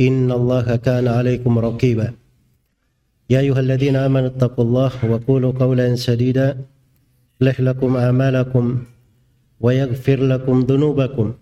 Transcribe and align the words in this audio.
إن 0.00 0.32
الله 0.32 0.76
كان 0.76 1.08
عليكم 1.08 1.58
رقيبا. 1.58 2.08
يا 3.30 3.40
أيها 3.40 3.60
الذين 3.60 3.96
آمنوا 3.96 4.26
اتقوا 4.26 4.64
الله 4.64 4.92
وقولوا 5.10 5.52
قولا 5.52 5.94
سديدا. 5.96 6.58
يصلح 7.40 7.60
لكم 7.60 7.96
أعمالكم 7.96 8.64
ويغفر 9.60 10.18
لكم 10.20 10.60
ذنوبكم. 10.60 11.34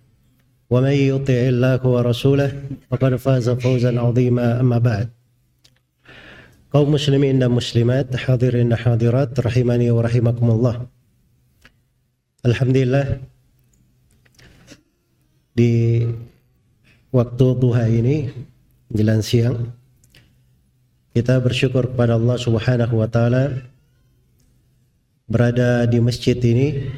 ومن 0.70 0.97
يطع 1.12 1.41
الله 1.53 1.81
ورسوله 1.86 2.50
فقد 2.91 3.17
فاز 3.17 3.50
فوزا 3.50 4.00
عظيما 4.00 4.61
أما 4.61 4.78
بعد. 4.78 5.09
muslimin 6.72 7.37
dan 7.37 7.53
muslimat 7.53 8.09
hadirin 8.16 8.72
dan 8.72 8.81
hadirat 8.81 9.37
rahimani 9.37 9.92
wa 9.92 10.00
rahimakumullah. 10.00 10.89
Alhamdulillah 12.48 13.20
di 15.53 16.00
waktu 17.13 17.47
duha 17.61 17.85
ini 17.93 18.33
jelang 18.89 19.21
siang 19.21 19.71
kita 21.13 21.37
bersyukur 21.45 21.93
kepada 21.93 22.17
Allah 22.17 22.41
Subhanahu 22.41 23.05
wa 23.05 23.09
taala 23.09 23.69
berada 25.29 25.85
di 25.85 26.01
masjid 26.01 26.37
ini. 26.41 26.89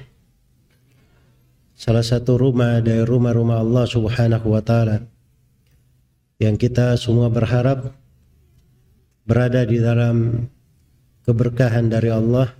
Salah 1.74 2.06
satu 2.06 2.38
rumah 2.38 2.78
dari 2.78 3.02
rumah-rumah 3.02 3.58
Allah 3.58 3.84
Subhanahu 3.90 4.54
wa 4.54 4.62
taala 4.62 5.02
yang 6.38 6.54
kita 6.54 6.94
semua 6.94 7.26
berharap 7.26 7.90
berada 9.26 9.66
di 9.66 9.82
dalam 9.82 10.46
keberkahan 11.26 11.90
dari 11.90 12.14
Allah 12.14 12.54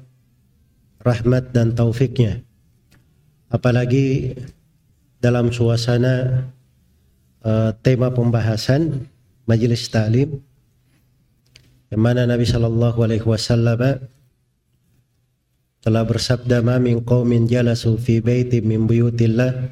rahmat 1.06 1.54
dan 1.54 1.70
taufiknya. 1.78 2.42
Apalagi 3.46 4.34
dalam 5.22 5.54
suasana 5.54 6.50
uh, 7.44 7.70
tema 7.84 8.10
pembahasan 8.10 9.06
majelis 9.44 9.86
taklim 9.92 10.40
yang 11.92 12.02
mana 12.02 12.26
Nabi 12.26 12.48
Shallallahu 12.48 12.98
Alaihi 13.04 13.22
Wasallam 13.22 13.78
telah 15.84 16.02
bersabda 16.08 16.64
ma 16.64 16.80
min 16.80 17.04
qaumin 17.04 17.44
jalasu 17.44 18.00
fi 18.00 18.18
baiti 18.24 18.64
min 18.64 18.88
buyutillah 18.88 19.68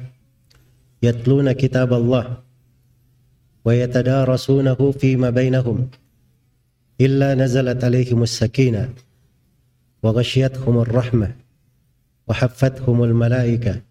yatluna 1.01 1.57
kitab 1.57 1.91
Allah 1.91 2.45
wa 3.65 3.71
yatadarasunahu 3.73 4.93
fi 4.95 5.17
ma 5.17 5.33
bainahum 5.33 5.89
illa 7.01 7.33
nazalat 7.33 7.81
alaihimus 7.81 8.37
sakinah 8.37 8.93
wa 10.05 10.13
ghashiyatuhumur 10.13 10.87
rahmah 10.87 11.33
wa 12.29 12.33
haffathumul 12.37 13.11
malaikah 13.17 13.81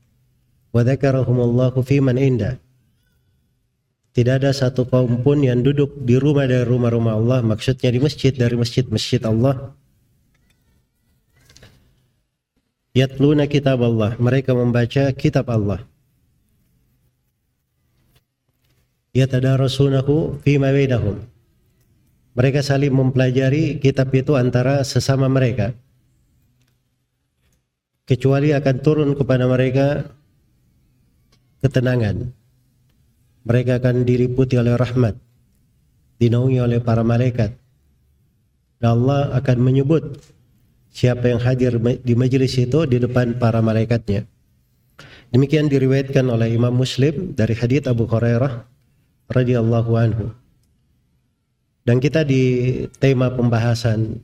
Wadzakarahumullahu 0.73 1.85
fiman 1.85 2.17
inda. 2.17 2.57
Tidak 4.13 4.45
ada 4.45 4.53
satu 4.53 4.85
kaum 4.85 5.25
pun 5.25 5.41
yang 5.41 5.65
duduk 5.65 5.97
di 6.05 6.21
rumah 6.21 6.45
dari 6.45 6.69
rumah-rumah 6.69 7.17
Allah, 7.17 7.39
maksudnya 7.41 7.89
di 7.89 7.97
masjid 7.97 8.29
dari 8.29 8.61
masjid-masjid 8.61 9.25
Allah. 9.25 9.73
Yatluna 12.93 13.49
kitab 13.49 13.81
Allah, 13.81 14.13
mereka 14.21 14.53
membaca 14.53 15.09
kitab 15.17 15.49
Allah. 15.49 15.81
Yatadarasunahu 19.17 20.45
fima 20.45 20.69
bainahum. 20.69 21.25
Mereka 22.37 22.61
saling 22.61 22.93
mempelajari 22.93 23.81
kitab 23.81 24.13
itu 24.13 24.37
antara 24.37 24.85
sesama 24.85 25.29
mereka. 25.29 25.73
Kecuali 28.05 28.53
akan 28.53 28.77
turun 28.85 29.11
kepada 29.17 29.49
mereka 29.49 30.05
ketenangan. 31.65 32.42
Mereka 33.43 33.83
akan 33.83 34.07
diliputi 34.07 34.55
oleh 34.55 34.79
rahmat, 34.79 35.19
dinaungi 36.23 36.63
oleh 36.63 36.79
para 36.79 37.03
malaikat. 37.03 37.59
Dan 38.79 39.03
Allah 39.03 39.35
akan 39.35 39.59
menyebut 39.59 40.19
siapa 40.93 41.31
yang 41.33 41.41
hadir 41.43 41.79
di 41.81 42.15
majelis 42.15 42.55
itu 42.59 42.87
di 42.87 43.03
depan 43.03 43.39
para 43.41 43.59
malaikatnya. 43.59 44.29
Demikian 45.33 45.73
diriwayatkan 45.73 46.29
oleh 46.29 46.53
Imam 46.53 46.77
Muslim 46.77 47.33
dari 47.33 47.57
hadits 47.57 47.89
Abu 47.89 48.05
Hurairah 48.05 48.69
radhiyallahu 49.33 49.93
anhu. 49.97 50.27
Dan 51.83 51.99
kita 51.99 52.23
di 52.23 52.43
tema 53.01 53.33
pembahasan 53.33 54.23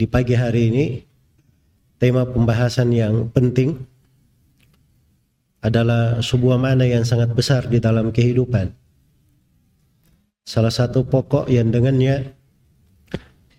di 0.00 0.08
pagi 0.08 0.34
hari 0.34 0.72
ini 0.72 0.84
tema 2.00 2.24
pembahasan 2.24 2.90
yang 2.90 3.28
penting 3.28 3.76
adalah 5.60 6.24
sebuah 6.24 6.56
mana 6.56 6.88
yang 6.88 7.04
sangat 7.04 7.32
besar 7.36 7.68
di 7.68 7.76
dalam 7.80 8.08
kehidupan. 8.12 8.72
Salah 10.48 10.72
satu 10.72 11.04
pokok 11.04 11.52
yang 11.52 11.68
dengannya 11.68 12.32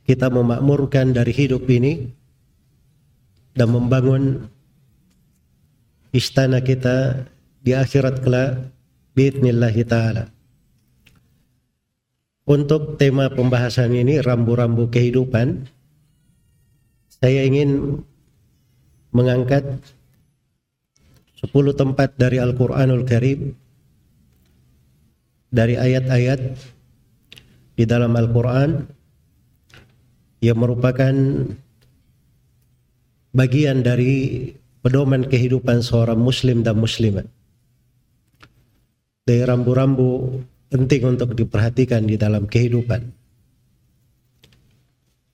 kita 0.09 0.27
memakmurkan 0.33 1.13
dari 1.13 1.31
hidup 1.31 1.69
ini 1.69 2.09
dan 3.53 3.69
membangun 3.69 4.49
istana 6.11 6.59
kita 6.59 7.27
di 7.61 7.77
akhirat 7.77 8.25
kelak 8.25 8.73
biidnillahi 9.13 9.83
ta'ala. 9.85 10.25
Untuk 12.49 12.97
tema 12.97 13.29
pembahasan 13.29 13.93
ini 13.93 14.17
rambu-rambu 14.19 14.89
kehidupan 14.89 15.69
saya 17.21 17.45
ingin 17.45 18.01
mengangkat 19.13 19.63
10 21.41 21.73
tempat 21.73 22.13
dari 22.21 22.37
Al-Quranul 22.37 23.01
Karim 23.01 23.49
dari 25.49 25.73
ayat-ayat 25.73 26.39
di 27.73 27.83
dalam 27.89 28.13
Al-Quran 28.13 28.85
yang 30.45 30.57
merupakan 30.61 31.13
bagian 33.33 33.81
dari 33.81 34.47
pedoman 34.85 35.25
kehidupan 35.25 35.81
seorang 35.81 36.21
muslim 36.21 36.61
dan 36.61 36.77
muslimat. 36.77 37.25
Dari 39.25 39.41
rambu-rambu 39.41 40.41
penting 40.69 41.17
untuk 41.17 41.33
diperhatikan 41.33 42.05
di 42.05 42.21
dalam 42.21 42.45
kehidupan. 42.45 43.01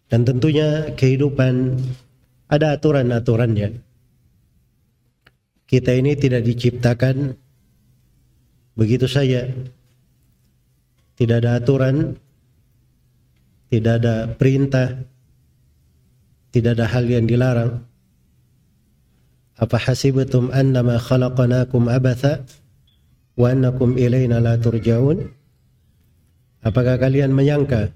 Dan 0.08 0.24
tentunya 0.24 0.96
kehidupan 0.96 1.84
ada 2.48 2.80
aturan-aturannya 2.80 3.87
kita 5.68 5.92
ini 5.92 6.16
tidak 6.16 6.48
diciptakan 6.48 7.36
begitu 8.80 9.04
saja. 9.06 9.52
Tidak 11.18 11.44
ada 11.44 11.60
aturan, 11.60 12.16
tidak 13.68 13.94
ada 14.00 14.16
perintah, 14.32 14.96
tidak 16.56 16.80
ada 16.80 16.88
hal 16.88 17.04
yang 17.10 17.28
dilarang. 17.28 17.84
Apa 19.58 19.76
hasibatum 19.82 20.54
annama 20.54 21.02
khalaqnakum 21.02 21.90
abatha 21.90 22.46
wa 23.36 23.50
annakum 23.50 23.98
ilaina 23.98 24.40
la 24.40 24.56
turja'un? 24.56 25.26
Apakah 26.62 27.02
kalian 27.02 27.34
menyangka 27.34 27.92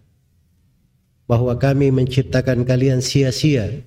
bahwa 1.29 1.55
kami 1.55 1.93
menciptakan 1.93 2.65
kalian 2.65 2.99
sia-sia 2.99 3.85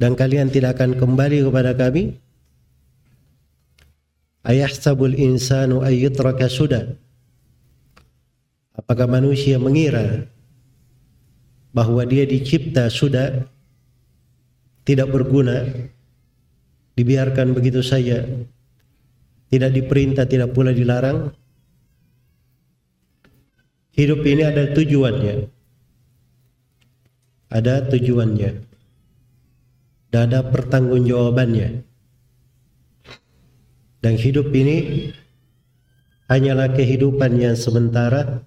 dan 0.00 0.16
kalian 0.16 0.48
tidak 0.48 0.80
akan 0.80 0.96
kembali 0.96 1.44
kepada 1.44 1.76
kami? 1.76 2.18
Ayahsabul 4.42 5.14
insanu 5.14 5.86
ayyutraka 5.86 6.50
sudah. 6.50 6.98
Apakah 8.74 9.06
manusia 9.06 9.60
mengira 9.62 10.26
bahwa 11.70 12.02
dia 12.02 12.26
dicipta 12.26 12.90
sudah 12.90 13.46
tidak 14.82 15.14
berguna, 15.14 15.62
dibiarkan 16.98 17.54
begitu 17.54 17.86
saja, 17.86 18.26
tidak 19.46 19.70
diperintah, 19.78 20.26
tidak 20.26 20.50
pula 20.50 20.74
dilarang? 20.74 21.30
Hidup 23.92 24.24
ini 24.24 24.42
ada 24.42 24.72
tujuannya. 24.72 25.46
Ada 27.52 27.92
tujuannya. 27.92 28.50
Dan 30.08 30.20
ada 30.32 30.40
pertanggungjawabannya. 30.48 31.91
Dan 34.02 34.18
hidup 34.18 34.50
ini 34.50 35.08
hanyalah 36.26 36.74
kehidupan 36.74 37.38
yang 37.38 37.54
sementara 37.54 38.42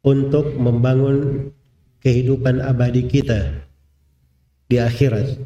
untuk 0.00 0.56
membangun 0.56 1.50
kehidupan 2.00 2.64
abadi 2.64 3.04
kita 3.04 3.52
di 4.70 4.80
akhirat. 4.80 5.44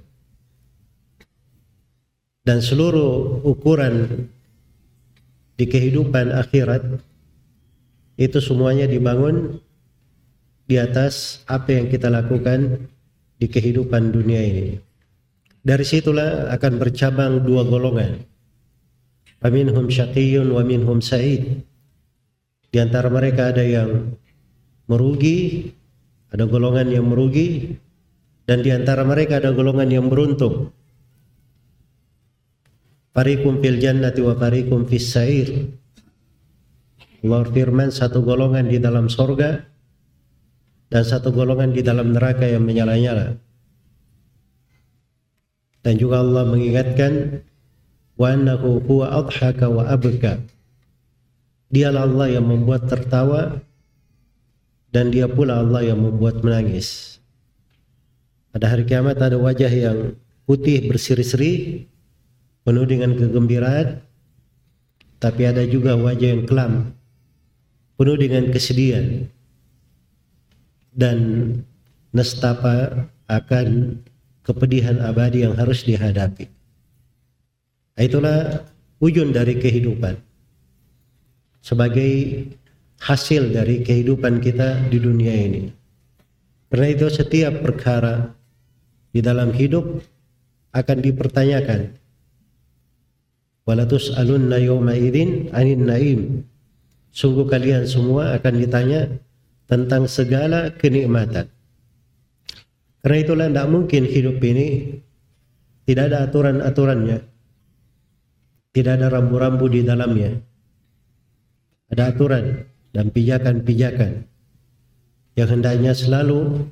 Dan 2.47 2.62
seluruh 2.62 3.43
ukuran 3.43 4.29
di 5.59 5.67
kehidupan 5.67 6.31
akhirat 6.32 7.03
itu 8.21 8.38
semuanya 8.38 8.87
dibangun 8.87 9.59
di 10.71 10.79
atas 10.79 11.43
apa 11.50 11.75
yang 11.75 11.91
kita 11.91 12.06
lakukan 12.06 12.87
di 13.41 13.49
kehidupan 13.49 14.12
dunia 14.12 14.38
ini. 14.38 14.90
Dari 15.61 15.85
situlah 15.85 16.49
akan 16.57 16.73
bercabang 16.81 17.45
dua 17.45 17.69
golongan. 17.69 18.25
Faminhum 19.41 19.93
syaqiyun 19.93 20.49
wa 20.49 20.65
minhum 20.65 21.05
sa'id. 21.05 21.65
Di 22.71 22.79
antara 22.81 23.12
mereka 23.12 23.53
ada 23.53 23.61
yang 23.61 24.17
merugi, 24.89 25.69
ada 26.33 26.49
golongan 26.49 26.89
yang 26.89 27.09
merugi, 27.09 27.77
dan 28.49 28.65
di 28.65 28.73
antara 28.73 29.05
mereka 29.05 29.37
ada 29.37 29.53
golongan 29.53 29.89
yang 29.93 30.07
beruntung. 30.09 30.73
Farikum 33.11 33.59
fil 33.59 33.83
jannati 33.83 34.23
wa 34.23 34.39
farikum 34.39 34.87
fis 34.89 35.13
sa'ir. 35.13 35.77
Allah 37.21 37.45
firman 37.53 37.93
satu 37.93 38.25
golongan 38.25 38.65
di 38.65 38.81
dalam 38.81 39.13
sorga 39.13 39.61
dan 40.89 41.03
satu 41.05 41.29
golongan 41.37 41.77
di 41.77 41.85
dalam 41.85 42.17
neraka 42.17 42.49
yang 42.49 42.65
menyala-nyala. 42.65 43.50
Dan 45.81 45.97
juga 45.97 46.21
Allah 46.21 46.44
mengingatkan 46.44 47.41
wa 48.21 48.27
annahu 48.29 48.85
huwa 48.85 49.17
adhaka 49.25 49.67
wa 49.69 49.88
abka. 49.88 50.41
Dialah 51.73 52.05
Allah 52.05 52.27
yang 52.37 52.47
membuat 52.50 52.91
tertawa 52.91 53.62
dan 54.91 55.15
dia 55.15 55.31
pula 55.31 55.62
Allah 55.62 55.87
yang 55.87 56.03
membuat 56.03 56.43
menangis. 56.44 57.19
Pada 58.50 58.67
hari 58.67 58.82
kiamat 58.85 59.23
ada 59.23 59.38
wajah 59.38 59.71
yang 59.71 60.19
putih 60.50 60.91
berseri-seri 60.91 61.87
penuh 62.67 62.82
dengan 62.82 63.15
kegembiraan 63.15 64.03
tapi 65.23 65.47
ada 65.47 65.62
juga 65.62 65.94
wajah 65.94 66.29
yang 66.35 66.44
kelam 66.49 66.91
penuh 67.94 68.19
dengan 68.19 68.50
kesedihan 68.50 69.31
dan 70.91 71.19
nestapa 72.11 73.06
akan 73.31 74.00
kepedihan 74.47 75.01
abadi 75.03 75.45
yang 75.45 75.55
harus 75.57 75.85
dihadapi. 75.85 76.49
Itulah 78.01 78.65
ujung 79.01 79.35
dari 79.35 79.61
kehidupan. 79.61 80.17
Sebagai 81.61 82.47
hasil 83.01 83.53
dari 83.53 83.85
kehidupan 83.85 84.41
kita 84.41 84.89
di 84.89 84.97
dunia 84.97 85.35
ini. 85.37 85.63
Karena 86.73 86.87
itu 86.89 87.07
setiap 87.13 87.61
perkara 87.61 88.33
di 89.13 89.21
dalam 89.21 89.53
hidup 89.53 90.01
akan 90.73 90.99
dipertanyakan. 91.03 91.99
Walatus 93.69 94.17
alunna 94.17 94.57
yawma 94.57 94.97
idzin 94.97 95.53
anin 95.53 95.85
naim 95.85 96.21
Sungguh 97.11 97.43
kalian 97.51 97.91
semua 97.91 98.39
akan 98.39 98.55
ditanya 98.63 99.11
tentang 99.67 100.07
segala 100.07 100.71
kenikmatan. 100.79 101.51
Karena 103.00 103.17
itulah 103.17 103.47
tidak 103.49 103.69
mungkin 103.73 104.02
hidup 104.05 104.37
ini 104.44 104.67
tidak 105.88 106.12
ada 106.12 106.19
aturan-aturannya. 106.29 107.19
Tidak 108.70 108.93
ada 108.94 109.11
rambu-rambu 109.11 109.67
di 109.67 109.82
dalamnya. 109.82 110.38
Ada 111.91 112.14
aturan 112.14 112.62
dan 112.94 113.11
pijakan-pijakan 113.11 114.31
yang 115.35 115.49
hendaknya 115.50 115.91
selalu 115.91 116.70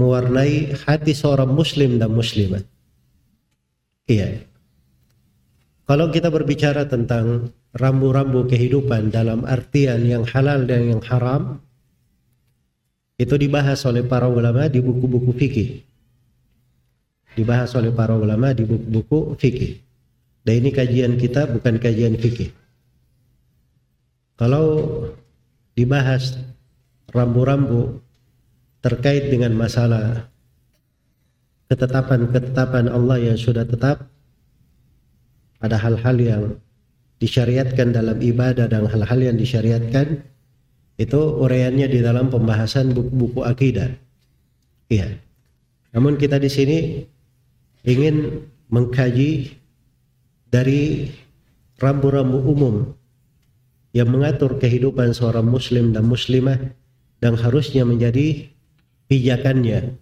mewarnai 0.00 0.72
hati 0.88 1.12
seorang 1.12 1.52
muslim 1.52 2.00
dan 2.00 2.16
muslimat. 2.16 2.64
Iya. 4.08 4.48
Kalau 5.84 6.08
kita 6.08 6.32
berbicara 6.32 6.88
tentang 6.88 7.52
rambu-rambu 7.76 8.48
kehidupan 8.48 9.12
dalam 9.12 9.44
artian 9.44 10.00
yang 10.08 10.24
halal 10.24 10.64
dan 10.64 10.96
yang 10.96 11.02
haram 11.04 11.60
itu 13.14 13.34
dibahas 13.38 13.78
oleh 13.86 14.02
para 14.02 14.26
ulama 14.26 14.66
di 14.66 14.82
buku-buku 14.82 15.30
fikih. 15.38 15.68
Dibahas 17.34 17.74
oleh 17.78 17.94
para 17.94 18.14
ulama 18.14 18.50
di 18.50 18.66
buku-buku 18.66 19.38
fikih. 19.38 19.78
Dan 20.44 20.60
ini 20.60 20.70
kajian 20.74 21.14
kita 21.16 21.46
bukan 21.50 21.78
kajian 21.78 22.18
fikih. 22.18 22.50
Kalau 24.34 24.66
dibahas 25.78 26.42
rambu-rambu 27.14 28.02
terkait 28.82 29.30
dengan 29.30 29.54
masalah 29.54 30.26
ketetapan-ketetapan 31.70 32.90
Allah 32.90 33.18
yang 33.32 33.38
sudah 33.38 33.64
tetap 33.64 34.10
ada 35.62 35.80
hal-hal 35.80 36.16
yang 36.20 36.42
disyariatkan 37.22 37.94
dalam 37.94 38.20
ibadah 38.20 38.68
dan 38.68 38.84
hal-hal 38.84 39.20
yang 39.22 39.36
disyariatkan 39.38 40.20
itu 40.94 41.18
uraiannya 41.18 41.90
di 41.90 41.98
dalam 42.02 42.30
pembahasan 42.30 42.94
buku-buku 42.94 43.42
akidah. 43.42 43.90
Iya. 44.86 45.18
Namun 45.94 46.18
kita 46.18 46.38
di 46.38 46.50
sini 46.50 46.78
ingin 47.82 48.46
mengkaji 48.70 49.54
dari 50.50 51.10
rambu-rambu 51.82 52.38
umum 52.46 52.74
yang 53.94 54.10
mengatur 54.10 54.58
kehidupan 54.58 55.14
seorang 55.14 55.46
muslim 55.46 55.94
dan 55.94 56.06
muslimah 56.06 56.58
dan 57.22 57.38
harusnya 57.38 57.86
menjadi 57.86 58.50
pijakannya, 59.06 59.94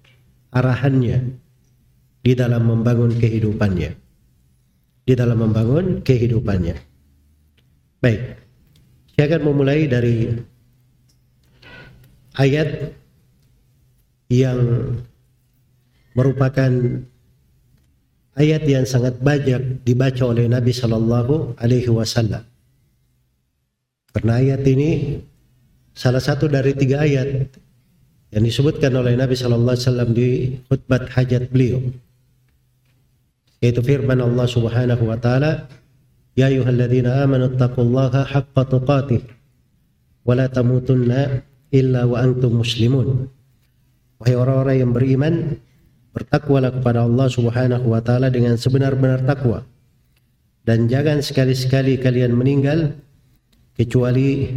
arahannya 0.52 1.36
di 2.24 2.32
dalam 2.32 2.68
membangun 2.68 3.12
kehidupannya. 3.16 3.90
Di 5.02 5.12
dalam 5.18 5.40
membangun 5.40 6.00
kehidupannya. 6.04 6.76
Baik. 8.00 8.22
Saya 9.12 9.24
akan 9.28 9.42
memulai 9.50 9.90
dari 9.90 10.30
ayat 12.38 12.96
yang 14.32 14.60
merupakan 16.16 16.72
ayat 18.36 18.62
yang 18.64 18.84
sangat 18.88 19.20
banyak 19.20 19.84
dibaca 19.84 20.24
oleh 20.24 20.48
Nabi 20.48 20.72
Shallallahu 20.72 21.60
Alaihi 21.60 21.92
Wasallam. 21.92 22.44
Karena 24.12 24.32
ayat 24.40 24.62
ini 24.68 25.20
salah 25.92 26.20
satu 26.20 26.48
dari 26.48 26.72
tiga 26.76 27.04
ayat 27.04 27.48
yang 28.32 28.44
disebutkan 28.44 28.92
oleh 28.96 29.16
Nabi 29.16 29.36
Shallallahu 29.36 29.72
Alaihi 29.76 29.84
Wasallam 29.88 30.10
di 30.16 30.28
khutbah 30.68 31.04
hajat 31.12 31.52
beliau, 31.52 31.80
yaitu 33.60 33.80
firman 33.84 34.20
Allah 34.20 34.46
Subhanahu 34.48 35.04
Wa 35.08 35.20
Taala 35.20 35.68
Ya 36.32 36.48
ayyuhalladzina 36.48 37.28
amanu 37.28 37.52
taqullaha 37.60 38.24
haqqa 38.24 38.64
tuqatih 38.64 39.20
wa 40.24 40.32
la 40.32 40.48
tamutunna 40.48 41.44
illa 41.72 42.04
wa 42.04 42.20
antum 42.20 42.60
muslimun. 42.60 43.26
Wahai 44.20 44.36
orang-orang 44.38 44.76
yang 44.78 44.92
beriman, 44.94 45.34
bertakwalah 46.12 46.70
kepada 46.78 47.08
Allah 47.08 47.26
Subhanahu 47.26 47.90
wa 47.90 47.98
taala 48.04 48.28
dengan 48.28 48.54
sebenar-benar 48.54 49.24
takwa. 49.24 49.64
Dan 50.62 50.86
jangan 50.86 51.18
sekali-sekali 51.18 51.98
kalian 51.98 52.38
meninggal 52.38 52.94
kecuali 53.74 54.54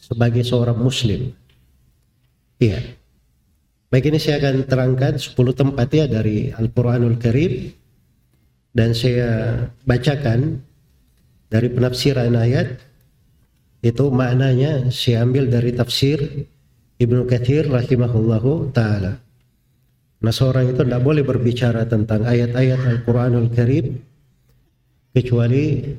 sebagai 0.00 0.42
seorang 0.42 0.80
muslim. 0.80 1.30
Iya. 2.58 2.82
Baik 3.88 4.10
ini 4.10 4.18
saya 4.18 4.42
akan 4.42 4.66
terangkan 4.66 5.14
10 5.16 5.32
tempat 5.54 5.88
ya 5.94 6.04
dari 6.10 6.50
Al-Qur'anul 6.52 7.16
Karim 7.16 7.72
dan 8.74 8.92
saya 8.92 9.64
bacakan 9.88 10.60
dari 11.48 11.72
penafsiran 11.72 12.36
ayat 12.36 12.87
itu 13.78 14.10
maknanya 14.10 14.90
saya 14.90 15.22
ambil 15.22 15.46
dari 15.46 15.70
tafsir 15.70 16.46
Ibnu 16.98 17.30
Katsir 17.30 17.70
rahimahullahu 17.70 18.74
taala. 18.74 19.22
Nah 20.18 20.34
seorang 20.34 20.74
itu 20.74 20.82
tidak 20.82 21.02
boleh 21.06 21.22
berbicara 21.22 21.86
tentang 21.86 22.26
ayat-ayat 22.26 22.80
Al-Quranul 22.82 23.54
Karim 23.54 24.02
kecuali 25.14 25.94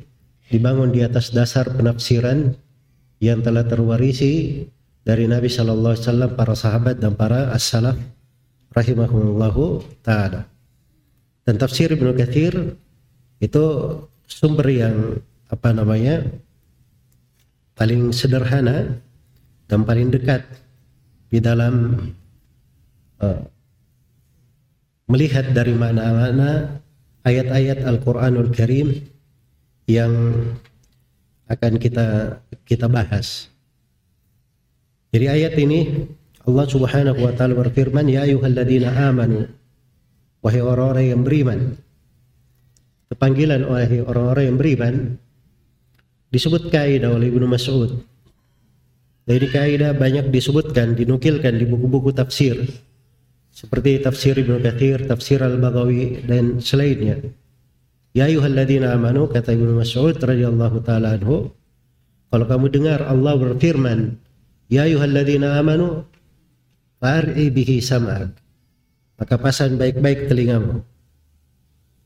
dibangun 0.51 0.91
di 0.91 0.99
atas 0.99 1.31
dasar 1.31 1.71
penafsiran 1.71 2.51
yang 3.23 3.39
telah 3.39 3.63
terwarisi 3.63 4.63
dari 5.07 5.23
Nabi 5.23 5.47
Shallallahu 5.47 5.95
Alaihi 5.95 6.05
Wasallam, 6.05 6.31
para 6.35 6.53
sahabat 6.55 6.95
dan 6.99 7.15
para 7.15 7.55
as-salaf 7.55 7.95
rahimahullahu 8.75 9.87
taala. 10.03 10.51
Dan 11.47 11.55
tafsir 11.55 11.95
Ibnu 11.95 12.11
Katsir 12.11 12.75
itu 13.39 13.65
sumber 14.27 14.67
yang 14.67 15.23
apa 15.47 15.71
namanya 15.71 16.27
paling 17.79 18.11
sederhana 18.11 18.99
dan 19.71 19.87
paling 19.87 20.11
dekat 20.11 20.43
di 21.31 21.39
dalam 21.39 21.95
uh, 23.23 23.39
melihat 25.07 25.55
dari 25.55 25.71
mana-mana 25.71 26.83
ayat-ayat 27.23 27.87
Al-Qur'anul 27.87 28.51
Karim 28.51 28.99
yang 29.87 30.11
akan 31.47 31.79
kita 31.79 32.37
kita 32.67 32.91
bahas. 32.91 33.47
Jadi 35.15 35.25
ayat 35.31 35.55
ini 35.55 36.05
Allah 36.43 36.67
Subhanahu 36.67 37.23
wa 37.23 37.33
taala 37.33 37.57
berfirman, 37.57 38.05
"Ya 38.11 38.27
ayyuhalladzina 38.27 38.91
amanu" 39.07 39.47
Wahai 40.39 40.63
orang-orang 40.63 41.05
yang 41.11 41.21
beriman. 41.27 41.59
Panggilan 43.11 43.67
wahai 43.67 43.99
orang-orang 43.99 44.43
yang 44.47 44.57
beriman 44.61 44.93
disebut 46.29 46.69
kaidah 46.69 47.13
oleh 47.13 47.29
Ibnu 47.29 47.45
Mas'ud. 47.49 48.01
Jadi 49.29 49.45
kaidah 49.49 49.93
banyak 49.93 50.33
disebutkan, 50.33 50.97
dinukilkan 50.97 51.53
di 51.57 51.65
buku-buku 51.69 52.09
tafsir 52.13 52.65
seperti 53.59 53.99
tafsir 53.99 54.37
Ibnu 54.39 54.61
Katsir, 54.63 55.03
tafsir 55.03 55.43
Al-Baghawi 55.43 56.23
dan 56.23 56.63
selainnya. 56.63 57.19
Ya 58.15 58.31
ayyuhalladzina 58.31 58.95
amanu 58.95 59.29
kata 59.29 59.53
Ibnu 59.53 59.77
Mas'ud 59.77 60.15
radhiyallahu 60.15 60.79
taala 60.85 61.19
anhu, 61.19 61.51
kalau 62.29 62.45
kamu 62.47 62.71
dengar 62.71 63.03
Allah 63.03 63.35
berfirman, 63.35 64.15
ya 64.71 64.87
ayyuhalladzina 64.87 65.59
amanu 65.59 66.07
far'i 67.03 67.51
bihi 67.51 67.83
sam'ak. 67.83 68.31
Maka 69.19 69.35
pasang 69.35 69.75
baik-baik 69.75 70.31
telingamu. 70.31 70.79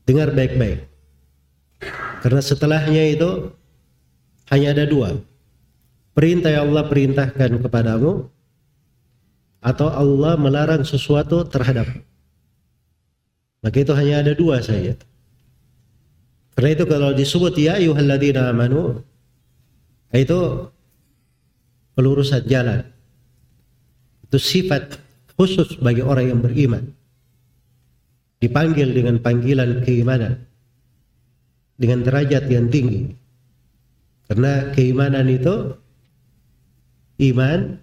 Dengar 0.04 0.34
baik-baik. 0.34 0.90
Karena 2.18 2.42
setelahnya 2.42 3.14
itu 3.14 3.54
hanya 4.52 4.76
ada 4.76 4.84
dua. 4.84 5.16
Perintah 6.14 6.50
yang 6.52 6.70
Allah 6.70 6.86
perintahkan 6.86 7.50
kepadamu 7.64 8.28
atau 9.64 9.88
Allah 9.88 10.36
melarang 10.36 10.84
sesuatu 10.84 11.42
terhadap. 11.48 11.88
Maka 13.64 13.76
itu 13.80 13.92
hanya 13.96 14.20
ada 14.20 14.36
dua 14.36 14.60
saja. 14.60 14.92
Karena 16.54 16.70
itu 16.76 16.84
kalau 16.84 17.10
disebut 17.16 17.56
ya 17.58 17.80
ayyuhalladzina 17.80 18.52
amanu 18.52 19.00
itu 20.14 20.70
pelurusan 21.98 22.46
jalan. 22.46 22.86
Itu 24.28 24.38
sifat 24.38 25.00
khusus 25.34 25.80
bagi 25.82 26.04
orang 26.04 26.30
yang 26.30 26.40
beriman. 26.44 26.94
Dipanggil 28.38 28.94
dengan 28.94 29.18
panggilan 29.18 29.82
keimanan. 29.82 30.46
Dengan 31.74 32.06
derajat 32.06 32.46
yang 32.46 32.70
tinggi. 32.70 33.23
Karena 34.24 34.72
keimanan 34.72 35.28
itu 35.28 35.76
iman 37.30 37.76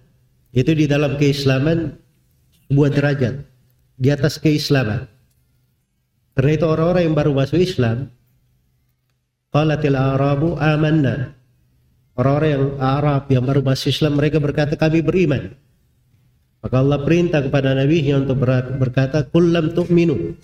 itu 0.52 0.72
di 0.74 0.84
dalam 0.90 1.16
keislaman 1.16 1.96
sebuah 2.68 2.90
derajat 2.92 3.34
di 3.96 4.08
atas 4.10 4.36
keislaman. 4.42 5.06
Karena 6.32 6.50
itu 6.56 6.66
orang-orang 6.66 7.02
yang 7.06 7.16
baru 7.16 7.32
masuk 7.36 7.60
Islam 7.60 8.08
Qalatil 9.52 9.94
Arabu 10.00 10.56
amanna. 10.56 11.36
Orang-orang 12.16 12.50
yang 12.50 12.64
Arab 12.80 13.22
yang 13.28 13.44
baru 13.44 13.60
masuk 13.60 13.92
Islam 13.92 14.16
mereka 14.16 14.40
berkata 14.40 14.76
kami 14.76 15.04
beriman. 15.04 15.52
Maka 16.64 16.76
Allah 16.80 17.00
perintah 17.04 17.40
kepada 17.44 17.76
Nabi 17.76 18.00
untuk 18.14 18.38
berkata 18.80 19.28
kullam 19.28 19.76
tu'minu 19.76 20.36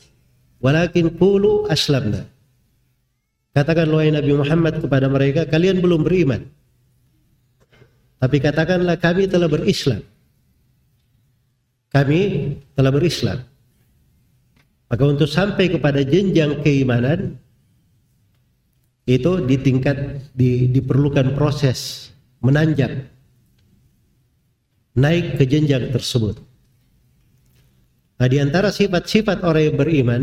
walakin 0.61 1.14
qulu 1.17 1.69
aslamna. 1.73 2.28
Katakan 3.57 3.88
wahai 3.90 4.12
Nabi 4.12 4.33
Muhammad 4.37 4.81
kepada 4.81 5.09
mereka 5.09 5.49
kalian 5.49 5.81
belum 5.81 6.05
beriman. 6.05 6.47
Tapi 8.19 8.37
katakanlah 8.43 8.99
kami 8.99 9.31
telah 9.31 9.47
berislam. 9.47 10.02
Kami 11.88 12.21
telah 12.75 12.93
berislam. 12.93 13.38
Maka 14.88 15.05
untuk 15.05 15.28
sampai 15.28 15.69
kepada 15.69 16.00
jenjang 16.00 16.64
keimanan 16.64 17.37
itu 19.09 19.40
di 19.45 19.57
tingkat 19.57 20.21
di, 20.37 20.69
diperlukan 20.69 21.33
proses 21.33 22.12
menanjak 22.45 23.09
naik 24.99 25.38
ke 25.40 25.45
jenjang 25.49 25.88
tersebut. 25.95 26.37
Nah, 28.19 28.26
di 28.26 28.43
antara 28.43 28.75
sifat-sifat 28.75 29.47
orang 29.47 29.64
yang 29.71 29.76
beriman 29.78 30.23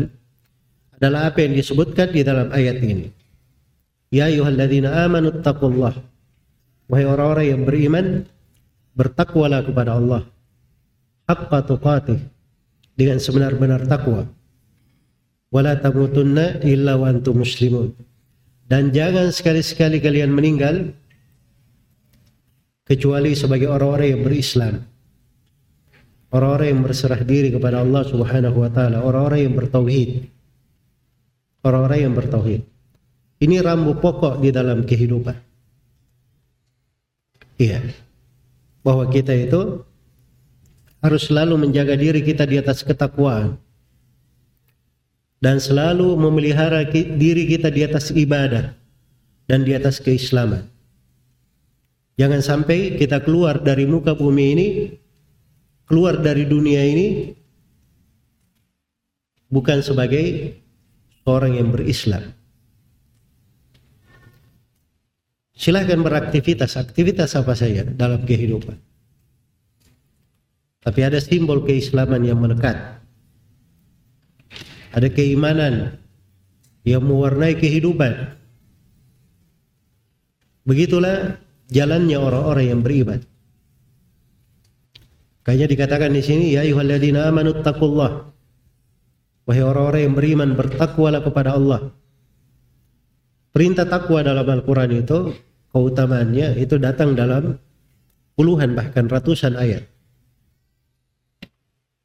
adalah 0.96 1.32
apa 1.32 1.44
yang 1.44 1.54
disebutkan 1.56 2.12
di 2.12 2.24
dalam 2.24 2.48
ayat 2.52 2.80
ini. 2.80 3.08
Ya 4.12 4.28
ayyuhalladzina 4.32 5.06
amanu 5.06 5.40
taqullah. 5.44 5.94
Wahai 6.86 7.04
orang-orang 7.04 7.46
yang 7.50 7.62
beriman, 7.66 8.06
bertakwalah 8.94 9.66
kepada 9.66 9.98
Allah. 9.98 10.22
Haqqa 11.28 11.58
tuqatih. 11.66 12.20
Dengan 12.96 13.20
sebenar-benar 13.20 13.84
takwa. 13.84 14.24
Wala 15.52 15.76
tamutunna 15.76 16.64
illa 16.64 16.96
wa 16.96 17.12
antum 17.12 17.44
muslimun 17.44 17.92
dan 18.66 18.90
jangan 18.90 19.30
sekali-sekali 19.30 20.02
kalian 20.02 20.34
meninggal 20.34 20.90
kecuali 22.82 23.38
sebagai 23.38 23.70
orang-orang 23.70 24.18
yang 24.18 24.22
berislam. 24.26 24.74
Orang-orang 26.34 26.68
yang 26.74 26.82
berserah 26.82 27.22
diri 27.22 27.54
kepada 27.54 27.86
Allah 27.86 28.02
Subhanahu 28.02 28.66
wa 28.66 28.70
taala, 28.70 29.06
orang-orang 29.06 29.46
yang 29.46 29.54
bertauhid. 29.54 30.26
Orang-orang 31.64 32.10
yang 32.10 32.14
bertauhid. 32.14 32.62
Ini 33.36 33.60
rambu 33.60 33.96
pokok 34.00 34.40
di 34.40 34.48
dalam 34.48 34.84
kehidupan. 34.84 35.36
Iya. 37.60 37.80
Bahwa 38.80 39.08
kita 39.12 39.32
itu 39.36 39.84
harus 41.04 41.28
selalu 41.28 41.68
menjaga 41.68 41.94
diri 41.94 42.24
kita 42.24 42.48
di 42.48 42.56
atas 42.58 42.80
ketakwaan 42.82 43.60
dan 45.38 45.60
selalu 45.60 46.16
memelihara 46.16 46.82
diri 46.90 47.44
kita 47.46 47.68
di 47.68 47.84
atas 47.84 48.10
ibadah 48.10 48.72
dan 49.46 49.62
di 49.62 49.76
atas 49.76 50.00
keislaman. 50.00 50.66
Jangan 52.16 52.40
sampai 52.40 52.96
kita 52.96 53.20
keluar 53.20 53.60
dari 53.60 53.84
muka 53.84 54.16
bumi 54.16 54.44
ini, 54.56 54.68
keluar 55.84 56.16
dari 56.16 56.48
dunia 56.48 56.80
ini 56.80 57.36
bukan 59.52 59.84
sebagai 59.84 60.56
orang 61.26 61.58
yang 61.58 61.68
berislam. 61.74 62.32
Silahkan 65.56 66.00
beraktivitas, 66.00 66.78
aktivitas 66.78 67.34
apa 67.34 67.56
saja 67.56 67.84
dalam 67.84 68.22
kehidupan. 68.22 68.76
Tapi 70.86 71.00
ada 71.02 71.18
simbol 71.18 71.66
keislaman 71.66 72.22
yang 72.22 72.38
melekat 72.38 72.96
ada 74.96 75.12
keimanan 75.12 76.00
yang 76.88 77.04
mewarnai 77.04 77.60
kehidupan. 77.60 78.32
Begitulah 80.64 81.36
jalannya 81.68 82.16
orang-orang 82.16 82.64
yang 82.72 82.80
beriman. 82.80 83.20
Kayaknya 85.44 85.66
dikatakan 85.68 86.10
di 86.16 86.22
sini 86.24 86.56
ya 86.56 86.64
ayyuhalladzina 86.64 87.28
amanu 87.28 87.60
taqullah. 87.60 88.32
Wahai 89.46 89.62
orang-orang 89.62 90.02
yang 90.10 90.14
beriman 90.18 90.50
bertakwalah 90.58 91.22
kepada 91.22 91.54
Allah. 91.54 91.94
Perintah 93.54 93.86
takwa 93.86 94.20
dalam 94.20 94.42
Al-Qur'an 94.42 94.90
itu 94.90 95.32
keutamaannya 95.70 96.58
itu 96.58 96.76
datang 96.82 97.14
dalam 97.14 97.56
puluhan 98.34 98.74
bahkan 98.74 99.06
ratusan 99.06 99.54
ayat. 99.54 99.86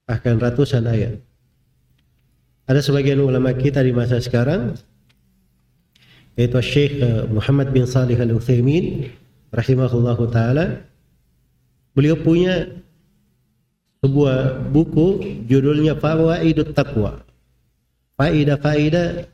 Bahkan 0.06 0.38
ratusan 0.38 0.86
ayat. 0.86 1.18
Ada 2.70 2.80
sebagian 2.80 3.20
ulama 3.20 3.52
kita 3.58 3.84
di 3.84 3.92
masa 3.92 4.22
sekarang 4.22 4.78
yaitu 6.40 6.56
Syekh 6.64 7.04
eh, 7.04 7.28
Muhammad 7.28 7.76
bin 7.76 7.84
Salih 7.84 8.16
Al-Utsaimin 8.16 9.12
rahimahullahu 9.52 10.32
taala 10.32 10.88
beliau 11.92 12.16
punya 12.16 12.72
sebuah 14.00 14.72
buku 14.72 15.20
judulnya 15.52 16.00
Fawaidut 16.00 16.72
Taqwa. 16.72 17.31
Faidah-faidah 18.22 19.26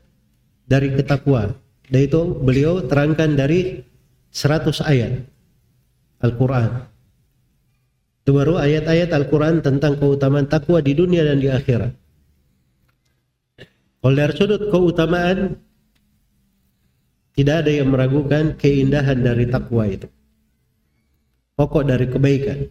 dari 0.64 0.88
ketakwa. 0.96 1.52
Dan 1.92 2.00
itu 2.08 2.20
beliau 2.40 2.80
terangkan 2.88 3.36
dari 3.36 3.84
100 4.32 4.80
ayat 4.80 5.28
Al-Qur'an. 6.24 6.88
Itu 8.24 8.32
baru 8.32 8.56
ayat-ayat 8.56 9.12
Al-Qur'an 9.12 9.60
tentang 9.60 10.00
keutamaan 10.00 10.48
takwa 10.48 10.80
di 10.80 10.96
dunia 10.96 11.20
dan 11.20 11.36
di 11.36 11.52
akhirat. 11.52 11.92
Oleh 14.08 14.24
sudut 14.32 14.72
keutamaan 14.72 15.60
tidak 17.36 17.68
ada 17.68 17.72
yang 17.76 17.92
meragukan 17.92 18.56
keindahan 18.56 19.20
dari 19.20 19.44
takwa 19.52 19.84
itu. 19.84 20.08
pokok 21.58 21.84
dari 21.90 22.06
kebaikan. 22.06 22.70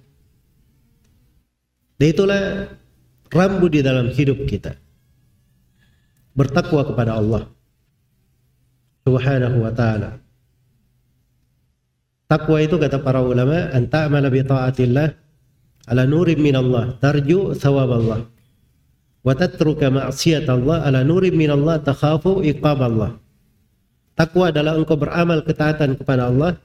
Dan 1.99 2.07
itulah 2.07 2.71
rambu 3.27 3.67
di 3.67 3.83
dalam 3.83 4.07
hidup 4.15 4.47
kita. 4.47 4.86
Bertakwa 6.37 6.85
kepada 6.85 7.17
Allah 7.17 7.49
Subhanahu 9.07 9.63
wa 9.63 9.71
taala. 9.73 10.21
Takwa 12.27 12.59
itu 12.59 12.75
kata 12.75 12.99
para 12.99 13.23
ulama, 13.23 13.71
anta 13.71 14.03
amala 14.03 14.27
bi 14.27 14.43
taatillah 14.43 15.15
ala 15.87 16.03
nurim 16.03 16.43
min 16.43 16.59
Allah, 16.59 16.91
tarju 16.99 17.55
thawab 17.55 17.89
Allah. 18.03 18.19
Wa 19.23 19.31
tatruka 19.31 19.87
ma'siyat 19.87 20.43
Allah 20.51 20.83
ala 20.83 21.07
nurim 21.07 21.39
min 21.39 21.47
Allah, 21.47 21.79
takhafu 21.79 22.43
iqab 22.43 22.83
Allah. 22.83 23.15
Takwa 24.19 24.51
adalah 24.51 24.75
engkau 24.75 24.99
beramal 24.99 25.39
ketaatan 25.47 25.95
kepada 25.95 26.27
Allah 26.27 26.59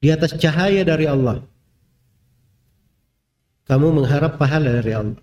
di 0.00 0.08
atas 0.08 0.32
cahaya 0.40 0.80
dari 0.80 1.04
Allah. 1.04 1.44
Kamu 3.68 4.00
mengharap 4.00 4.40
pahala 4.40 4.80
dari 4.80 4.92
Allah. 4.96 5.20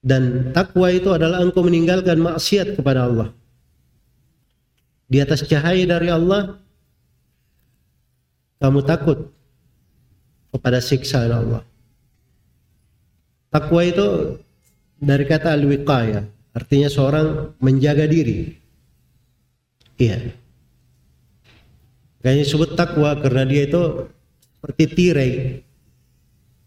Dan 0.00 0.52
takwa 0.56 0.88
itu 0.88 1.12
adalah 1.12 1.44
engkau 1.44 1.60
meninggalkan 1.60 2.16
maksiat 2.24 2.80
kepada 2.80 3.04
Allah. 3.04 3.28
Di 5.04 5.20
atas 5.20 5.44
cahaya 5.44 5.84
dari 5.84 6.08
Allah, 6.08 6.56
kamu 8.64 8.80
takut 8.88 9.28
kepada 10.56 10.80
siksaan 10.80 11.32
Allah. 11.36 11.62
Takwa 13.52 13.84
itu 13.84 14.40
dari 14.96 15.24
kata 15.28 15.52
al-wiqaya, 15.52 16.24
artinya 16.56 16.88
seorang 16.88 17.52
menjaga 17.60 18.08
diri. 18.08 18.56
Iya. 20.00 20.32
Kayaknya 22.24 22.46
sebut 22.48 22.70
takwa 22.72 23.16
karena 23.20 23.44
dia 23.44 23.68
itu 23.68 24.08
seperti 24.56 24.84
tirai, 24.92 25.32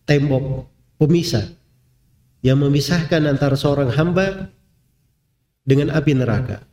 tembok, 0.05 0.69
pemisah 1.01 1.62
yang 2.43 2.59
memisahkan 2.59 3.23
antara 3.23 3.55
seorang 3.55 3.89
hamba 3.95 4.51
dengan 5.63 5.95
api 5.95 6.11
neraka. 6.13 6.67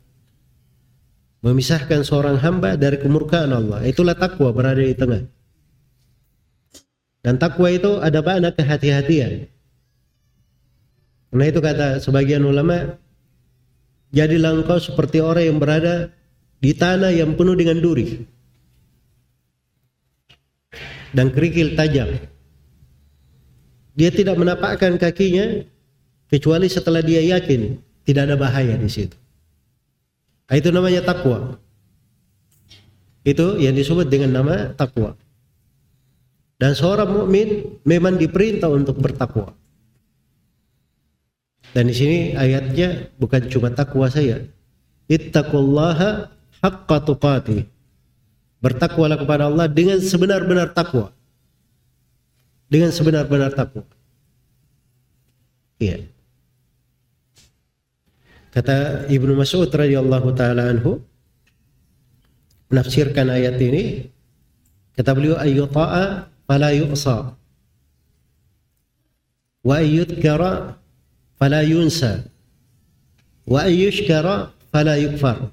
Memisahkan 1.41 2.05
seorang 2.05 2.37
hamba 2.37 2.77
dari 2.77 3.01
kemurkaan 3.01 3.49
Allah. 3.49 3.81
Itulah 3.87 4.13
takwa 4.13 4.53
berada 4.53 4.83
di 4.83 4.93
tengah. 4.93 5.25
Dan 7.25 7.41
takwa 7.41 7.71
itu 7.71 7.97
ada 7.97 8.21
makna 8.21 8.53
kehati-hatian. 8.53 9.49
Karena 11.31 11.45
itu 11.47 11.59
kata 11.63 11.87
sebagian 12.03 12.43
ulama, 12.45 12.99
jadilah 14.11 14.61
engkau 14.61 14.77
seperti 14.77 15.23
orang 15.23 15.49
yang 15.49 15.57
berada 15.57 16.11
di 16.61 16.75
tanah 16.75 17.09
yang 17.15 17.33
penuh 17.33 17.57
dengan 17.57 17.79
duri 17.79 18.21
dan 21.15 21.31
kerikil 21.31 21.75
tajam. 21.75 22.09
Dia 23.91 24.09
tidak 24.11 24.39
menapakkan 24.39 24.95
kakinya 24.95 25.67
kecuali 26.31 26.71
setelah 26.71 27.03
dia 27.03 27.19
yakin 27.19 27.75
tidak 28.07 28.31
ada 28.31 28.35
bahaya 28.39 28.75
di 28.79 28.87
situ. 28.87 29.17
Nah, 30.47 30.55
itu 30.59 30.69
namanya 30.71 31.03
takwa. 31.03 31.59
Itu 33.21 33.59
yang 33.59 33.75
disebut 33.75 34.07
dengan 34.07 34.41
nama 34.41 34.71
takwa. 34.73 35.15
Dan 36.59 36.75
seorang 36.75 37.09
mukmin 37.09 37.79
memang 37.87 38.19
diperintah 38.19 38.69
untuk 38.71 38.99
bertakwa. 38.99 39.53
Dan 41.71 41.87
di 41.87 41.95
sini 41.95 42.17
ayatnya 42.35 43.11
bukan 43.15 43.47
cuma 43.47 43.71
takwa 43.71 44.11
saya. 44.11 44.43
Ittaqullaha 45.07 46.31
haqqa 46.59 46.97
tuqati. 47.07 47.63
Bertakwalah 48.59 49.17
kepada 49.17 49.47
Allah 49.47 49.65
dengan 49.71 49.97
sebenar-benar 49.97 50.75
takwa 50.75 51.15
dengan 52.71 52.87
sebenar-benar 52.95 53.51
takwa. 53.51 53.83
Iya. 55.75 56.07
Kata 58.55 59.07
Ibnu 59.11 59.35
Mas'ud 59.35 59.67
radhiyallahu 59.67 60.31
taala 60.35 60.71
anhu 60.71 61.03
menafsirkan 62.71 63.27
ayat 63.27 63.59
ini 63.59 64.07
kata 64.95 65.11
beliau 65.11 65.35
ayyuta'a 65.39 66.31
fala 66.47 66.71
yu'sa 66.71 67.35
wa 69.63 69.73
ayyudkara 69.79 70.75
fala 71.39 71.63
yunsa 71.63 72.27
wa 73.47 73.67
ayyushkara 73.67 74.51
fala 74.71 74.95
yukfar 74.99 75.51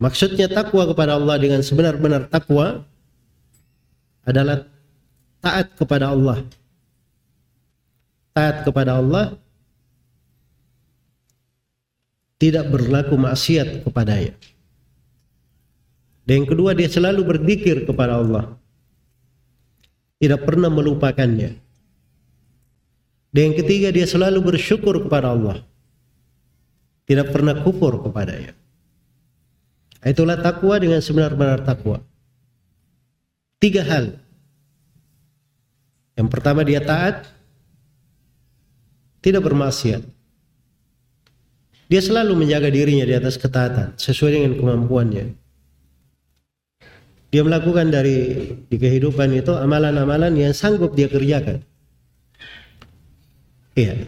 Maksudnya 0.00 0.48
takwa 0.48 0.88
kepada 0.88 1.20
Allah 1.20 1.36
dengan 1.36 1.60
sebenar-benar 1.60 2.32
takwa 2.32 2.88
adalah 4.24 4.64
taat 5.40 5.74
kepada 5.76 6.12
Allah. 6.12 6.44
Taat 8.30 8.62
kepada 8.62 9.00
Allah 9.00 9.34
tidak 12.40 12.72
berlaku 12.72 13.20
maksiat 13.20 13.84
kepadanya. 13.84 14.32
Dan 16.24 16.44
yang 16.44 16.48
kedua 16.48 16.72
dia 16.72 16.88
selalu 16.88 17.20
berzikir 17.26 17.84
kepada 17.84 18.16
Allah. 18.16 18.56
Tidak 20.20 20.40
pernah 20.44 20.72
melupakannya. 20.72 21.58
Dan 23.30 23.42
yang 23.50 23.56
ketiga 23.56 23.88
dia 23.92 24.08
selalu 24.08 24.54
bersyukur 24.54 25.04
kepada 25.04 25.36
Allah. 25.36 25.60
Tidak 27.04 27.28
pernah 27.34 27.60
kufur 27.60 27.98
kepadanya. 28.04 28.54
Itulah 30.00 30.40
takwa 30.40 30.80
dengan 30.80 31.00
sebenar-benar 31.04 31.60
takwa. 31.66 32.00
Tiga 33.60 33.84
hal 33.84 34.16
yang 36.20 36.28
pertama 36.28 36.60
dia 36.60 36.84
taat, 36.84 37.32
tidak 39.24 39.40
bermaksiat. 39.40 40.04
Dia 41.88 42.00
selalu 42.04 42.44
menjaga 42.44 42.68
dirinya 42.68 43.08
di 43.08 43.16
atas 43.16 43.40
ketaatan 43.40 43.96
sesuai 43.96 44.36
dengan 44.36 44.52
kemampuannya. 44.60 45.32
Dia 47.32 47.40
melakukan 47.40 47.88
dari 47.88 48.52
di 48.68 48.76
kehidupan 48.76 49.32
itu 49.32 49.56
amalan-amalan 49.56 50.36
yang 50.36 50.52
sanggup 50.52 50.92
dia 50.92 51.08
kerjakan. 51.08 51.64
Iya. 53.80 54.04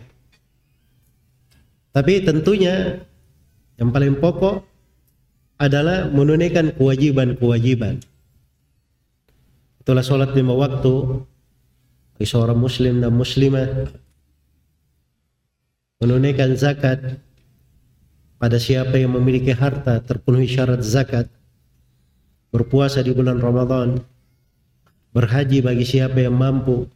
Tapi 1.97 2.13
tentunya 2.29 3.01
yang 3.81 3.89
paling 3.89 4.21
pokok 4.21 4.69
adalah 5.57 6.13
menunaikan 6.13 6.77
kewajiban-kewajiban. 6.77 8.05
Itulah 9.81 10.05
sholat 10.05 10.37
lima 10.37 10.55
waktu, 10.55 11.25
seorang 12.21 12.59
muslim 12.61 13.01
dan 13.01 13.13
muslimah 13.17 13.89
menunaikan 16.03 16.53
zakat 16.59 17.23
pada 18.43 18.59
siapa 18.59 18.99
yang 18.99 19.15
memiliki 19.15 19.55
harta 19.55 20.03
terpenuhi 20.03 20.51
syarat 20.51 20.83
zakat 20.83 21.31
berpuasa 22.51 23.01
di 23.01 23.15
bulan 23.15 23.39
Ramadan 23.39 24.03
berhaji 25.15 25.63
bagi 25.63 25.87
siapa 25.87 26.21
yang 26.21 26.35
mampu 26.35 26.91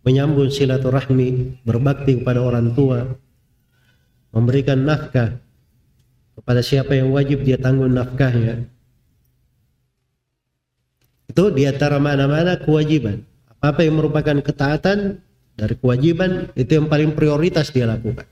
menyambung 0.00 0.48
silaturahmi 0.48 1.60
berbakti 1.62 2.24
kepada 2.24 2.40
orang 2.40 2.72
tua 2.72 3.04
memberikan 4.32 4.80
nafkah 4.80 5.36
kepada 6.40 6.64
siapa 6.64 6.96
yang 6.96 7.12
wajib 7.12 7.44
dia 7.44 7.60
tanggung 7.60 7.92
nafkahnya 7.92 8.64
itu 11.28 11.44
di 11.52 11.68
antara 11.68 12.00
mana-mana 12.00 12.56
kewajiban 12.56 13.28
apa 13.60 13.84
yang 13.84 14.00
merupakan 14.00 14.40
ketaatan 14.40 15.20
dari 15.52 15.74
kewajiban 15.76 16.48
itu 16.56 16.80
yang 16.80 16.88
paling 16.88 17.12
prioritas 17.12 17.68
dia 17.68 17.84
lakukan. 17.84 18.24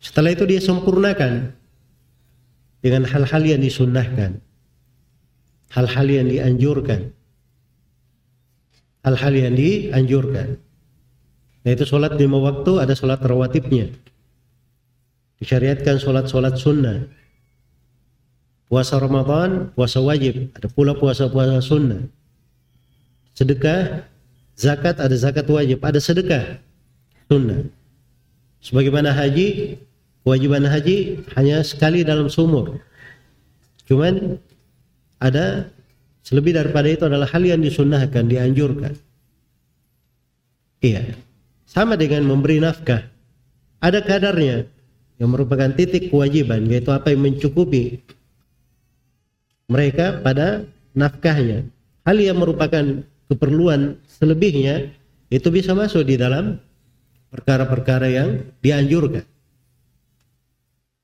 Setelah 0.00 0.32
itu 0.32 0.44
dia 0.48 0.60
sempurnakan 0.60 1.52
dengan 2.80 3.04
hal-hal 3.08 3.42
yang 3.44 3.60
disunnahkan, 3.60 4.40
hal-hal 5.72 6.06
yang 6.08 6.28
dianjurkan, 6.28 7.12
hal-hal 9.04 9.32
yang 9.32 9.54
dianjurkan. 9.56 10.60
Yaitu 11.64 11.88
sholat 11.88 12.20
lima 12.20 12.36
waktu 12.44 12.76
ada 12.76 12.92
sholat 12.92 13.24
rawatibnya. 13.24 13.88
Disyariatkan 15.40 15.96
sholat-sholat 15.96 16.60
sunnah. 16.60 17.08
Puasa 18.68 19.00
Ramadan, 19.00 19.72
puasa 19.72 20.04
wajib. 20.04 20.52
Ada 20.52 20.68
pula 20.68 20.92
puasa-puasa 20.92 21.64
sunnah 21.64 22.04
sedekah, 23.34 24.06
zakat 24.54 25.02
ada 25.02 25.14
zakat 25.18 25.46
wajib, 25.50 25.82
ada 25.82 25.98
sedekah 25.98 26.58
sunnah. 27.28 27.66
Sebagaimana 28.64 29.12
haji, 29.12 29.76
kewajiban 30.24 30.64
haji 30.64 31.20
hanya 31.36 31.60
sekali 31.60 32.00
dalam 32.00 32.32
sumur. 32.32 32.80
Cuman 33.84 34.40
ada 35.20 35.68
selebih 36.24 36.56
daripada 36.56 36.88
itu 36.88 37.04
adalah 37.04 37.28
hal 37.28 37.44
yang 37.44 37.60
disunnahkan, 37.60 38.24
dianjurkan. 38.24 38.96
Iya. 40.80 41.16
Sama 41.68 41.96
dengan 42.00 42.24
memberi 42.24 42.60
nafkah. 42.60 43.04
Ada 43.84 44.00
kadarnya 44.00 44.64
yang 45.20 45.28
merupakan 45.28 45.68
titik 45.76 46.08
kewajiban 46.08 46.64
yaitu 46.72 46.88
apa 46.88 47.12
yang 47.12 47.28
mencukupi 47.28 48.00
mereka 49.68 50.20
pada 50.24 50.64
nafkahnya. 50.96 51.68
Hal 52.04 52.16
yang 52.20 52.40
merupakan 52.40 53.04
keperluan 53.28 54.00
selebihnya 54.06 54.92
itu 55.32 55.48
bisa 55.48 55.72
masuk 55.72 56.04
di 56.04 56.20
dalam 56.20 56.60
perkara-perkara 57.32 58.08
yang 58.10 58.28
dianjurkan. 58.62 59.24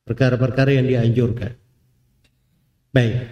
Perkara-perkara 0.07 0.71
yang 0.75 0.87
dianjurkan. 0.87 1.55
Baik. 2.91 3.31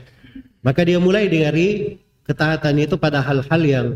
Maka 0.63 0.81
dia 0.83 0.99
mulai 0.99 1.31
dari 1.31 1.99
ketaatan 2.27 2.75
itu 2.83 2.99
pada 2.99 3.23
hal-hal 3.23 3.63
yang 3.63 3.87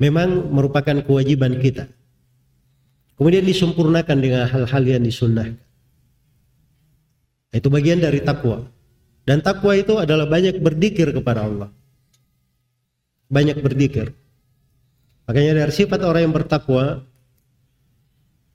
memang 0.00 0.48
merupakan 0.48 0.96
kewajiban 1.04 1.60
kita. 1.60 1.86
Kemudian 3.20 3.44
disempurnakan 3.44 4.16
dengan 4.16 4.48
hal-hal 4.48 4.82
yang 4.86 5.04
disunnahkan. 5.04 5.60
Itu 7.52 7.68
bagian 7.68 8.00
dari 8.00 8.24
takwa. 8.24 8.64
Dan 9.30 9.46
takwa 9.46 9.78
itu 9.78 9.94
adalah 9.94 10.26
banyak 10.26 10.58
berdikir 10.58 11.14
kepada 11.14 11.46
Allah. 11.46 11.70
Banyak 13.30 13.62
berdikir. 13.62 14.10
Makanya 15.30 15.62
dari 15.62 15.70
sifat 15.70 16.02
orang 16.02 16.26
yang 16.26 16.34
bertakwa, 16.34 17.06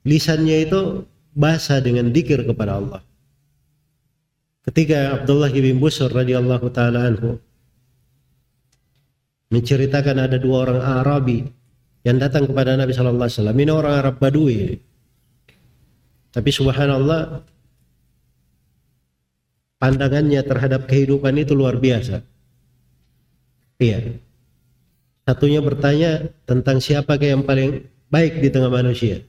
lisannya 0.04 0.68
itu 0.68 1.08
basah 1.32 1.80
dengan 1.80 2.12
dikir 2.12 2.44
kepada 2.44 2.76
Allah. 2.76 3.00
Ketika 4.68 5.16
Abdullah 5.16 5.48
bin 5.48 5.80
Busur 5.80 6.12
radhiyallahu 6.12 6.68
taala 6.68 7.08
anhu 7.08 7.40
menceritakan 9.48 10.28
ada 10.28 10.36
dua 10.36 10.68
orang 10.68 10.80
Arabi 10.84 11.40
yang 12.04 12.20
datang 12.20 12.44
kepada 12.44 12.76
Nabi 12.76 12.92
sallallahu 12.92 13.24
alaihi. 13.24 13.64
Ini 13.64 13.72
orang 13.72 13.94
Arab 13.96 14.20
Badui. 14.20 14.76
Tapi 16.36 16.50
subhanallah 16.52 17.55
pandangannya 19.76 20.40
terhadap 20.44 20.88
kehidupan 20.88 21.36
itu 21.40 21.52
luar 21.52 21.76
biasa. 21.76 22.24
Iya. 23.76 24.20
Satunya 25.26 25.60
bertanya 25.60 26.32
tentang 26.46 26.80
siapa 26.80 27.18
yang 27.18 27.42
paling 27.42 27.84
baik 28.08 28.40
di 28.40 28.48
tengah 28.48 28.70
manusia. 28.70 29.20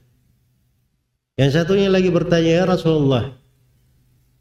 Yang 1.34 1.50
satunya 1.58 1.90
lagi 1.90 2.08
bertanya, 2.08 2.62
"Ya 2.62 2.64
Rasulullah, 2.64 3.38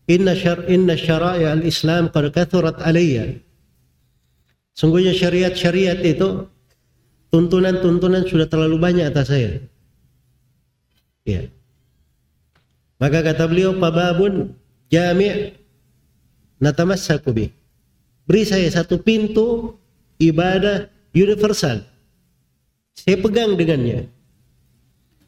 Inna 0.08 0.40
syar 0.40 0.64
inna 0.72 0.96
syara'i 0.96 1.44
al-Islam 1.44 2.08
qad 2.08 2.32
kathurat 2.32 2.80
alayya. 2.80 3.44
Sungguhnya 4.72 5.12
syariat-syariat 5.12 6.00
itu 6.00 6.48
tuntunan-tuntunan 7.28 8.24
sudah 8.24 8.48
terlalu 8.48 8.80
banyak 8.80 9.12
atas 9.12 9.28
saya. 9.28 9.60
Ya. 11.28 11.52
Maka 13.04 13.20
kata 13.20 13.52
beliau, 13.52 13.76
"Pababun 13.76 14.56
jami' 14.88 15.52
natamassaku 16.60 17.30
bih." 17.34 17.50
Beri 18.28 18.44
saya 18.44 18.68
satu 18.68 19.00
pintu 19.00 19.80
ibadah 20.20 20.92
universal. 21.16 21.80
Saya 22.92 23.18
pegang 23.24 23.56
dengannya. 23.56 24.10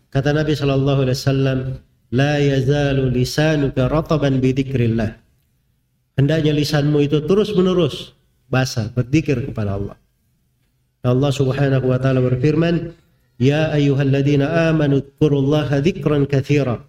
Kata 0.09 0.35
Nabi 0.35 0.57
sallallahu 0.57 1.05
alaihi 1.05 1.17
wasallam, 1.21 1.59
la 2.11 2.41
yazalu 2.41 3.13
lisanuka 3.13 3.87
rataban 3.87 4.41
bidzikrillah. 4.41 5.15
Hendaknya 6.19 6.51
lisanmu 6.51 6.99
itu 7.07 7.23
terus 7.23 7.55
menerus 7.55 8.11
basah 8.51 8.91
berzikir 8.91 9.39
kepada 9.47 9.79
Allah. 9.79 9.95
Allah 11.05 11.31
Subhanahu 11.31 11.87
wa 11.87 11.95
taala 11.95 12.19
berfirman, 12.19 12.91
"Ya 13.39 13.71
ayyuhalladzina 13.71 14.67
amanu 14.67 14.99
dzkurullaha 14.99 15.79
dzikran 15.79 16.27
katsira 16.27 16.83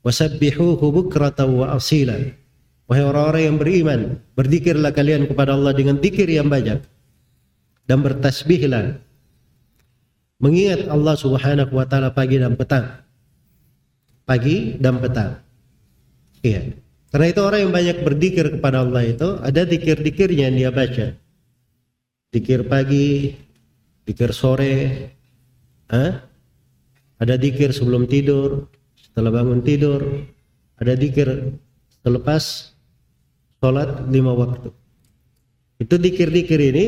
wasabbihuhu 0.00 0.80
bukratan 0.80 1.60
wa 1.60 1.76
asila." 1.76 2.16
Wahai 2.90 3.06
orang-orang 3.06 3.42
yang 3.46 3.56
beriman, 3.56 4.00
berzikirlah 4.34 4.90
kalian 4.90 5.30
kepada 5.30 5.54
Allah 5.54 5.70
dengan 5.70 6.02
zikir 6.02 6.26
yang 6.26 6.50
banyak 6.50 6.82
dan 7.86 7.98
bertasbihlah. 8.02 8.98
Mengingat 10.42 10.90
Allah 10.90 11.14
Subhanahu 11.14 11.70
wa 11.70 11.86
taala 11.86 12.10
pagi 12.10 12.42
dan 12.42 12.58
petang 12.58 13.00
pagi 14.30 14.78
dan 14.78 15.02
petang. 15.02 15.42
Iya. 16.46 16.78
Karena 17.10 17.26
itu 17.26 17.40
orang 17.42 17.60
yang 17.66 17.74
banyak 17.74 17.96
berzikir 18.06 18.46
kepada 18.54 18.86
Allah 18.86 19.02
itu 19.02 19.28
ada 19.42 19.66
dikir-dikirnya 19.66 20.46
yang 20.46 20.54
dia 20.54 20.70
baca. 20.70 21.06
Dikir 22.30 22.70
pagi, 22.70 23.34
dikir 24.06 24.30
sore, 24.30 25.10
Hah? 25.90 26.22
ada 27.18 27.34
dikir 27.34 27.74
sebelum 27.74 28.06
tidur, 28.06 28.70
setelah 28.94 29.42
bangun 29.42 29.58
tidur, 29.66 30.06
ada 30.78 30.94
dikir 30.94 31.58
selepas 32.06 32.70
sholat 33.60 34.08
lima 34.08 34.32
waktu. 34.32 34.72
Itu 35.80 35.96
dikir-dikir 35.96 36.60
ini 36.60 36.86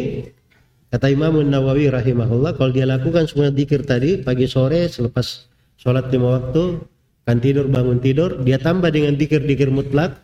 kata 0.92 1.08
Imam 1.08 1.40
Nawawi 1.40 1.88
rahimahullah 1.88 2.56
kalau 2.56 2.72
dia 2.72 2.84
lakukan 2.84 3.24
semua 3.24 3.48
dikir 3.48 3.84
tadi 3.84 4.20
pagi 4.20 4.44
sore 4.44 4.88
selepas 4.88 5.48
sholat 5.80 6.12
lima 6.12 6.40
waktu 6.40 6.84
kan 7.24 7.40
tidur 7.40 7.64
bangun 7.72 7.96
tidur 7.96 8.44
dia 8.44 8.60
tambah 8.60 8.92
dengan 8.92 9.16
dikir-dikir 9.16 9.72
mutlak 9.72 10.20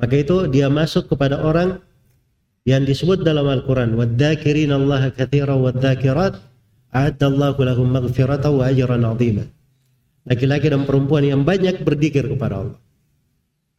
maka 0.00 0.16
itu 0.16 0.48
dia 0.48 0.72
masuk 0.72 1.12
kepada 1.12 1.44
orang 1.44 1.76
yang 2.64 2.88
disebut 2.88 3.20
dalam 3.20 3.52
Al-Quran 3.52 4.00
wadzakirin 4.00 4.72
Allah 4.72 5.12
kathira 5.12 5.52
wadzakirat 5.52 6.40
a'adallahu 6.96 7.60
lahum 7.60 7.92
maghfirata 7.92 8.48
wa 8.48 8.64
ajran 8.64 9.04
azima 9.04 9.44
laki-laki 10.24 10.72
dan 10.72 10.88
perempuan 10.88 11.28
yang 11.28 11.44
banyak 11.44 11.84
berzikir 11.84 12.24
kepada 12.32 12.64
Allah 12.64 12.80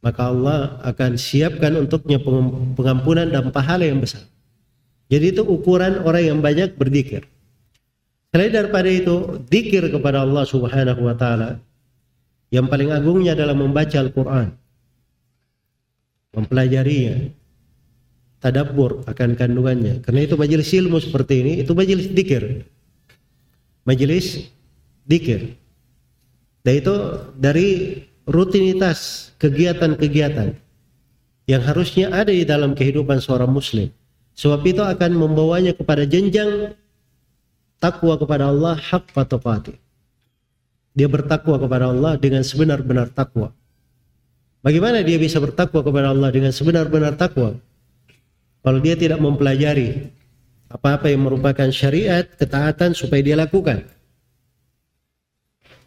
maka 0.02 0.34
Allah 0.34 0.82
akan 0.82 1.16
siapkan 1.16 1.78
untuknya 1.78 2.18
pengampunan 2.76 3.30
dan 3.30 3.54
pahala 3.54 3.86
yang 3.86 4.02
besar 4.02 4.26
jadi 5.08 5.32
itu 5.32 5.46
ukuran 5.46 6.02
orang 6.04 6.24
yang 6.26 6.40
banyak 6.42 6.74
berzikir 6.76 7.26
selain 8.34 8.52
daripada 8.52 8.90
itu 8.90 9.42
zikir 9.48 9.88
kepada 9.94 10.26
Allah 10.26 10.44
subhanahu 10.44 11.06
wa 11.06 11.16
ta'ala 11.16 11.62
yang 12.52 12.68
paling 12.68 12.92
agungnya 12.92 13.32
adalah 13.32 13.56
membaca 13.56 13.96
Al-Quran. 13.96 14.52
Mempelajarinya. 16.36 17.32
Tadabbur 18.44 19.08
akan 19.08 19.30
kandungannya. 19.40 20.04
Karena 20.04 20.28
itu 20.28 20.36
majelis 20.36 20.68
ilmu 20.76 21.00
seperti 21.00 21.34
ini, 21.40 21.52
itu 21.64 21.72
majelis 21.72 22.12
dikir. 22.12 22.68
Majelis 23.88 24.52
dikir. 25.08 25.56
Dan 26.62 26.74
itu 26.76 26.96
dari 27.40 27.70
rutinitas 28.26 29.32
kegiatan-kegiatan 29.42 30.54
yang 31.50 31.62
harusnya 31.66 32.14
ada 32.14 32.30
di 32.30 32.46
dalam 32.46 32.78
kehidupan 32.78 33.20
seorang 33.20 33.50
muslim. 33.50 33.90
Sebab 34.38 34.62
itu 34.64 34.80
akan 34.80 35.12
membawanya 35.12 35.76
kepada 35.76 36.08
jenjang 36.08 36.74
takwa 37.82 38.16
kepada 38.16 38.48
Allah 38.48 38.80
hak 38.80 39.12
patopati. 39.12 39.76
Dia 40.96 41.08
bertakwa 41.12 41.60
kepada 41.60 41.92
Allah 41.92 42.16
dengan 42.16 42.46
sebenar-benar 42.46 43.12
takwa. 43.12 43.52
Bagaimana 44.62 45.02
dia 45.02 45.18
bisa 45.18 45.42
bertakwa 45.42 45.82
kepada 45.82 46.14
Allah 46.14 46.30
dengan 46.30 46.54
sebenar-benar 46.54 47.18
takwa? 47.18 47.58
Kalau 48.62 48.80
dia 48.80 48.94
tidak 48.94 49.18
mempelajari 49.18 50.14
apa-apa 50.70 51.10
yang 51.10 51.26
merupakan 51.26 51.68
syariat, 51.74 52.24
ketaatan 52.38 52.94
supaya 52.94 53.20
dia 53.26 53.36
lakukan. 53.36 53.84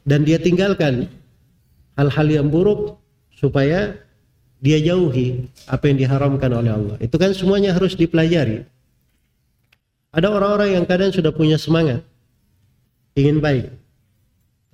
Dan 0.05 0.27
dia 0.27 0.37
tinggalkan 0.37 1.09
hal-hal 1.95 2.27
yang 2.27 2.47
buruk 2.51 2.99
supaya 3.35 3.99
dia 4.65 4.79
jauhi 4.81 5.51
apa 5.69 5.91
yang 5.91 5.97
diharamkan 6.01 6.51
oleh 6.55 6.73
Allah. 6.73 6.97
Itu 7.03 7.21
kan 7.21 7.35
semuanya 7.37 7.75
harus 7.77 7.93
dipelajari. 7.99 8.65
Ada 10.15 10.31
orang-orang 10.31 10.79
yang 10.79 10.85
kadang 10.87 11.11
sudah 11.11 11.35
punya 11.35 11.59
semangat 11.59 12.07
ingin 13.19 13.43
baik, 13.43 13.71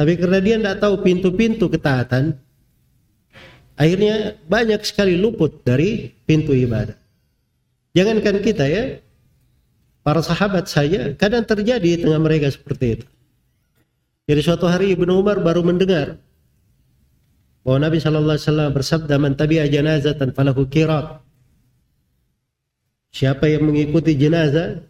tapi 0.00 0.16
karena 0.16 0.40
dia 0.40 0.56
tidak 0.56 0.80
tahu 0.80 1.00
pintu-pintu 1.04 1.68
ketaatan, 1.68 2.36
akhirnya 3.76 4.36
banyak 4.48 4.80
sekali 4.84 5.16
luput 5.16 5.60
dari 5.60 6.12
pintu 6.24 6.56
ibadah. 6.56 6.96
Jangankan 7.92 8.40
kita 8.40 8.64
ya, 8.64 9.00
para 10.00 10.24
sahabat 10.24 10.68
saya 10.72 11.12
kadang 11.16 11.44
terjadi 11.44 11.84
di 11.84 12.00
tengah 12.00 12.20
mereka 12.20 12.48
seperti 12.48 13.00
itu. 13.00 13.06
Jadi 14.24 14.40
suatu 14.40 14.64
hari 14.68 14.96
Ibnu 14.96 15.20
Umar 15.20 15.42
baru 15.42 15.60
mendengar 15.60 16.16
bahwa 17.60 17.78
Nabi 17.86 18.00
Shallallahu 18.00 18.36
Alaihi 18.36 18.46
Wasallam 18.48 18.70
bersabda, 18.72 19.14
"Man 19.20 19.32
tabi'a 19.36 19.68
janazatan 19.68 20.32
falahu 20.32 20.64
kirat." 20.68 21.20
Siapa 23.10 23.50
yang 23.50 23.66
mengikuti 23.68 24.14
jenazah, 24.14 24.80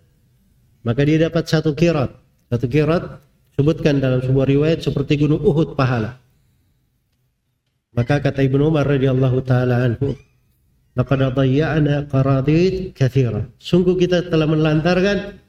maka 0.84 1.00
dia 1.02 1.26
dapat 1.26 1.48
satu 1.48 1.72
kirat. 1.72 2.12
Satu 2.52 2.66
kirat 2.68 3.20
sebutkan 3.56 3.98
dalam 3.98 4.20
sebuah 4.20 4.46
riwayat 4.46 4.84
seperti 4.84 5.24
gunung 5.24 5.40
Uhud 5.40 5.74
pahala. 5.74 6.20
Maka 7.90 8.22
kata 8.22 8.46
Ibnu 8.46 8.70
Umar 8.70 8.86
radhiyallahu 8.86 9.38
taala 9.42 9.82
anhu, 9.82 10.14
"Laqad 10.94 11.26
dhayya'na 11.34 12.06
qaradid 12.06 12.94
katsira." 12.94 13.50
Sungguh 13.58 13.98
kita 13.98 14.30
telah 14.30 14.46
melantarkan 14.46 15.40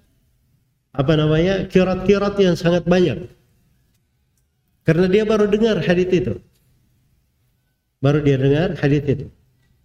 apa 0.91 1.13
namanya? 1.15 1.71
kirat-kirat 1.71 2.36
yang 2.43 2.55
sangat 2.60 2.84
banyak. 2.84 3.31
Karena 4.84 5.07
dia 5.07 5.23
baru 5.23 5.47
dengar 5.47 5.79
hadis 5.79 6.10
itu. 6.12 6.34
Baru 8.01 8.19
dia 8.25 8.35
dengar 8.41 8.73
hadis 8.81 9.05
itu. 9.05 9.25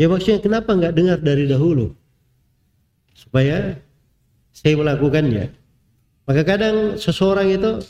Ya 0.00 0.09
maksudnya 0.09 0.40
kenapa 0.40 0.72
nggak 0.72 0.94
dengar 0.96 1.18
dari 1.20 1.44
dahulu? 1.44 1.92
Supaya 3.12 3.76
saya 4.57 4.74
melakukannya. 4.76 5.52
Maka 6.24 6.42
kadang 6.42 6.96
seseorang 6.96 7.52
itu 7.52 7.85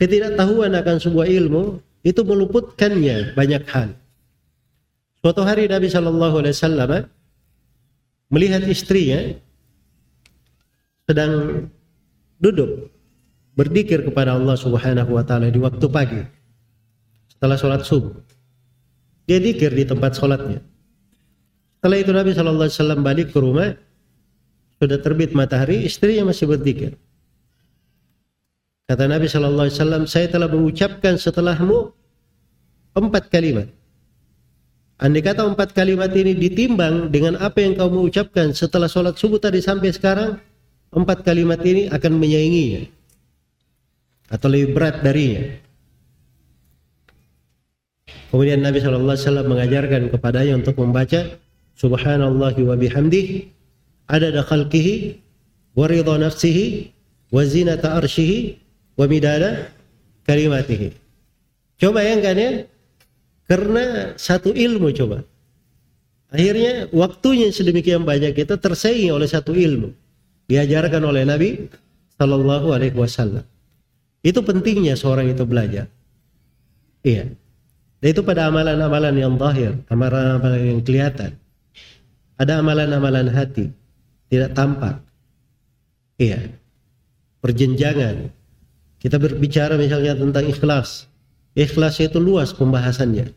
ketidaktahuan 0.00 0.72
akan 0.74 0.96
sebuah 0.96 1.28
ilmu 1.28 1.78
itu 2.04 2.20
meluputkannya 2.24 3.36
banyak 3.36 3.62
hal. 3.68 3.92
Suatu 5.20 5.44
hari 5.44 5.68
Nabi 5.68 5.88
Shallallahu 5.88 6.36
Alaihi 6.40 6.56
Wasallam 6.56 6.90
melihat 8.32 8.64
istrinya 8.64 9.36
sedang 11.04 11.64
duduk 12.40 12.88
berzikir 13.56 14.04
kepada 14.04 14.36
Allah 14.36 14.56
Subhanahu 14.56 15.16
Wa 15.16 15.24
Taala 15.24 15.52
di 15.52 15.60
waktu 15.60 15.86
pagi 15.88 16.20
setelah 17.28 17.56
sholat 17.60 17.84
subuh. 17.84 18.23
Dia 19.24 19.40
dikir 19.40 19.72
di 19.72 19.84
tempat 19.88 20.16
sholatnya. 20.20 20.60
Setelah 21.80 21.98
itu 22.00 22.12
Nabi 22.12 22.30
Wasallam 22.32 23.00
balik 23.04 23.32
ke 23.32 23.38
rumah 23.40 23.76
sudah 24.80 25.00
terbit 25.00 25.32
matahari, 25.32 25.84
istrinya 25.84 26.28
masih 26.32 26.48
berzikir. 26.48 26.96
Kata 28.84 29.08
Nabi 29.08 29.28
Wasallam, 29.28 30.04
saya 30.04 30.28
telah 30.28 30.48
mengucapkan 30.48 31.16
setelahmu 31.16 31.92
empat 32.96 33.32
kalimat. 33.32 33.68
Andai 35.00 35.26
kata 35.26 35.42
empat 35.42 35.74
kalimat 35.74 36.12
ini 36.14 36.38
ditimbang 36.38 37.10
dengan 37.10 37.34
apa 37.42 37.58
yang 37.58 37.74
kau 37.74 37.90
mengucapkan 37.90 38.54
setelah 38.54 38.86
sholat 38.86 39.18
subuh 39.18 39.42
tadi 39.42 39.58
sampai 39.58 39.90
sekarang, 39.90 40.38
empat 40.94 41.26
kalimat 41.26 41.58
ini 41.66 41.90
akan 41.90 42.12
menyainginya 42.14 42.86
atau 44.30 44.46
lebih 44.48 44.72
berat 44.72 45.02
darinya. 45.02 45.63
Kemudian 48.34 48.60
Nabi 48.64 48.82
Shallallahu 48.82 49.14
Alaihi 49.14 49.26
Wasallam 49.28 49.46
mengajarkan 49.46 50.02
kepadanya 50.10 50.52
untuk 50.58 50.74
membaca 50.80 51.20
Subhanallah 51.74 52.54
wa 52.54 52.74
bihamdih 52.78 53.50
adada 54.06 54.46
khalqihi 54.46 55.18
wa 55.74 55.90
ridha 55.90 56.14
nafsihi 56.18 56.94
wa 57.34 57.42
zinata 57.42 57.98
arshihi 57.98 58.58
wa 58.94 59.04
midada 59.10 59.70
kalimatihi. 60.26 60.94
Coba 61.78 62.02
bayangkan 62.02 62.36
ya, 62.38 62.50
karena 63.50 64.14
satu 64.14 64.54
ilmu 64.54 64.94
coba. 64.94 65.26
Akhirnya 66.34 66.90
waktunya 66.90 67.50
sedemikian 67.54 68.02
banyak 68.02 68.34
kita 68.34 68.58
tersaingi 68.58 69.10
oleh 69.14 69.30
satu 69.30 69.54
ilmu. 69.54 69.94
Diajarkan 70.50 71.02
oleh 71.06 71.22
Nabi 71.22 71.70
Sallallahu 72.18 72.74
Alaihi 72.74 72.94
Wasallam. 72.94 73.46
Itu 74.24 74.42
pentingnya 74.42 74.98
seorang 74.98 75.30
itu 75.30 75.46
belajar. 75.46 75.86
Iya. 77.04 77.36
Dan 78.04 78.12
itu 78.12 78.20
pada 78.20 78.52
amalan-amalan 78.52 79.16
yang 79.16 79.40
zahir, 79.40 79.80
amalan-amalan 79.88 80.60
yang 80.60 80.80
kelihatan. 80.84 81.40
Ada 82.36 82.60
amalan-amalan 82.60 83.32
hati, 83.32 83.72
tidak 84.28 84.52
tampak. 84.52 85.00
Iya. 86.20 86.52
Perjenjangan, 87.40 88.28
kita 89.00 89.16
berbicara 89.16 89.80
misalnya 89.80 90.20
tentang 90.20 90.44
ikhlas. 90.44 91.08
Ikhlas 91.56 91.96
itu 91.96 92.20
luas 92.20 92.52
pembahasannya. 92.52 93.32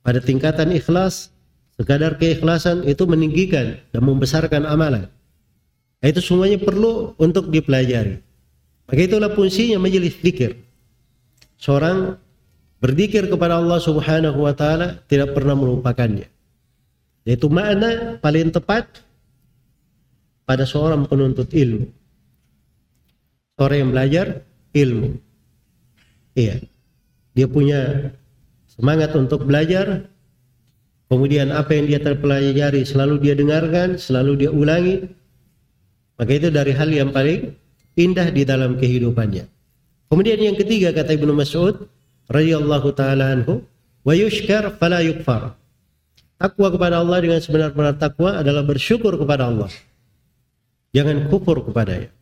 Pada 0.00 0.24
tingkatan 0.24 0.72
ikhlas, 0.72 1.28
sekadar 1.76 2.16
keikhlasan 2.16 2.80
itu 2.88 3.04
meninggikan 3.04 3.76
dan 3.92 4.00
membesarkan 4.00 4.64
amalan. 4.64 5.04
Itu 6.00 6.24
semuanya 6.24 6.56
perlu 6.64 7.12
untuk 7.20 7.52
dipelajari. 7.52 8.24
Maka 8.88 9.00
itulah 9.04 9.36
fungsinya 9.36 9.76
majelis 9.76 10.16
zikir. 10.16 10.64
Seorang 11.60 12.24
berzikir 12.86 13.26
kepada 13.26 13.58
Allah 13.58 13.82
Subhanahu 13.82 14.46
wa 14.46 14.54
taala 14.54 15.02
tidak 15.10 15.34
pernah 15.34 15.58
melupakannya. 15.58 16.30
Yaitu 17.26 17.50
makna 17.50 18.22
paling 18.22 18.54
tepat 18.54 19.02
pada 20.46 20.62
seorang 20.62 21.10
penuntut 21.10 21.50
ilmu. 21.50 21.90
Seorang 23.58 23.78
yang 23.82 23.90
belajar 23.90 24.26
ilmu. 24.70 25.18
Iya. 26.38 26.62
Dia 27.34 27.46
punya 27.50 28.14
semangat 28.70 29.10
untuk 29.18 29.42
belajar. 29.42 30.06
Kemudian 31.10 31.50
apa 31.50 31.74
yang 31.74 31.90
dia 31.90 31.98
terpelajari 31.98 32.86
selalu 32.86 33.18
dia 33.18 33.34
dengarkan, 33.34 33.98
selalu 33.98 34.46
dia 34.46 34.50
ulangi. 34.54 35.10
Maka 36.22 36.30
itu 36.30 36.54
dari 36.54 36.70
hal 36.70 36.90
yang 36.94 37.10
paling 37.10 37.50
indah 37.98 38.30
di 38.30 38.46
dalam 38.46 38.78
kehidupannya. 38.78 39.50
Kemudian 40.06 40.38
yang 40.38 40.54
ketiga 40.54 40.94
kata 40.94 41.18
Ibnu 41.18 41.34
Mas'ud 41.34 41.95
radhiyallahu 42.30 42.88
taala 42.94 43.34
anhu, 43.34 43.62
wa 44.06 44.12
yushkar 44.14 44.74
fala 44.78 45.02
yukfar. 45.02 45.54
Takwa 46.36 46.68
kepada 46.68 47.00
Allah 47.00 47.18
dengan 47.24 47.40
sebenar-benar 47.40 47.96
takwa 47.96 48.36
adalah 48.36 48.60
bersyukur 48.60 49.16
kepada 49.16 49.48
Allah. 49.48 49.72
Jangan 50.92 51.32
kufur 51.32 51.64
kepadanya. 51.64 52.12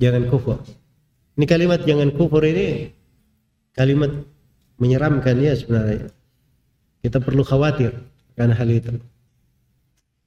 Jangan 0.00 0.28
kufur. 0.32 0.60
Ini 1.36 1.44
kalimat 1.44 1.84
jangan 1.84 2.08
kufur 2.16 2.40
ini 2.48 2.92
kalimat 3.76 4.08
menyeramkan 4.80 5.36
ya 5.36 5.52
sebenarnya. 5.52 6.08
Kita 7.04 7.20
perlu 7.20 7.44
khawatir 7.44 7.92
karena 8.36 8.56
hal 8.56 8.68
itu. 8.72 8.92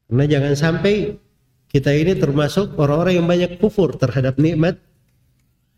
Karena 0.10 0.26
jangan 0.26 0.54
sampai 0.58 1.18
kita 1.70 1.94
ini 1.94 2.18
termasuk 2.18 2.78
orang-orang 2.78 3.22
yang 3.22 3.28
banyak 3.30 3.52
kufur 3.62 3.94
terhadap 3.94 4.38
nikmat 4.42 4.78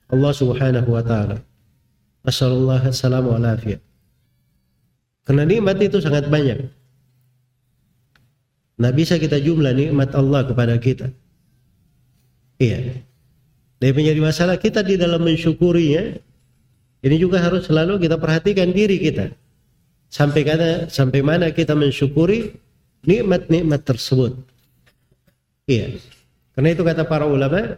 Allah 0.07 0.31
Subhanahu 0.35 0.87
wa 0.91 1.03
taala. 1.03 1.43
Masyaallah 2.21 2.81
assalamu 2.85 3.33
alaikum. 3.33 3.81
Karena 5.25 5.43
nikmat 5.45 5.77
itu 5.81 6.01
sangat 6.01 6.29
banyak. 6.29 6.69
Nah 8.81 8.91
bisa 8.93 9.21
kita 9.21 9.37
jumlah 9.37 9.73
nikmat 9.73 10.13
Allah 10.17 10.41
kepada 10.45 10.77
kita. 10.81 11.13
Iya. 12.61 13.01
Dan 13.81 13.97
menjadi 13.97 14.21
masalah 14.21 14.57
kita 14.61 14.85
di 14.85 14.97
dalam 14.97 15.21
mensyukurinya, 15.25 16.13
ini 17.01 17.15
juga 17.17 17.41
harus 17.41 17.65
selalu 17.65 17.97
kita 17.97 18.21
perhatikan 18.21 18.69
diri 18.69 19.01
kita. 19.01 19.33
Sampai 20.09 20.45
kata 20.45 20.89
sampai 20.89 21.25
mana 21.25 21.49
kita 21.49 21.73
mensyukuri 21.73 22.53
nikmat-nikmat 23.05 23.81
tersebut. 23.81 24.37
Iya. 25.65 25.97
Karena 26.53 26.69
itu 26.77 26.83
kata 26.85 27.05
para 27.09 27.25
ulama, 27.25 27.77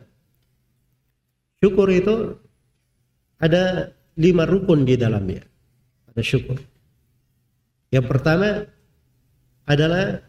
syukur 1.63 1.87
itu 1.87 2.35
ada 3.39 3.91
lima 4.17 4.43
rukun 4.45 4.85
di 4.85 4.95
dalamnya. 4.97 5.41
Ada 6.13 6.21
syukur. 6.21 6.61
Yang 7.93 8.05
pertama 8.09 8.65
adalah 9.69 10.21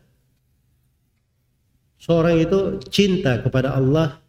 seorang 1.96 2.36
itu 2.40 2.80
cinta 2.92 3.40
kepada 3.40 3.72
Allah 3.76 4.20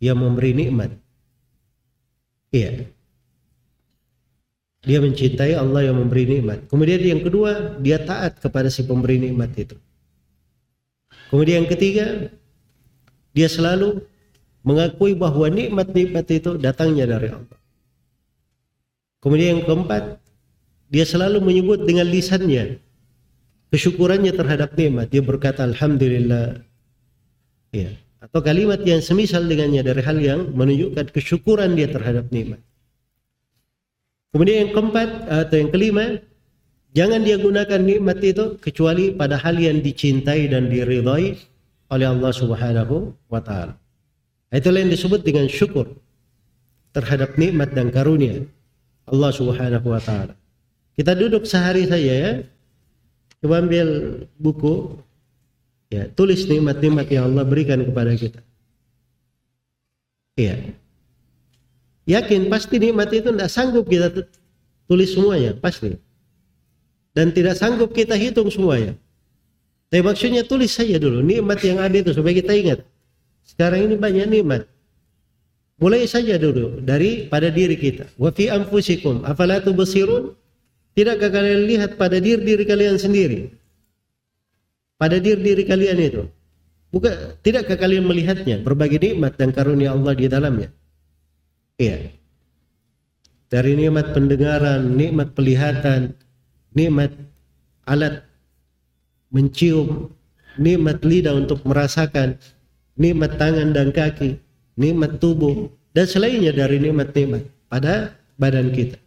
yang 0.00 0.20
memberi 0.20 0.52
nikmat. 0.52 0.92
Iya. 2.52 2.88
Dia 4.86 5.02
mencintai 5.02 5.58
Allah 5.58 5.90
yang 5.90 5.98
memberi 5.98 6.28
nikmat. 6.28 6.70
Kemudian 6.70 7.02
yang 7.02 7.24
kedua, 7.24 7.80
dia 7.82 7.98
taat 7.98 8.38
kepada 8.38 8.70
si 8.70 8.86
pemberi 8.86 9.18
nikmat 9.18 9.50
itu. 9.58 9.74
Kemudian 11.26 11.66
yang 11.66 11.70
ketiga, 11.72 12.30
dia 13.34 13.48
selalu 13.50 13.98
mengakui 14.62 15.18
bahwa 15.18 15.50
nikmat-nikmat 15.50 16.26
itu 16.30 16.54
datangnya 16.54 17.18
dari 17.18 17.34
Allah. 17.34 17.58
Kemudian 19.26 19.58
yang 19.58 19.64
keempat, 19.66 20.22
dia 20.86 21.02
selalu 21.02 21.42
menyebut 21.42 21.82
dengan 21.82 22.06
lisannya 22.06 22.78
kesyukurannya 23.74 24.30
terhadap 24.30 24.78
nikmat. 24.78 25.10
Dia 25.10 25.26
berkata 25.26 25.66
alhamdulillah. 25.66 26.62
Ya 27.74 27.90
atau 28.26 28.42
kalimat 28.42 28.82
yang 28.82 28.98
semisal 28.98 29.46
dengannya 29.46 29.86
dari 29.86 30.02
hal 30.02 30.18
yang 30.18 30.40
menunjukkan 30.50 31.14
kesyukuran 31.14 31.78
dia 31.78 31.86
terhadap 31.86 32.26
nikmat. 32.34 32.58
Kemudian 34.34 34.66
yang 34.66 34.72
keempat 34.74 35.08
atau 35.30 35.56
yang 35.56 35.70
kelima, 35.70 36.04
jangan 36.90 37.22
dia 37.22 37.38
gunakan 37.38 37.80
nikmat 37.80 38.18
itu 38.26 38.58
kecuali 38.58 39.14
pada 39.14 39.38
hal 39.38 39.54
yang 39.54 39.78
dicintai 39.78 40.50
dan 40.50 40.66
diridhai 40.66 41.38
oleh 41.86 42.06
Allah 42.10 42.32
Subhanahu 42.34 43.14
wa 43.30 43.38
taala. 43.38 43.78
Itulah 44.50 44.82
yang 44.82 44.90
disebut 44.90 45.22
dengan 45.22 45.46
syukur 45.46 45.86
terhadap 46.90 47.38
nikmat 47.38 47.76
dan 47.78 47.94
karunia 47.94 48.42
Allah 49.06 49.30
Subhanahu 49.30 49.86
wa 49.86 50.02
taala. 50.02 50.34
Kita 50.98 51.14
duduk 51.14 51.46
sehari 51.46 51.86
saja 51.86 52.12
ya. 52.12 52.32
Coba 53.40 53.62
ambil 53.62 53.86
buku 54.40 54.96
Ya, 55.86 56.10
tulis 56.10 56.42
nikmat-nikmat 56.50 57.06
yang 57.14 57.30
Allah 57.30 57.46
berikan 57.46 57.78
kepada 57.86 58.10
kita. 58.18 58.42
Iya. 60.34 60.74
Yakin 62.06 62.50
pasti 62.50 62.82
nikmat 62.82 63.10
itu 63.14 63.30
tidak 63.30 63.50
sanggup 63.50 63.86
kita 63.86 64.10
tulis 64.90 65.10
semuanya, 65.14 65.54
pasti. 65.54 65.94
Dan 67.14 67.30
tidak 67.30 67.54
sanggup 67.54 67.94
kita 67.94 68.18
hitung 68.18 68.50
semuanya. 68.50 68.98
Tapi 69.86 70.02
maksudnya 70.02 70.42
tulis 70.42 70.74
saja 70.74 70.98
dulu 70.98 71.22
nikmat 71.22 71.62
yang 71.62 71.78
ada 71.78 71.94
itu 71.94 72.10
supaya 72.10 72.34
kita 72.34 72.52
ingat. 72.52 72.78
Sekarang 73.46 73.86
ini 73.86 73.94
banyak 73.94 74.26
nikmat. 74.26 74.66
Mulai 75.76 76.08
saja 76.08 76.40
dulu 76.40 76.80
dari 76.80 77.28
pada 77.28 77.52
diri 77.52 77.76
kita. 77.76 78.08
Wa 78.16 78.32
fi 78.32 78.48
anfusikum 78.48 79.24
afala 79.28 79.60
tubsirun? 79.60 80.32
Tidakkah 80.96 81.28
kalian 81.28 81.68
lihat 81.68 82.00
pada 82.00 82.16
diri 82.16 82.40
diri 82.40 82.64
kalian 82.64 82.96
sendiri? 82.96 83.52
pada 85.00 85.20
diri 85.20 85.40
diri 85.40 85.62
kalian 85.64 85.98
itu. 86.00 86.24
Bukan 86.92 87.36
tidakkah 87.44 87.76
kalian 87.76 88.08
melihatnya 88.08 88.64
berbagai 88.64 89.00
nikmat 89.00 89.36
dan 89.36 89.52
karunia 89.52 89.92
Allah 89.92 90.12
di 90.16 90.26
dalamnya? 90.28 90.68
Iya. 91.76 92.12
Dari 93.46 93.72
nikmat 93.78 94.16
pendengaran, 94.16 94.96
nikmat 94.96 95.36
pelihatan, 95.36 96.16
nikmat 96.72 97.12
alat 97.84 98.24
mencium, 99.30 100.10
nikmat 100.56 101.04
lidah 101.04 101.36
untuk 101.36 101.62
merasakan, 101.62 102.40
nikmat 102.96 103.36
tangan 103.36 103.76
dan 103.76 103.92
kaki, 103.92 104.40
nikmat 104.76 105.18
tubuh 105.18 105.72
dan 105.96 106.04
selainnya 106.04 106.52
dari 106.52 106.76
nikmat-nikmat 106.78 107.48
pada 107.72 108.14
badan 108.36 108.70
kita. 108.70 109.00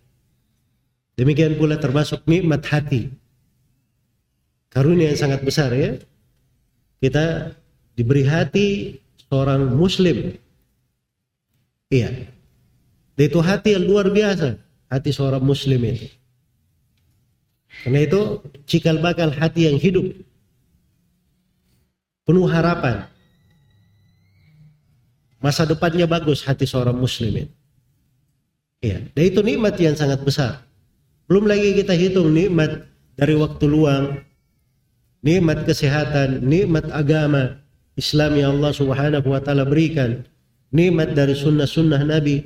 Demikian 1.15 1.55
pula 1.55 1.77
termasuk 1.77 2.25
nikmat 2.25 2.65
hati. 2.65 3.13
Karunia 4.73 5.13
yang 5.13 5.19
sangat 5.19 5.41
besar 5.45 5.69
ya. 5.73 5.97
Kita 6.99 7.53
diberi 7.95 8.23
hati 8.25 8.97
seorang 9.29 9.69
muslim. 9.75 10.35
Iya. 11.91 12.29
Itu 13.19 13.43
hati 13.43 13.75
yang 13.75 13.83
luar 13.83 14.07
biasa, 14.15 14.55
hati 14.87 15.11
seorang 15.11 15.43
muslim 15.43 15.83
itu. 15.83 16.07
Karena 17.83 17.99
itu 18.07 18.21
cikal 18.63 19.03
bakal 19.03 19.29
hati 19.35 19.67
yang 19.67 19.75
hidup. 19.75 20.07
Penuh 22.23 22.47
harapan. 22.47 23.11
Masa 25.39 25.63
depannya 25.63 26.03
bagus 26.03 26.43
hati 26.43 26.67
seorang 26.67 26.95
muslim 26.95 27.47
itu. 27.47 27.55
Iya, 28.79 29.11
dan 29.11 29.23
itu 29.23 29.39
nikmat 29.43 29.75
yang 29.79 29.95
sangat 29.95 30.23
besar. 30.23 30.63
Belum 31.27 31.47
lagi 31.47 31.75
kita 31.75 31.91
hitung 31.95 32.31
nikmat 32.31 32.87
dari 33.19 33.35
waktu 33.35 33.65
luang, 33.67 34.23
nikmat 35.19 35.67
kesehatan, 35.67 36.43
nikmat 36.43 36.87
agama 36.91 37.59
Islam 37.99 38.39
yang 38.39 38.59
Allah 38.59 38.71
Subhanahu 38.71 39.27
wa 39.27 39.39
taala 39.43 39.67
berikan, 39.67 40.23
nikmat 40.71 41.11
dari 41.11 41.35
sunnah-sunnah 41.35 42.07
Nabi 42.07 42.43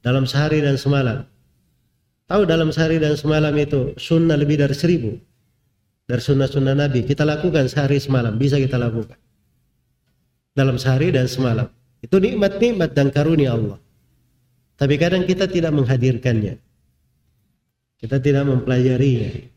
dalam 0.00 0.24
sehari 0.24 0.64
dan 0.64 0.80
semalam. 0.80 1.28
Tahu 2.24 2.48
dalam 2.48 2.72
sehari 2.72 2.96
dan 2.96 3.20
semalam 3.20 3.52
itu 3.60 3.92
sunnah 4.00 4.40
lebih 4.40 4.56
dari 4.56 4.72
seribu 4.72 5.20
dari 6.04 6.20
sunnah-sunnah 6.20 6.76
Nabi 6.76 7.04
kita 7.04 7.24
lakukan 7.24 7.64
sehari 7.68 7.96
semalam 7.96 8.36
bisa 8.36 8.60
kita 8.60 8.76
lakukan 8.76 9.16
dalam 10.52 10.76
sehari 10.76 11.08
dan 11.10 11.24
semalam 11.24 11.68
itu 12.04 12.16
nikmat-nikmat 12.20 12.92
dan 12.92 13.08
karunia 13.08 13.56
Allah 13.56 13.80
tapi 14.76 15.00
kadang 15.00 15.24
kita 15.24 15.48
tidak 15.48 15.72
menghadirkannya 15.72 16.60
kita 18.04 18.16
tidak 18.20 18.44
mempelajarinya 18.44 19.48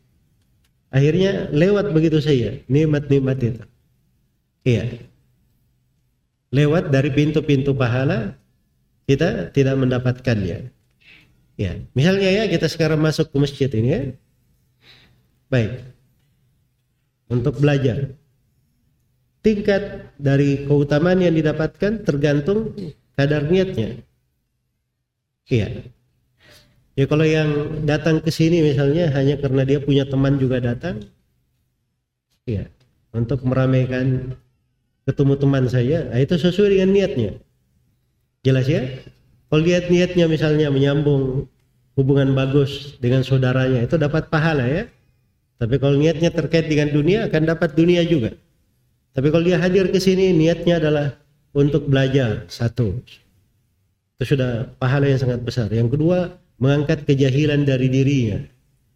akhirnya 0.88 1.52
lewat 1.52 1.92
begitu 1.92 2.18
saja 2.24 2.56
nikmat-nikmat 2.64 3.36
itu 3.44 3.62
iya 4.64 4.84
lewat 6.48 6.88
dari 6.88 7.12
pintu-pintu 7.12 7.76
pahala 7.76 8.36
kita 9.08 9.48
tidak 9.56 9.74
mendapatkannya. 9.80 10.68
Ya, 11.58 11.72
misalnya 11.96 12.28
ya 12.28 12.44
kita 12.46 12.68
sekarang 12.68 13.00
masuk 13.00 13.32
ke 13.32 13.36
masjid 13.40 13.70
ini 13.72 13.88
ya. 13.88 14.02
Baik. 15.48 15.80
Untuk 17.32 17.56
belajar. 17.56 18.14
Tingkat 19.38 20.12
dari 20.18 20.66
keutamaan 20.66 21.22
yang 21.22 21.34
didapatkan 21.34 22.02
tergantung 22.02 22.74
kadar 23.14 23.46
niatnya. 23.46 24.02
Iya. 25.48 25.88
Ya 26.98 27.04
kalau 27.06 27.22
yang 27.22 27.82
datang 27.86 28.18
ke 28.18 28.34
sini 28.34 28.58
misalnya 28.58 29.06
hanya 29.14 29.38
karena 29.38 29.62
dia 29.62 29.78
punya 29.78 30.02
teman 30.02 30.34
juga 30.34 30.58
datang, 30.58 30.98
iya, 32.42 32.66
untuk 33.14 33.46
meramaikan 33.46 34.34
ketemu 35.06 35.34
teman 35.38 35.64
saya, 35.70 36.10
nah 36.10 36.18
itu 36.18 36.34
sesuai 36.34 36.74
dengan 36.74 36.90
niatnya. 36.90 37.30
Jelas 38.42 38.66
ya? 38.66 38.82
Kalau 39.46 39.62
lihat 39.62 39.94
niatnya 39.94 40.26
misalnya 40.26 40.74
menyambung 40.74 41.46
hubungan 41.94 42.34
bagus 42.34 42.98
dengan 42.98 43.22
saudaranya, 43.22 43.86
itu 43.86 43.94
dapat 43.94 44.26
pahala 44.26 44.66
ya. 44.66 44.90
Tapi 45.62 45.78
kalau 45.78 45.94
niatnya 45.98 46.34
terkait 46.34 46.66
dengan 46.66 46.90
dunia 46.90 47.30
akan 47.30 47.42
dapat 47.46 47.78
dunia 47.78 48.02
juga. 48.02 48.34
Tapi 49.18 49.34
kalau 49.34 49.42
dia 49.42 49.58
hadir 49.58 49.90
ke 49.90 49.98
sini 49.98 50.30
niatnya 50.30 50.78
adalah 50.78 51.18
untuk 51.50 51.90
belajar 51.90 52.46
satu. 52.46 53.02
Itu 54.14 54.38
sudah 54.38 54.70
pahala 54.78 55.10
yang 55.10 55.18
sangat 55.18 55.42
besar. 55.42 55.66
Yang 55.74 55.98
kedua, 55.98 56.38
mengangkat 56.62 57.02
kejahilan 57.02 57.66
dari 57.66 57.90
dirinya. 57.90 58.38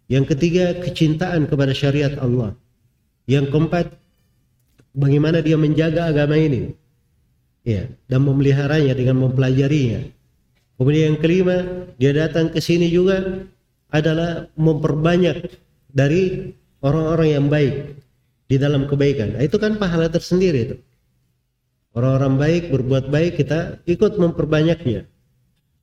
Yang 0.07 0.39
ketiga, 0.39 0.79
kecintaan 0.79 1.51
kepada 1.51 1.75
syariat 1.75 2.15
Allah. 2.23 2.55
Yang 3.27 3.51
keempat, 3.51 3.87
bagaimana 4.97 5.41
dia 5.41 5.57
menjaga 5.57 6.13
agama 6.13 6.37
ini 6.37 6.73
ya 7.65 7.89
dan 8.09 8.21
memeliharanya 8.27 8.93
dengan 8.93 9.25
mempelajarinya 9.25 10.05
kemudian 10.77 11.15
yang 11.15 11.19
kelima 11.21 11.57
dia 11.97 12.13
datang 12.13 12.53
ke 12.53 12.61
sini 12.61 12.93
juga 12.93 13.49
adalah 13.93 14.49
memperbanyak 14.57 15.49
dari 15.93 16.53
orang-orang 16.85 17.29
yang 17.29 17.47
baik 17.49 17.75
di 18.53 18.61
dalam 18.61 18.85
kebaikan. 18.85 19.41
Nah, 19.41 19.43
itu 19.49 19.57
kan 19.57 19.81
pahala 19.81 20.13
tersendiri 20.13 20.61
itu. 20.69 20.77
Orang-orang 21.97 22.37
baik 22.37 22.63
berbuat 22.69 23.09
baik 23.09 23.41
kita 23.41 23.81
ikut 23.89 24.21
memperbanyaknya. 24.21 25.09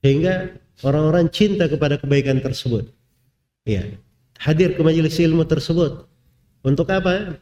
Sehingga 0.05 0.53
orang-orang 0.85 1.33
cinta 1.33 1.65
kepada 1.65 1.97
kebaikan 1.97 2.37
tersebut. 2.45 2.93
Ya 3.65 3.97
hadir 4.39 4.73
ke 4.73 4.81
majelis 4.81 5.19
ilmu 5.19 5.43
tersebut. 5.45 6.07
Untuk 6.63 6.87
apa? 6.89 7.35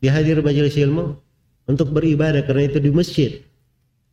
Dia 0.00 0.14
hadir 0.14 0.38
majelis 0.40 0.78
ilmu? 0.78 1.18
Untuk 1.66 1.92
beribadah 1.92 2.42
karena 2.46 2.70
itu 2.70 2.78
di 2.80 2.90
masjid. 2.90 3.42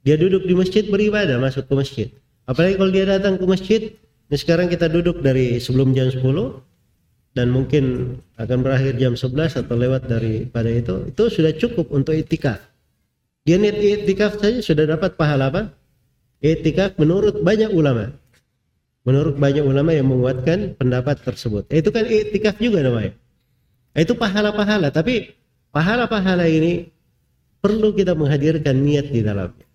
Dia 0.03 0.17
duduk 0.17 0.45
di 0.45 0.53
masjid 0.53 0.83
beribadah 0.85 1.37
masuk 1.41 1.65
ke 1.69 1.73
masjid. 1.73 2.07
Apalagi 2.49 2.75
kalau 2.79 2.91
dia 2.91 3.05
datang 3.07 3.35
ke 3.39 3.45
masjid, 3.47 3.81
ini 4.27 4.37
sekarang 4.37 4.67
kita 4.67 4.87
duduk 4.87 5.19
dari 5.23 5.57
sebelum 5.57 5.91
jam 5.95 6.11
10 6.11 6.21
dan 7.37 7.53
mungkin 7.53 8.17
akan 8.41 8.65
berakhir 8.65 8.97
jam 8.97 9.13
11 9.13 9.61
atau 9.61 9.77
lewat 9.77 10.09
daripada 10.09 10.73
itu, 10.73 11.13
itu 11.13 11.23
sudah 11.29 11.53
cukup 11.53 11.93
untuk 11.93 12.17
itikaf. 12.17 12.57
Dia 13.45 13.61
niat 13.61 13.77
itikaf 13.77 14.41
saja 14.41 14.57
sudah 14.57 14.97
dapat 14.97 15.13
pahala 15.13 15.53
apa? 15.53 15.69
Itikaf 16.41 16.97
menurut 16.97 17.45
banyak 17.45 17.69
ulama. 17.69 18.09
Menurut 19.05 19.37
banyak 19.37 19.61
ulama 19.61 19.93
yang 19.93 20.09
menguatkan 20.09 20.73
pendapat 20.81 21.21
tersebut. 21.21 21.69
Itu 21.69 21.93
kan 21.93 22.09
itikaf 22.09 22.57
juga 22.57 22.81
namanya. 22.81 23.13
Itu 23.93 24.17
pahala-pahala, 24.17 24.89
tapi 24.89 25.37
pahala-pahala 25.69 26.49
ini 26.49 26.89
perlu 27.61 27.93
kita 27.93 28.17
menghadirkan 28.17 28.81
niat 28.81 29.13
di 29.13 29.21
dalamnya. 29.21 29.67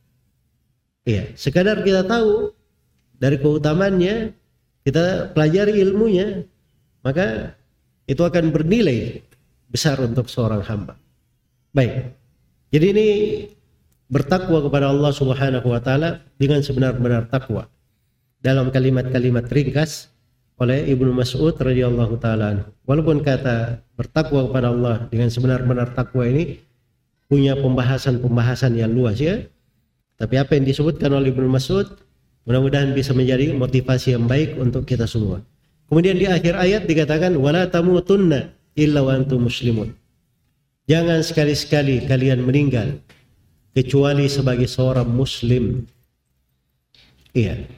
Iya, 1.07 1.31
sekadar 1.39 1.87
kita 1.87 2.07
tahu 2.07 2.51
dari 3.23 3.39
keutamannya, 3.39 4.35
kita 4.83 5.31
pelajari 5.31 5.79
ilmunya, 5.79 6.47
maka 7.03 7.55
itu 8.07 8.23
akan 8.23 8.51
bernilai 8.51 9.23
besar 9.71 9.99
untuk 10.03 10.27
seorang 10.27 10.63
hamba. 10.67 10.99
Baik. 11.73 12.15
Jadi 12.73 12.87
ini 12.93 13.09
bertakwa 14.13 14.61
kepada 14.65 14.93
Allah 14.93 15.13
Subhanahu 15.13 15.67
wa 15.73 15.81
taala 15.81 16.21
dengan 16.37 16.61
sebenar-benar 16.61 17.29
takwa. 17.33 17.69
Dalam 18.43 18.75
kalimat-kalimat 18.75 19.47
ringkas 19.49 20.11
oleh 20.61 20.85
Ibnu 20.91 21.15
Mas'ud 21.15 21.55
radhiyallahu 21.57 22.19
taala 22.21 22.69
Walaupun 22.85 23.25
kata 23.25 23.81
bertakwa 23.97 24.51
kepada 24.51 24.69
Allah 24.71 25.09
dengan 25.09 25.33
sebenar-benar 25.33 25.97
takwa 25.97 26.27
ini 26.29 26.61
punya 27.31 27.57
pembahasan-pembahasan 27.57 28.77
yang 28.77 28.93
luas 28.93 29.17
ya. 29.17 29.41
Tapi 30.21 30.37
apa 30.37 30.55
yang 30.55 30.69
disebutkan 30.69 31.09
oleh 31.17 31.33
Ibnu 31.33 31.49
Mas'ud 31.49 31.89
mudah-mudahan 32.45 32.93
bisa 32.93 33.17
menjadi 33.17 33.57
motivasi 33.57 34.13
yang 34.13 34.29
baik 34.29 34.61
untuk 34.61 34.85
kita 34.85 35.09
semua. 35.09 35.41
Kemudian 35.93 36.17
di 36.17 36.25
akhir 36.25 36.57
ayat 36.57 36.89
dikatakan 36.89 37.37
wala 37.37 37.69
tamutunna 37.69 38.57
illa 38.73 39.05
wa 39.05 39.13
antum 39.13 39.45
muslimun. 39.45 39.93
Jangan 40.89 41.21
sekali-sekali 41.21 42.09
kalian 42.09 42.41
meninggal 42.41 42.97
kecuali 43.77 44.25
sebagai 44.25 44.65
seorang 44.65 45.05
muslim. 45.05 45.85
Iya. 47.37 47.69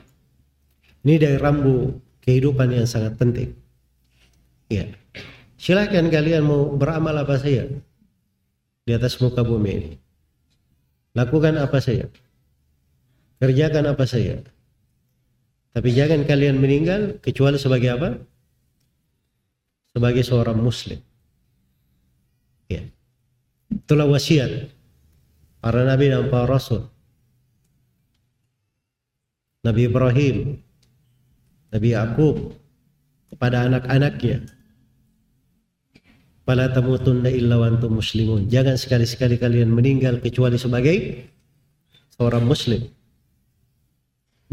Ini 1.02 1.14
dari 1.18 1.42
rambu 1.42 1.98
kehidupan 2.22 2.70
yang 2.70 2.86
sangat 2.86 3.18
penting. 3.18 3.50
Ya. 4.70 4.94
Silahkan 5.58 6.06
kalian 6.06 6.46
mau 6.46 6.70
beramal 6.70 7.18
apa 7.18 7.34
saja 7.34 7.66
di 8.86 8.94
atas 8.94 9.18
muka 9.18 9.42
bumi 9.42 9.70
ini. 9.74 9.90
Lakukan 11.18 11.58
apa 11.58 11.82
saja. 11.82 12.06
Kerjakan 13.42 13.90
apa 13.90 14.06
saja. 14.06 14.38
Tapi 15.74 15.90
jangan 15.90 16.22
kalian 16.22 16.62
meninggal 16.62 17.18
kecuali 17.18 17.58
sebagai 17.58 17.90
apa? 17.98 18.14
Sebagai 19.90 20.22
seorang 20.22 20.58
muslim. 20.62 21.02
Ya. 22.70 22.86
Itulah 23.74 24.06
wasiat 24.06 24.70
para 25.58 25.82
nabi 25.82 26.14
dan 26.14 26.30
para 26.30 26.46
rasul. 26.46 26.86
Nabi 29.66 29.90
Ibrahim 29.90 30.62
Nabi 31.74 31.90
Yakub 31.90 32.54
kepada 33.34 33.66
anak-anaknya. 33.66 34.46
Fala 36.46 36.70
tamutunna 36.70 37.26
illa 37.34 37.58
wa 37.58 37.66
antum 37.66 37.98
muslimun. 37.98 38.46
Jangan 38.46 38.78
sekali-sekali 38.78 39.42
kalian 39.42 39.74
meninggal 39.74 40.22
kecuali 40.22 40.54
sebagai 40.54 41.26
seorang 42.14 42.46
muslim. 42.46 42.93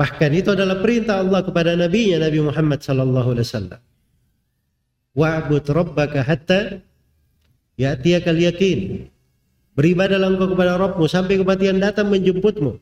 Bahkan 0.02 0.34
itu 0.34 0.50
adalah 0.58 0.82
perintah 0.82 1.22
Allah 1.22 1.46
kepada 1.46 1.78
nabinya 1.78 2.26
Nabi 2.26 2.42
Muhammad 2.42 2.82
sallallahu 2.82 3.38
alaihi 3.38 3.46
wasallam. 3.46 3.82
Wa'bud 5.14 5.66
rabbaka 5.70 6.26
hatta 6.26 6.82
ya'tiyakal 7.78 8.42
yakin. 8.42 9.06
Beribadahlah 9.78 10.34
engkau 10.34 10.58
kepada 10.58 10.82
Rabbmu 10.82 11.06
sampai 11.06 11.38
kematian 11.38 11.78
datang 11.78 12.10
menjemputmu. 12.10 12.82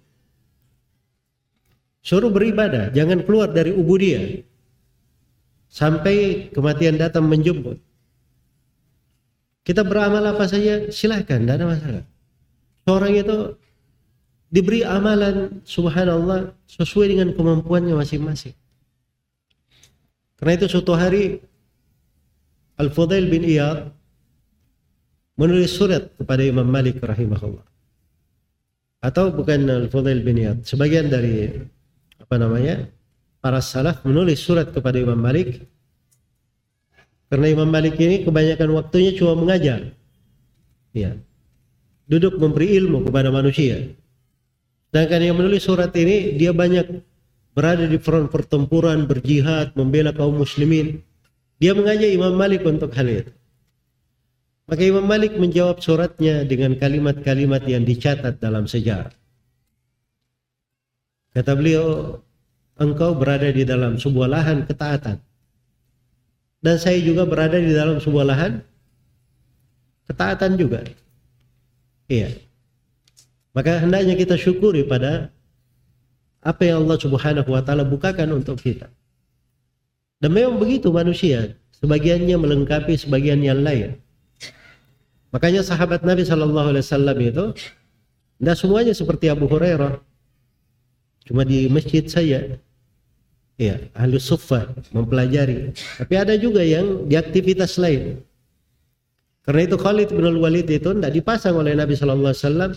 Suruh 1.99 2.32
beribadah, 2.32 2.95
jangan 2.95 3.28
keluar 3.28 3.51
dari 3.51 3.76
ubudiyah. 3.76 4.39
Sampai 5.67 6.47
kematian 6.55 6.95
datang 6.95 7.28
menjemput. 7.28 7.84
Kita 9.67 9.84
beramal 9.84 10.24
apa 10.24 10.47
saja 10.47 10.88
silahkan, 10.88 11.43
tidak 11.43 11.55
ada 11.59 11.67
masalah. 11.67 12.03
Seorang 12.88 13.11
itu 13.11 13.59
diberi 14.50 14.82
amalan 14.82 15.62
subhanallah 15.66 16.54
sesuai 16.66 17.14
dengan 17.14 17.30
kemampuannya 17.38 17.93
masing-masing. 17.93 18.54
Karena 20.38 20.54
itu 20.58 20.66
suatu 20.70 20.93
hari 20.97 21.41
Al-Fudail 22.82 23.30
bin 23.30 23.45
Iyad 23.45 23.91
menulis 25.38 25.72
surat 25.72 26.12
kepada 26.18 26.41
Imam 26.43 26.66
Malik 26.66 27.00
rahimahullah. 27.00 27.66
Atau 29.00 29.32
bukan 29.32 29.70
Al-Fudail 29.70 30.26
bin 30.26 30.41
Iyad, 30.41 30.66
sebagian 30.66 31.08
dari 31.08 31.50
apa 32.20 32.36
namanya? 32.36 32.89
para 33.39 33.64
salaf 33.64 34.04
menulis 34.04 34.43
surat 34.43 34.68
kepada 34.68 35.00
Imam 35.00 35.16
Malik 35.16 35.64
karena 37.30 37.47
Imam 37.54 37.70
Malik 37.70 37.95
ini 38.02 38.26
kebanyakan 38.26 38.70
waktunya 38.74 39.14
cuma 39.14 39.38
mengajar. 39.38 39.93
Ya. 40.97 41.14
Duduk 42.10 42.41
memberi 42.41 42.74
ilmu 42.82 43.06
kepada 43.06 43.30
manusia. 43.30 43.93
Sedangkan 44.89 45.21
yang 45.21 45.37
menulis 45.37 45.63
surat 45.65 45.93
ini 45.93 46.35
dia 46.35 46.49
banyak 46.49 47.05
berada 47.53 47.85
di 47.85 47.97
front 48.01 48.29
pertempuran, 48.33 49.05
berjihad, 49.05 49.77
membela 49.77 50.13
kaum 50.13 50.41
muslimin. 50.41 51.01
Dia 51.61 51.75
mengajak 51.77 52.09
Imam 52.09 52.33
Malik 52.33 52.65
untuk 52.65 52.89
hal 52.95 53.07
itu. 53.07 53.31
Maka 54.69 54.81
Imam 54.85 55.05
Malik 55.05 55.37
menjawab 55.37 55.81
suratnya 55.81 56.45
dengan 56.45 56.77
kalimat-kalimat 56.77 57.65
yang 57.65 57.83
dicatat 57.83 58.37
dalam 58.37 58.69
sejarah. 58.69 59.11
Kata 61.33 61.51
beliau, 61.53 62.17
engkau 62.79 63.13
berada 63.17 63.49
di 63.49 63.65
dalam 63.65 63.97
sebuah 63.97 64.29
lahan 64.29 64.65
ketaatan 64.65 65.21
dan 66.59 66.75
saya 66.75 66.99
juga 66.99 67.23
berada 67.23 67.55
di 67.55 67.71
dalam 67.71 68.03
sebuah 68.03 68.25
lahan 68.27 68.59
ketaatan 70.11 70.59
juga. 70.59 70.83
Iya. 72.11 72.49
Maka 73.60 73.84
hendaknya 73.84 74.16
kita 74.16 74.39
syukuri 74.39 74.88
pada 74.88 75.36
apa 76.39 76.64
yang 76.64 76.88
Allah 76.88 76.95
Subhanahu 76.95 77.51
wa 77.51 77.60
taala 77.60 77.84
bukakan 77.84 78.39
untuk 78.39 78.55
kita. 78.55 78.88
Dan 80.24 80.32
memang 80.32 80.55
begitu 80.55 80.88
manusia, 80.95 81.60
sebagiannya 81.84 82.39
melengkapi 82.39 82.95
sebagian 82.95 83.43
yang 83.43 83.60
lain. 83.60 83.99
Makanya 85.36 85.68
sahabat 85.68 86.07
Nabi 86.07 86.24
Shallallahu 86.24 86.72
alaihi 86.72 86.88
wasallam 86.88 87.18
itu 87.20 87.43
tidak 88.39 88.55
semuanya 88.55 88.95
seperti 88.95 89.28
Abu 89.28 89.51
Hurairah. 89.51 89.99
Cuma 91.28 91.43
di 91.43 91.68
masjid 91.68 92.07
saya 92.07 92.64
ya 93.60 93.76
ahli 93.91 94.16
sufa 94.24 94.72
mempelajari 94.95 95.76
tapi 95.99 96.16
ada 96.16 96.32
juga 96.39 96.64
yang 96.64 97.12
di 97.12 97.20
aktivitas 97.20 97.76
lain 97.76 98.24
karena 99.43 99.68
itu 99.68 99.76
Khalid 99.76 100.16
bin 100.16 100.24
Walid 100.39 100.72
itu 100.72 100.95
tidak 100.95 101.12
dipasang 101.12 101.60
oleh 101.60 101.76
Nabi 101.76 101.99
Shallallahu 101.99 102.32
Alaihi 102.32 102.39
Wasallam 102.47 102.72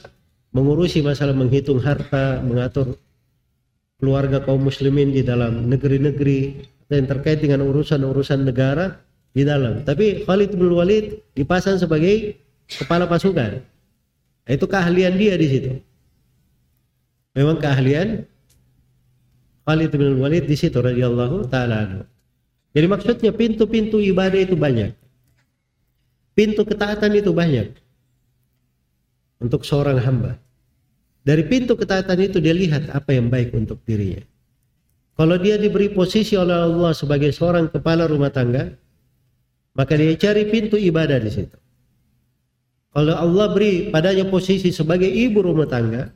mengurusi 0.53 1.00
masalah 1.00 1.32
menghitung 1.32 1.80
harta 1.80 2.44
mengatur 2.44 2.96
keluarga 3.96 4.44
kaum 4.44 4.61
muslimin 4.61 5.11
di 5.11 5.24
dalam 5.24 5.66
negeri-negeri 5.72 6.68
yang 6.92 7.09
terkait 7.09 7.40
dengan 7.40 7.64
urusan-urusan 7.64 8.44
negara 8.44 9.00
di 9.32 9.48
dalam. 9.48 9.80
Tapi 9.80 10.28
Khalid 10.28 10.53
bin 10.53 10.76
Walid 10.76 11.24
dipasang 11.32 11.80
sebagai 11.80 12.36
kepala 12.68 13.09
pasukan. 13.09 13.64
Itu 14.44 14.68
keahlian 14.68 15.16
dia 15.16 15.34
di 15.40 15.48
situ. 15.48 15.72
Memang 17.32 17.57
keahlian 17.57 18.28
Khalid 19.64 19.88
bin 19.96 20.20
Walid 20.20 20.44
di 20.44 20.57
situ 20.59 20.76
radhiyallahu 20.76 21.48
taala 21.48 22.05
Jadi 22.76 22.86
maksudnya 22.88 23.32
pintu-pintu 23.32 24.03
ibadah 24.03 24.40
itu 24.42 24.53
banyak. 24.53 24.92
Pintu 26.36 26.64
ketaatan 26.64 27.12
itu 27.16 27.32
banyak 27.32 27.82
untuk 29.43 29.66
seorang 29.66 29.99
hamba. 29.99 30.38
Dari 31.22 31.47
pintu 31.47 31.74
ketaatan 31.74 32.18
itu 32.18 32.38
dia 32.38 32.55
lihat 32.55 32.90
apa 32.95 33.14
yang 33.14 33.30
baik 33.30 33.55
untuk 33.55 33.82
dirinya. 33.82 34.22
Kalau 35.18 35.36
dia 35.38 35.59
diberi 35.59 35.93
posisi 35.93 36.34
oleh 36.34 36.57
Allah 36.66 36.95
sebagai 36.95 37.30
seorang 37.30 37.70
kepala 37.70 38.07
rumah 38.07 38.30
tangga, 38.30 38.74
maka 39.74 39.95
dia 39.99 40.14
cari 40.18 40.49
pintu 40.51 40.78
ibadah 40.78 41.18
di 41.20 41.30
situ. 41.30 41.59
Kalau 42.93 43.14
Allah 43.14 43.47
beri 43.53 43.93
padanya 43.93 44.26
posisi 44.26 44.72
sebagai 44.72 45.09
ibu 45.09 45.45
rumah 45.45 45.68
tangga, 45.68 46.11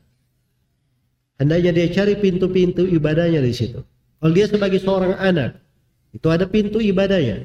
Hendaknya 1.36 1.72
dia 1.76 1.88
cari 1.92 2.16
pintu-pintu 2.16 2.88
ibadahnya 2.88 3.44
di 3.44 3.52
situ. 3.52 3.84
Kalau 4.16 4.32
dia 4.32 4.48
sebagai 4.48 4.80
seorang 4.80 5.20
anak, 5.20 5.60
itu 6.16 6.26
ada 6.32 6.48
pintu 6.48 6.80
ibadahnya. 6.80 7.44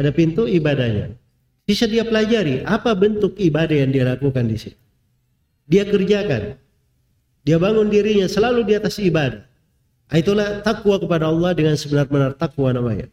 Ada 0.00 0.08
pintu 0.16 0.48
ibadahnya. 0.48 1.12
Bisa 1.72 1.88
dia 1.88 2.04
pelajari 2.04 2.60
apa 2.68 2.92
bentuk 2.92 3.32
ibadah 3.40 3.72
yang 3.72 3.88
dia 3.88 4.04
lakukan 4.04 4.44
di 4.44 4.60
situ. 4.60 4.76
Dia 5.64 5.88
kerjakan. 5.88 6.60
Dia 7.48 7.56
bangun 7.56 7.88
dirinya 7.88 8.28
selalu 8.28 8.68
di 8.68 8.76
atas 8.76 9.00
ibadah. 9.00 9.40
Nah, 10.12 10.16
itulah 10.20 10.60
takwa 10.60 11.00
kepada 11.00 11.32
Allah 11.32 11.56
dengan 11.56 11.72
sebenar-benar 11.72 12.36
takwa 12.36 12.76
namanya. 12.76 13.08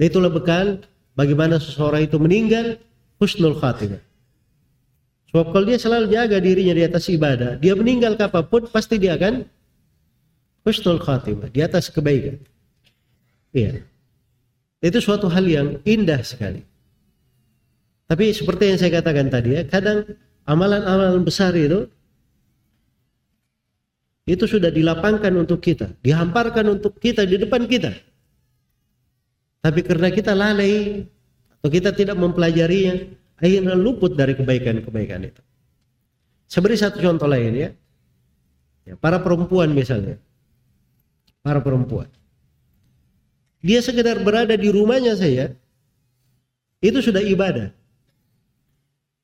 Dan 0.00 0.04
itulah 0.08 0.32
bekal 0.32 0.80
bagaimana 1.12 1.60
seseorang 1.60 2.08
itu 2.08 2.16
meninggal 2.16 2.80
husnul 3.20 3.60
khatimah. 3.60 4.00
Sebab 5.28 5.52
kalau 5.52 5.68
dia 5.68 5.76
selalu 5.76 6.08
jaga 6.08 6.40
dirinya 6.40 6.72
di 6.72 6.88
atas 6.88 7.04
ibadah, 7.12 7.60
dia 7.60 7.76
meninggal 7.76 8.16
kapan 8.16 8.48
pun 8.48 8.64
pasti 8.64 8.96
dia 8.96 9.12
akan 9.20 9.44
husnul 10.64 11.04
khatimah, 11.04 11.52
di 11.52 11.60
atas 11.60 11.92
kebaikan. 11.92 12.40
Iya. 13.52 13.84
Itu 14.80 15.04
suatu 15.04 15.28
hal 15.28 15.44
yang 15.44 15.84
indah 15.84 16.24
sekali. 16.24 16.64
Tapi 18.04 18.36
seperti 18.36 18.74
yang 18.74 18.78
saya 18.78 19.00
katakan 19.00 19.32
tadi 19.32 19.56
ya, 19.56 19.62
kadang 19.64 20.04
amalan-amalan 20.44 21.24
besar 21.24 21.56
itu 21.56 21.88
itu 24.24 24.44
sudah 24.48 24.72
dilapangkan 24.72 25.32
untuk 25.36 25.60
kita, 25.60 25.92
dihamparkan 26.00 26.64
untuk 26.80 26.96
kita 26.96 27.28
di 27.28 27.36
depan 27.36 27.68
kita. 27.68 27.92
Tapi 29.60 29.80
karena 29.80 30.08
kita 30.12 30.32
lalai 30.36 31.04
atau 31.60 31.68
kita 31.72 31.92
tidak 31.96 32.16
mempelajarinya, 32.20 33.08
akhirnya 33.40 33.76
luput 33.76 34.16
dari 34.16 34.36
kebaikan-kebaikan 34.36 35.28
itu. 35.28 35.40
Seperti 36.48 36.76
satu 36.84 37.00
contoh 37.00 37.28
lain 37.28 37.52
ya. 37.56 37.70
ya. 38.84 38.94
Para 39.00 39.20
perempuan 39.20 39.72
misalnya. 39.72 40.20
Para 41.40 41.64
perempuan. 41.64 42.08
Dia 43.64 43.80
sekedar 43.80 44.20
berada 44.20 44.52
di 44.60 44.68
rumahnya 44.68 45.16
saya, 45.16 45.56
itu 46.84 47.00
sudah 47.00 47.24
ibadah. 47.24 47.72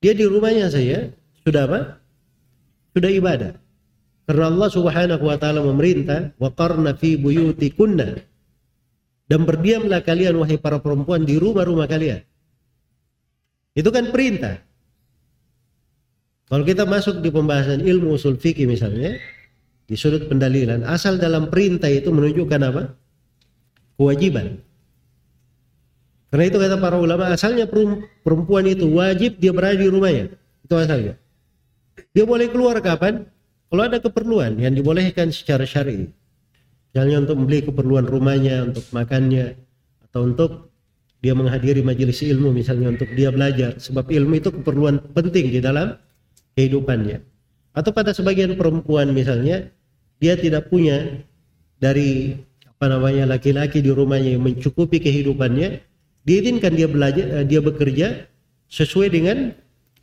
Dia 0.00 0.16
di 0.16 0.24
rumahnya 0.24 0.72
saya, 0.72 1.12
sudah 1.44 1.68
apa? 1.68 1.80
Sudah 2.96 3.10
ibadah. 3.12 3.52
Karena 4.24 4.46
Allah 4.48 4.70
Subhanahu 4.72 5.24
wa 5.26 5.36
taala 5.36 5.60
memerintah, 5.60 6.32
"Wa 6.40 6.54
qarna 6.56 6.96
fi 6.96 7.20
buyutikunna." 7.20 8.16
Dan 9.30 9.46
berdiamlah 9.46 10.02
kalian 10.02 10.40
wahai 10.40 10.58
para 10.58 10.80
perempuan 10.82 11.22
di 11.22 11.38
rumah-rumah 11.38 11.86
kalian. 11.86 12.24
Itu 13.76 13.94
kan 13.94 14.10
perintah. 14.10 14.58
Kalau 16.50 16.66
kita 16.66 16.82
masuk 16.82 17.22
di 17.22 17.30
pembahasan 17.30 17.86
ilmu 17.86 18.18
usul 18.18 18.34
fikih 18.34 18.66
misalnya, 18.66 19.14
di 19.86 19.94
sudut 19.94 20.26
pendalilan, 20.26 20.82
asal 20.82 21.14
dalam 21.18 21.46
perintah 21.46 21.86
itu 21.86 22.10
menunjukkan 22.10 22.60
apa? 22.70 22.82
Kewajiban. 23.94 24.58
Karena 26.30 26.44
itu 26.46 26.56
kata 26.62 26.76
para 26.78 26.96
ulama, 26.96 27.26
asalnya 27.34 27.66
perempuan 28.22 28.64
itu 28.70 28.86
wajib 28.94 29.42
dia 29.42 29.50
berada 29.50 29.78
di 29.78 29.90
rumahnya. 29.90 30.30
Itu 30.62 30.74
asalnya. 30.78 31.18
Dia 32.14 32.22
boleh 32.22 32.46
keluar 32.48 32.78
kapan? 32.78 33.26
Kalau 33.70 33.82
ada 33.86 33.98
keperluan 33.98 34.58
yang 34.58 34.74
dibolehkan 34.74 35.34
secara 35.34 35.66
syar'i. 35.66 36.10
Misalnya 36.90 37.22
untuk 37.22 37.38
membeli 37.38 37.66
keperluan 37.66 38.06
rumahnya, 38.06 38.66
untuk 38.66 38.82
makannya, 38.90 39.58
atau 40.10 40.26
untuk 40.26 40.70
dia 41.20 41.36
menghadiri 41.36 41.84
majelis 41.84 42.24
ilmu 42.24 42.50
misalnya 42.50 42.90
untuk 42.96 43.06
dia 43.12 43.28
belajar 43.28 43.76
sebab 43.76 44.08
ilmu 44.08 44.40
itu 44.40 44.48
keperluan 44.50 44.98
penting 45.12 45.52
di 45.52 45.60
dalam 45.60 45.94
kehidupannya 46.56 47.20
atau 47.76 47.90
pada 47.92 48.16
sebagian 48.16 48.56
perempuan 48.56 49.12
misalnya 49.12 49.68
dia 50.16 50.34
tidak 50.40 50.72
punya 50.72 51.20
dari 51.76 52.40
apa 52.64 52.88
namanya 52.88 53.36
laki-laki 53.36 53.84
di 53.84 53.92
rumahnya 53.92 54.34
yang 54.34 54.42
mencukupi 54.42 54.96
kehidupannya 54.98 55.84
diizinkan 56.24 56.72
dia 56.76 56.88
belajar 56.90 57.26
eh, 57.40 57.44
dia 57.46 57.60
bekerja 57.60 58.28
sesuai 58.70 59.08
dengan 59.10 59.52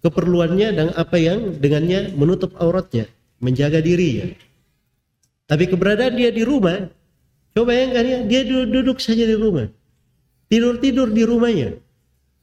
keperluannya 0.02 0.68
dan 0.76 0.88
apa 0.94 1.18
yang 1.18 1.58
dengannya 1.58 2.14
menutup 2.14 2.54
auratnya, 2.62 3.10
menjaga 3.42 3.82
dirinya. 3.82 4.32
Tapi 5.48 5.64
keberadaan 5.72 6.20
dia 6.20 6.30
di 6.30 6.44
rumah, 6.44 6.92
coba 7.56 7.72
bayangkan 7.72 8.04
ya, 8.04 8.18
dia 8.28 8.42
duduk, 8.44 8.68
duduk 8.72 8.98
saja 9.00 9.24
di 9.24 9.36
rumah. 9.36 9.72
Tidur-tidur 10.48 11.12
di 11.12 11.24
rumahnya. 11.28 11.70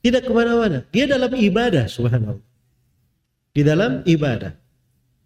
Tidak 0.04 0.22
ke 0.28 0.32
mana-mana. 0.32 0.84
Dia 0.92 1.08
dalam 1.08 1.32
ibadah, 1.32 1.88
subhanallah. 1.88 2.44
Di 3.56 3.64
dalam 3.64 4.04
ibadah. 4.04 4.52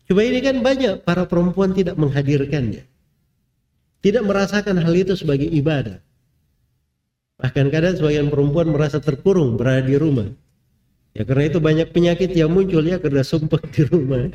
Coba 0.06 0.20
ini 0.22 0.38
kan 0.38 0.62
banyak 0.62 1.02
para 1.02 1.26
perempuan 1.26 1.74
tidak 1.74 1.98
menghadirkannya. 1.98 2.86
Tidak 3.98 4.22
merasakan 4.22 4.78
hal 4.78 4.94
itu 4.94 5.18
sebagai 5.18 5.50
ibadah. 5.50 5.98
Bahkan 7.38 7.66
kadang 7.70 7.94
sebagian 7.94 8.28
perempuan 8.28 8.74
merasa 8.74 8.98
terkurung 8.98 9.54
berada 9.54 9.86
di 9.86 9.94
rumah. 9.94 10.26
Ya 11.14 11.22
karena 11.22 11.50
itu 11.50 11.58
banyak 11.62 11.88
penyakit 11.94 12.34
yang 12.34 12.50
muncul 12.50 12.82
ya 12.82 12.98
karena 12.98 13.22
sumpah 13.22 13.62
di 13.70 13.82
rumah. 13.86 14.26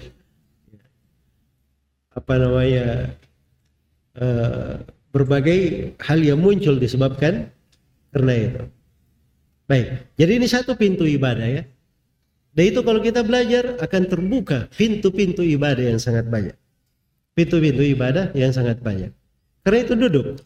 Apa 2.15 2.33
namanya 2.39 3.11
uh, 4.15 4.79
berbagai 5.11 5.93
hal 5.99 6.19
yang 6.23 6.39
muncul 6.39 6.79
disebabkan 6.79 7.51
karena 8.15 8.33
itu. 8.39 8.61
Baik, 9.67 9.87
jadi 10.19 10.31
ini 10.39 10.47
satu 10.47 10.75
pintu 10.75 11.03
ibadah 11.07 11.47
ya. 11.47 11.63
Dan 12.53 12.63
itu 12.69 12.85
kalau 12.85 13.01
kita 13.01 13.25
belajar 13.25 13.81
akan 13.81 14.03
terbuka 14.05 14.69
pintu-pintu 14.77 15.41
ibadah 15.41 15.81
yang 15.89 15.97
sangat 15.97 16.29
banyak. 16.29 16.53
Pintu-pintu 17.33 17.81
ibadah 17.81 18.29
yang 18.37 18.53
sangat 18.53 18.77
banyak. 18.79 19.09
Karena 19.65 19.79
itu 19.81 19.93
duduk. 19.97 20.37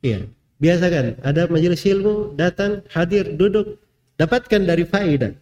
Iya, 0.00 0.24
biasakan 0.64 1.20
ada 1.20 1.44
majelis 1.52 1.84
ilmu, 1.84 2.32
datang, 2.40 2.80
hadir, 2.88 3.36
duduk, 3.36 3.76
dapatkan 4.16 4.64
dari 4.64 4.88
faedah 4.88 5.36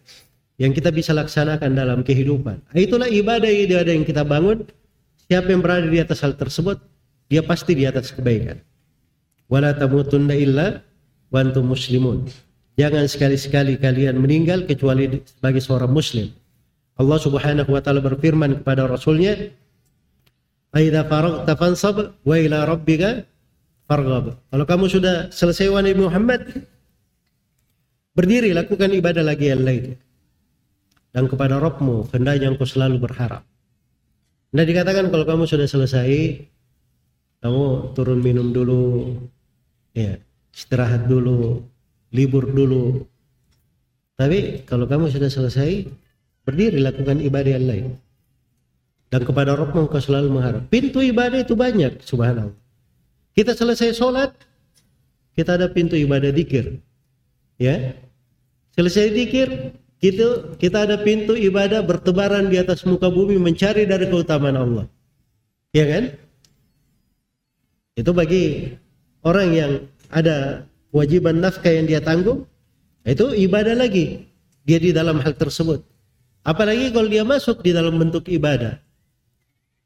yang 0.59 0.75
kita 0.75 0.91
bisa 0.91 1.15
laksanakan 1.15 1.71
dalam 1.71 2.03
kehidupan. 2.03 2.59
Itulah 2.75 3.07
ibadah-ibadah 3.07 3.93
yang 3.95 4.03
kita 4.03 4.27
bangun. 4.27 4.67
Siapa 5.31 5.47
yang 5.47 5.63
berada 5.63 5.87
di 5.87 6.03
atas 6.03 6.19
hal 6.19 6.35
tersebut, 6.35 6.77
dia 7.31 7.39
pasti 7.39 7.71
di 7.71 7.87
atas 7.87 8.11
kebaikan. 8.11 8.59
Wala 9.47 9.71
tamutunna 9.71 10.35
illa 10.35 10.83
wa 11.31 11.41
muslimun. 11.63 12.27
Jangan 12.75 13.07
sekali-sekali 13.07 13.79
kalian 13.79 14.19
meninggal 14.19 14.67
kecuali 14.67 15.23
sebagai 15.23 15.63
seorang 15.63 15.89
muslim. 15.89 16.27
Allah 16.99 17.17
Subhanahu 17.17 17.69
wa 17.71 17.81
taala 17.81 18.03
berfirman 18.03 18.61
kepada 18.61 18.85
rasulnya, 18.85 19.49
"Aidza 20.75 21.01
faragta 21.07 21.53
fansab 21.57 22.13
wa 22.21 22.35
ila 22.37 22.69
rabbika 22.69 23.25
farghab." 23.93 24.41
Kalau 24.49 24.65
kamu 24.65 24.85
sudah 24.89 25.15
selesai 25.29 25.69
wahai 25.69 25.93
Muhammad, 25.93 26.65
berdiri 28.17 28.49
lakukan 28.57 28.89
ibadah 28.89 29.21
lagi 29.21 29.53
yang 29.53 29.61
lain. 29.61 29.93
Dan 31.13 31.29
kepada 31.29 31.61
Rabbmu 31.61 32.09
hendaknya 32.09 32.49
engkau 32.49 32.65
selalu 32.65 32.97
berharap. 32.97 33.45
Nah 34.53 34.65
dikatakan 34.65 35.13
kalau 35.13 35.25
kamu 35.29 35.45
sudah 35.45 35.69
selesai, 35.69 36.09
kamu 37.45 37.93
turun 37.93 38.17
minum 38.17 38.49
dulu, 38.49 39.13
ya 39.93 40.17
istirahat 40.49 41.05
dulu, 41.05 41.61
libur 42.13 42.49
dulu. 42.49 43.05
Tapi 44.17 44.65
kalau 44.65 44.89
kamu 44.89 45.09
sudah 45.13 45.29
selesai, 45.29 45.85
berdiri 46.45 46.81
lakukan 46.81 47.21
ibadah 47.21 47.51
yang 47.61 47.65
lain. 47.69 47.87
Dan 49.13 49.21
kepada 49.21 49.53
Rabbmu 49.53 49.93
kau 49.93 50.01
selalu 50.01 50.33
mengharap. 50.33 50.63
Pintu 50.73 50.97
ibadah 51.01 51.45
itu 51.45 51.53
banyak, 51.53 52.01
subhanallah. 52.01 52.62
Kita 53.33 53.57
selesai 53.57 53.97
sholat, 53.97 54.29
kita 55.33 55.57
ada 55.57 55.67
pintu 55.69 55.97
ibadah 55.97 56.29
dikir. 56.29 56.77
Ya, 57.57 57.97
selesai 58.77 59.09
dikir, 59.13 59.73
kita 59.97 60.57
kita 60.61 60.85
ada 60.85 61.01
pintu 61.01 61.33
ibadah 61.33 61.81
bertebaran 61.81 62.49
di 62.49 62.61
atas 62.61 62.85
muka 62.85 63.09
bumi 63.09 63.41
mencari 63.41 63.89
dari 63.89 64.05
keutamaan 64.05 64.57
Allah. 64.57 64.85
Ya 65.73 65.89
kan? 65.89 66.03
Itu 67.97 68.13
bagi 68.13 68.73
orang 69.25 69.49
yang 69.53 69.71
ada 70.13 70.65
kewajiban 70.93 71.41
nafkah 71.41 71.73
yang 71.73 71.89
dia 71.89 72.01
tanggung, 72.05 72.45
itu 73.01 73.33
ibadah 73.33 73.73
lagi. 73.73 74.29
Dia 74.63 74.77
di 74.79 74.93
dalam 74.93 75.19
hal 75.19 75.33
tersebut. 75.35 75.83
Apalagi 76.45 76.93
kalau 76.93 77.09
dia 77.09 77.25
masuk 77.25 77.65
di 77.65 77.71
dalam 77.75 77.97
bentuk 77.99 78.29
ibadah. 78.29 78.79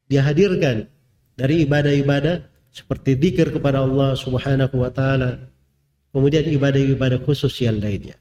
Dia 0.09 0.21
hadirkan 0.23 0.85
dari 1.37 1.65
ibadah-ibadah 1.65 2.56
seperti 2.71 3.17
dikir 3.17 3.49
kepada 3.49 3.81
Allah 3.81 4.13
Subhanahu 4.13 4.83
wa 4.83 4.91
taala. 4.91 5.41
Kemudian 6.13 6.45
ibadah-ibadah 6.47 7.21
khusus 7.27 7.53
yang 7.61 7.77
lainnya. 7.77 8.17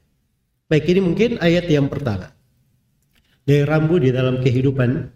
Baik, 0.67 0.91
ini 0.91 0.99
mungkin 0.99 1.29
ayat 1.39 1.65
yang 1.71 1.87
pertama. 1.87 2.35
Dari 3.47 3.63
rambu 3.63 3.95
di 3.97 4.11
dalam 4.11 4.43
kehidupan 4.43 5.07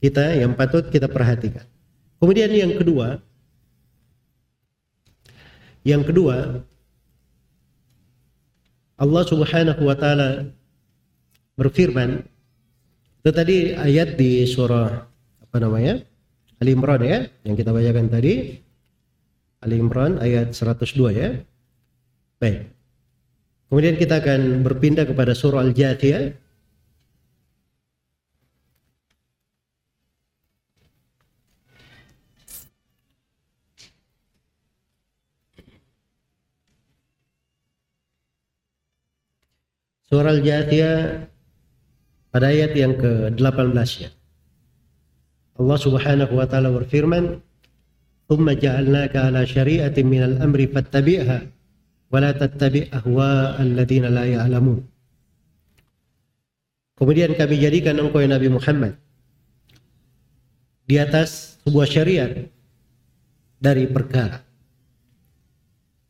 kita 0.00 0.32
yang 0.40 0.56
patut 0.56 0.88
kita 0.88 1.06
perhatikan. 1.06 1.64
Kemudian 2.16 2.48
yang 2.48 2.72
kedua, 2.80 3.20
yang 5.84 6.00
kedua, 6.00 6.64
Allah 8.96 9.22
Subhanahu 9.28 9.82
wa 9.84 9.96
taala 9.96 10.48
berfirman 11.60 12.24
itu 13.20 13.30
tadi 13.30 13.56
ayat 13.76 14.16
di 14.16 14.48
surah 14.48 15.04
apa 15.44 15.56
namanya? 15.60 16.00
Ali 16.56 16.72
Imran 16.72 17.04
ya 17.04 17.28
yang 17.44 17.52
kita 17.52 17.68
bacakan 17.68 18.08
tadi 18.08 18.56
Ali 19.66 19.82
Imran 19.82 20.22
ayat 20.22 20.54
102 20.54 21.10
ya. 21.10 21.42
Baik. 22.38 22.70
Kemudian 23.66 23.98
kita 23.98 24.22
akan 24.22 24.62
berpindah 24.62 25.10
kepada 25.10 25.34
surah 25.34 25.66
Al-Jathiyah 25.66 26.46
Surah 40.06 40.38
Al-Jathiyah 40.38 41.26
pada 42.30 42.54
ayat 42.54 42.78
yang 42.78 42.94
ke-18 42.94 43.90
ya. 44.06 44.10
Allah 45.58 45.78
Subhanahu 45.82 46.32
wa 46.38 46.46
taala 46.46 46.70
berfirman, 46.70 47.42
"Tsumma 48.26 48.58
ja'alnaka 48.58 49.30
'ala 49.30 49.46
syari'atin 49.46 50.06
minal 50.06 50.36
amri 50.42 50.66
fattabi'ha 50.66 51.38
wa 52.10 52.18
la 52.18 52.34
tattabi' 52.34 52.90
ahwa'al 52.90 53.72
ladzina 53.78 54.10
la 54.10 54.26
ya'lamun." 54.26 54.82
Kemudian 56.96 57.36
kami 57.36 57.60
jadikan 57.60 58.00
engkau 58.00 58.24
ya 58.24 58.28
Nabi 58.30 58.48
Muhammad 58.48 58.96
di 60.88 60.96
atas 60.96 61.60
sebuah 61.62 61.86
syariat 61.86 62.32
dari 63.60 63.84
perkara. 63.86 64.40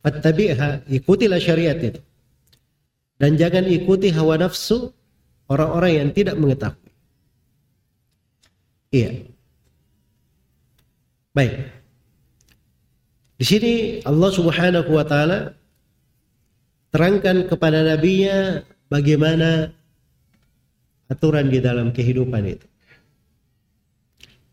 Fattabi'ha, 0.06 0.86
ikutilah 0.86 1.42
syariat 1.42 1.74
itu 1.76 1.98
dan 3.16 3.34
jangan 3.40 3.64
ikuti 3.64 4.12
hawa 4.12 4.36
nafsu 4.36 4.92
orang-orang 5.48 5.92
yang 6.04 6.08
tidak 6.12 6.36
mengetahui. 6.36 6.90
Iya. 8.92 9.10
Baik. 11.32 11.75
Di 13.36 13.44
sini 13.44 13.72
Allah 14.08 14.30
Subhanahu 14.32 14.88
wa 14.88 15.04
taala 15.04 15.52
terangkan 16.88 17.44
kepada 17.52 17.84
nabinya 17.84 18.64
bagaimana 18.88 19.68
aturan 21.12 21.52
di 21.52 21.60
dalam 21.60 21.92
kehidupan 21.92 22.42
itu. 22.48 22.66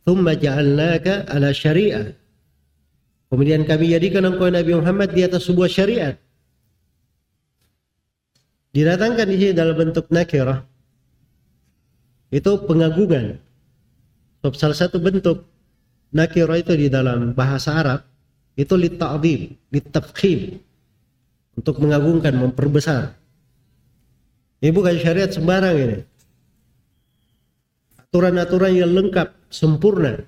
Thumma 0.03 0.35
ja'alnaka 0.35 1.31
ala 1.31 1.55
syariah. 1.55 2.11
Kemudian 3.31 3.63
kami 3.63 3.95
jadikan 3.95 4.27
engkau 4.27 4.51
Nabi 4.51 4.75
Muhammad 4.75 5.15
di 5.15 5.25
atas 5.25 5.47
sebuah 5.47 5.71
syariat 5.71 6.19
didatangkan 8.73 9.25
di 9.29 9.37
sini 9.37 9.53
dalam 9.53 9.73
bentuk 9.73 10.09
nakirah 10.09 10.65
itu 12.33 12.51
pengagungan. 12.65 13.37
Salah 14.53 14.75
satu 14.75 14.99
bentuk 14.99 15.47
nakirah 16.11 16.59
itu 16.59 16.73
di 16.75 16.91
dalam 16.91 17.31
bahasa 17.31 17.73
Arab 17.79 18.12
itu 18.53 18.73
lita'zim, 18.77 19.57
litafkhim 19.73 20.61
untuk 21.57 21.81
mengagungkan, 21.81 22.33
memperbesar. 22.37 23.17
Ini 24.61 24.71
bukan 24.71 24.95
syariat 24.95 25.29
sembarang 25.29 25.75
ini. 25.75 25.97
Aturan-aturan 27.99 28.73
yang 28.77 28.91
lengkap, 28.93 29.33
sempurna. 29.49 30.21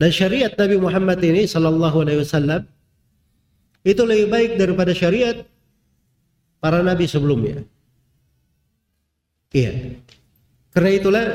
Dan 0.00 0.10
syariat 0.12 0.52
Nabi 0.56 0.76
Muhammad 0.80 1.20
ini 1.20 1.44
sallallahu 1.44 2.04
alaihi 2.04 2.24
wasallam 2.24 2.64
itu 3.84 4.00
lebih 4.04 4.32
baik 4.32 4.50
daripada 4.56 4.92
syariat 4.96 5.44
para 6.60 6.80
nabi 6.84 7.04
sebelumnya. 7.04 7.64
Iya. 9.52 10.00
Karena 10.72 10.90
itulah 10.94 11.26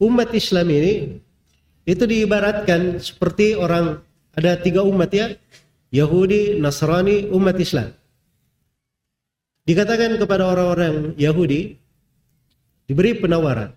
umat 0.00 0.32
Islam 0.32 0.68
ini 0.72 0.92
itu 1.84 2.04
diibaratkan 2.06 3.00
seperti 3.02 3.58
orang 3.58 4.00
ada 4.36 4.58
tiga 4.60 4.86
umat 4.86 5.10
ya, 5.10 5.34
Yahudi, 5.90 6.58
Nasrani, 6.62 7.30
umat 7.34 7.58
Islam. 7.58 7.90
Dikatakan 9.66 10.18
kepada 10.18 10.50
orang-orang 10.50 11.14
Yahudi 11.18 11.78
diberi 12.90 13.18
penawaran. 13.18 13.74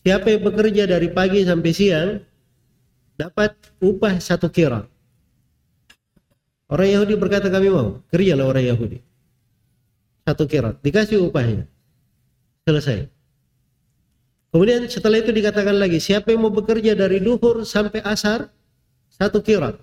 Siapa 0.00 0.32
yang 0.32 0.42
bekerja 0.48 0.88
dari 0.88 1.12
pagi 1.12 1.44
sampai 1.44 1.72
siang 1.76 2.10
dapat 3.20 3.52
upah 3.84 4.16
satu 4.16 4.48
kira. 4.48 4.88
Orang 6.70 6.88
Yahudi 6.88 7.14
berkata 7.20 7.52
kami 7.52 7.68
mau, 7.68 8.00
kerjalah 8.08 8.46
orang 8.48 8.64
Yahudi. 8.64 8.98
Satu 10.24 10.48
kira, 10.48 10.72
dikasih 10.80 11.20
upahnya. 11.28 11.68
Selesai. 12.64 13.10
Kemudian 14.54 14.86
setelah 14.86 15.18
itu 15.20 15.34
dikatakan 15.34 15.76
lagi, 15.76 15.98
siapa 15.98 16.30
yang 16.32 16.46
mau 16.46 16.54
bekerja 16.54 16.94
dari 16.94 17.18
duhur 17.18 17.66
sampai 17.66 18.02
asar, 18.06 18.48
satu 19.20 19.44
kira. 19.44 19.76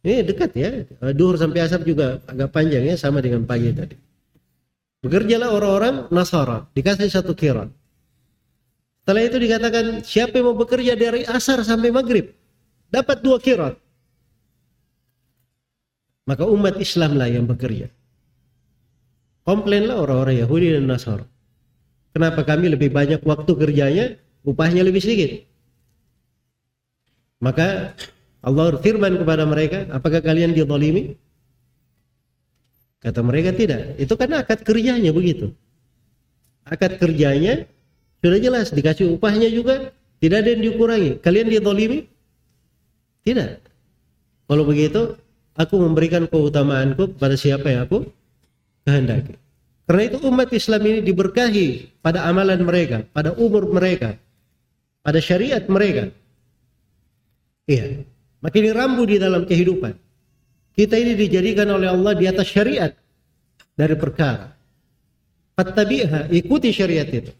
Ini 0.00 0.24
dekat 0.24 0.56
ya, 0.56 0.88
duhur 1.12 1.36
sampai 1.36 1.60
asar 1.60 1.84
juga 1.84 2.24
agak 2.24 2.48
panjang 2.56 2.88
ya, 2.88 2.96
sama 2.96 3.20
dengan 3.20 3.44
pagi 3.44 3.68
tadi. 3.68 4.00
Bekerjalah 5.04 5.52
orang-orang 5.52 6.08
Nasara, 6.08 6.64
dikasih 6.72 7.12
satu 7.12 7.36
kira. 7.36 7.68
Setelah 9.04 9.22
itu 9.28 9.36
dikatakan, 9.36 9.84
siapa 10.00 10.40
yang 10.40 10.52
mau 10.52 10.56
bekerja 10.56 10.96
dari 10.96 11.28
asar 11.28 11.60
sampai 11.60 11.92
maghrib, 11.92 12.32
dapat 12.88 13.20
dua 13.20 13.36
kira. 13.36 13.76
Maka 16.24 16.48
umat 16.48 16.80
Islam 16.80 17.20
lah 17.20 17.28
yang 17.28 17.44
bekerja. 17.44 17.92
Komplainlah 19.44 20.00
orang-orang 20.00 20.40
Yahudi 20.40 20.80
dan 20.80 20.88
Nasara. 20.88 21.26
Kenapa 22.16 22.40
kami 22.44 22.72
lebih 22.72 22.88
banyak 22.88 23.20
waktu 23.20 23.52
kerjanya, 23.52 24.06
upahnya 24.48 24.80
lebih 24.80 25.00
sedikit? 25.00 25.44
Maka 27.40 27.96
Allah 28.40 28.76
firman 28.80 29.20
kepada 29.20 29.44
mereka, 29.44 29.84
apakah 29.92 30.24
kalian 30.24 30.56
dizalimi? 30.56 31.16
Kata 33.00 33.20
mereka 33.24 33.52
tidak. 33.56 33.96
Itu 33.96 34.16
karena 34.16 34.44
akad 34.44 34.60
kerjanya 34.64 35.12
begitu. 35.12 35.52
Akad 36.68 37.00
kerjanya 37.00 37.64
sudah 38.20 38.40
jelas 38.40 38.68
dikasih 38.72 39.16
upahnya 39.16 39.48
juga 39.48 39.92
tidak 40.20 40.44
ada 40.44 40.48
yang 40.52 40.62
dikurangi. 40.68 41.10
Kalian 41.24 41.48
ditolimi? 41.48 42.04
Tidak. 43.24 43.50
Kalau 44.44 44.64
begitu, 44.68 45.16
aku 45.56 45.80
memberikan 45.80 46.28
keutamaanku 46.28 47.16
pada 47.16 47.40
siapa 47.40 47.72
yang 47.72 47.88
aku 47.88 48.04
kehendaki. 48.84 49.40
Karena 49.88 50.02
itu 50.06 50.18
umat 50.28 50.48
Islam 50.52 50.80
ini 50.86 51.00
diberkahi 51.02 51.66
pada 52.04 52.28
amalan 52.28 52.60
mereka, 52.62 53.02
pada 53.10 53.32
umur 53.34 53.66
mereka, 53.72 54.20
pada 55.00 55.18
syariat 55.18 55.64
mereka. 55.66 56.12
Iya. 57.64 58.04
Makin 58.40 58.72
rambu 58.72 59.04
di 59.04 59.20
dalam 59.20 59.44
kehidupan. 59.44 59.92
Kita 60.72 60.96
ini 60.96 61.12
dijadikan 61.12 61.68
oleh 61.68 61.92
Allah 61.92 62.16
di 62.16 62.24
atas 62.24 62.48
syariat 62.48 62.96
dari 63.76 63.94
perkara. 64.00 64.56
Fattabi'ha, 65.60 66.32
ikuti 66.32 66.72
syariat 66.72 67.04
itu. 67.04 67.36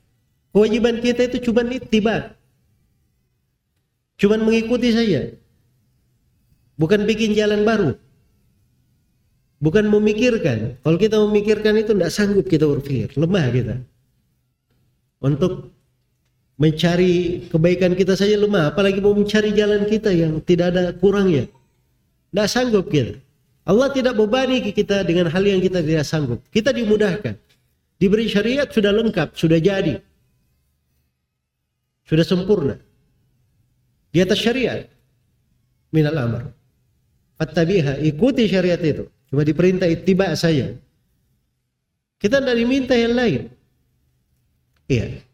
Kewajiban 0.53 1.01
kita 1.01 1.31
itu 1.31 1.49
cuma 1.49 1.65
ittiba. 1.65 2.37
Cuma 4.21 4.37
mengikuti 4.37 4.93
saja. 4.93 5.33
Bukan 6.77 7.09
bikin 7.09 7.33
jalan 7.33 7.65
baru. 7.65 7.91
Bukan 9.61 9.89
memikirkan. 9.89 10.81
Kalau 10.85 10.99
kita 11.01 11.17
memikirkan 11.17 11.81
itu 11.81 11.97
tidak 11.97 12.13
sanggup 12.13 12.45
kita 12.45 12.69
berpikir. 12.69 13.17
Lemah 13.17 13.47
kita. 13.49 13.77
Untuk 15.21 15.73
mencari 16.61 17.49
kebaikan 17.49 17.97
kita 17.97 18.13
saja 18.13 18.37
lemah. 18.37 18.77
Apalagi 18.77 19.01
mau 19.01 19.17
mencari 19.17 19.57
jalan 19.57 19.89
kita 19.89 20.13
yang 20.13 20.45
tidak 20.45 20.77
ada 20.77 20.93
kurangnya. 20.93 21.49
Tidak 22.29 22.47
sanggup 22.47 22.93
kita. 22.93 23.17
Allah 23.65 23.89
tidak 23.89 24.21
bebani 24.21 24.61
kita 24.69 25.01
dengan 25.09 25.33
hal 25.33 25.41
yang 25.41 25.65
kita 25.65 25.81
tidak 25.81 26.05
sanggup. 26.05 26.45
Kita 26.53 26.71
dimudahkan. 26.77 27.35
Diberi 27.97 28.29
syariat 28.29 28.69
sudah 28.69 28.93
lengkap, 28.93 29.33
sudah 29.33 29.57
jadi. 29.57 30.05
Sudah 32.05 32.25
sempurna. 32.29 32.77
Di 34.13 34.21
atas 34.21 34.41
syariat. 34.41 34.85
Minal 35.93 36.17
amr. 36.21 36.43
Fattabiha, 37.41 38.05
ikuti 38.05 38.45
syariat 38.45 38.81
itu. 38.85 39.09
Cuma 39.33 39.47
diperintah 39.47 39.89
ittiba 39.89 40.29
saja. 40.37 40.77
Kita 42.21 42.37
tidak 42.43 42.57
diminta 42.57 42.93
yang 42.93 43.17
lain. 43.17 43.49
Iya. 44.91 45.30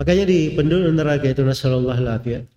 Makanya 0.00 0.24
di 0.24 0.56
penduduk 0.56 0.96
neraka 0.96 1.28
itu 1.28 1.44
nasallallahu 1.44 1.92
alaihi 1.92 2.48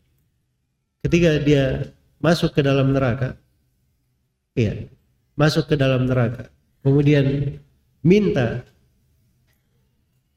Ketika 1.04 1.44
dia 1.44 1.92
masuk 2.24 2.56
ke 2.56 2.64
dalam 2.64 2.96
neraka, 2.96 3.36
iya, 4.56 4.88
masuk 5.36 5.68
ke 5.68 5.76
dalam 5.76 6.08
neraka, 6.08 6.48
kemudian 6.88 7.60
minta 8.00 8.64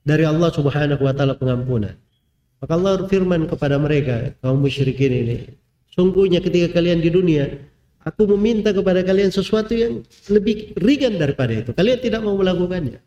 dari 0.02 0.26
Allah 0.26 0.50
Subhanahu 0.50 0.98
wa 0.98 1.14
taala 1.14 1.38
pengampunan. 1.38 1.94
Maka 2.58 2.72
Allah 2.74 3.06
firman 3.06 3.46
kepada 3.46 3.78
mereka, 3.78 4.34
kaum 4.42 4.58
musyrikin 4.58 5.14
ini, 5.14 5.36
sungguhnya 5.94 6.42
ketika 6.42 6.74
kalian 6.74 6.98
di 6.98 7.14
dunia, 7.14 7.54
aku 8.02 8.26
meminta 8.34 8.74
kepada 8.74 9.06
kalian 9.06 9.30
sesuatu 9.30 9.78
yang 9.78 10.02
lebih 10.26 10.74
ringan 10.74 11.22
daripada 11.22 11.54
itu. 11.54 11.70
Kalian 11.70 12.02
tidak 12.02 12.26
mau 12.26 12.34
melakukannya. 12.34 12.98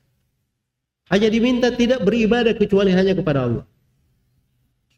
Hanya 1.11 1.27
diminta 1.27 1.67
tidak 1.75 2.07
beribadah 2.07 2.55
kecuali 2.55 2.95
hanya 2.95 3.11
kepada 3.11 3.43
Allah. 3.43 3.65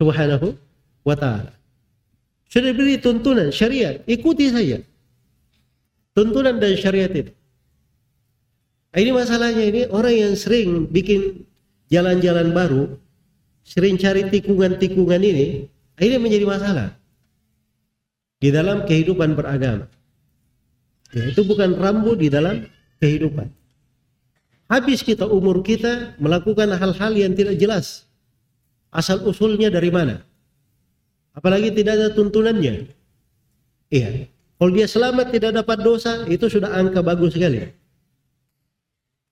Subhanahu 0.02 0.58
wa 1.06 1.14
taala. 1.14 1.54
Sudah 2.50 2.74
diberi 2.74 2.98
tuntunan 2.98 3.54
syariat, 3.54 4.02
ikuti 4.10 4.50
saja. 4.50 4.82
Tuntunan 6.18 6.58
dan 6.58 6.74
syariat 6.74 7.14
itu. 7.14 7.32
Ini 8.92 9.14
masalahnya 9.14 9.64
ini 9.64 9.82
orang 9.88 10.12
yang 10.18 10.34
sering 10.36 10.90
bikin 10.90 11.48
jalan-jalan 11.88 12.52
baru, 12.52 12.84
sering 13.64 13.96
cari 13.96 14.28
tikungan-tikungan 14.28 15.22
ini, 15.22 15.72
ini 16.02 16.16
menjadi 16.20 16.44
masalah 16.44 16.90
di 18.42 18.52
dalam 18.52 18.84
kehidupan 18.84 19.38
beragama. 19.38 19.88
Ya, 21.16 21.32
itu 21.32 21.46
bukan 21.48 21.80
rambu 21.80 22.20
di 22.20 22.28
dalam 22.28 22.68
kehidupan. 23.00 23.48
Habis 24.68 25.08
kita 25.08 25.24
umur 25.24 25.64
kita 25.64 26.20
melakukan 26.20 26.76
hal-hal 26.76 27.12
yang 27.16 27.32
tidak 27.32 27.56
jelas. 27.56 28.11
Asal 28.92 29.24
usulnya 29.24 29.72
dari 29.72 29.88
mana? 29.88 30.20
Apalagi 31.32 31.72
tidak 31.72 31.96
ada 31.96 32.08
tuntunannya. 32.12 32.92
Iya. 33.88 34.28
Kalau 34.60 34.72
dia 34.76 34.86
selamat 34.86 35.28
tidak 35.34 35.52
dapat 35.64 35.78
dosa, 35.82 36.28
itu 36.28 36.46
sudah 36.46 36.76
angka 36.76 37.02
bagus 37.02 37.34
sekali. 37.34 37.66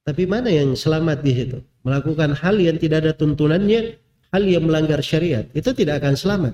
Tapi 0.07 0.23
mana 0.25 0.49
yang 0.49 0.73
selamat 0.73 1.21
di 1.21 1.31
situ? 1.37 1.57
Melakukan 1.85 2.33
hal 2.33 2.57
yang 2.57 2.81
tidak 2.81 3.05
ada 3.05 3.13
tuntunannya, 3.13 3.99
hal 4.33 4.43
yang 4.47 4.65
melanggar 4.65 5.05
syariat, 5.05 5.45
itu 5.53 5.69
tidak 5.75 6.01
akan 6.01 6.17
selamat. 6.17 6.53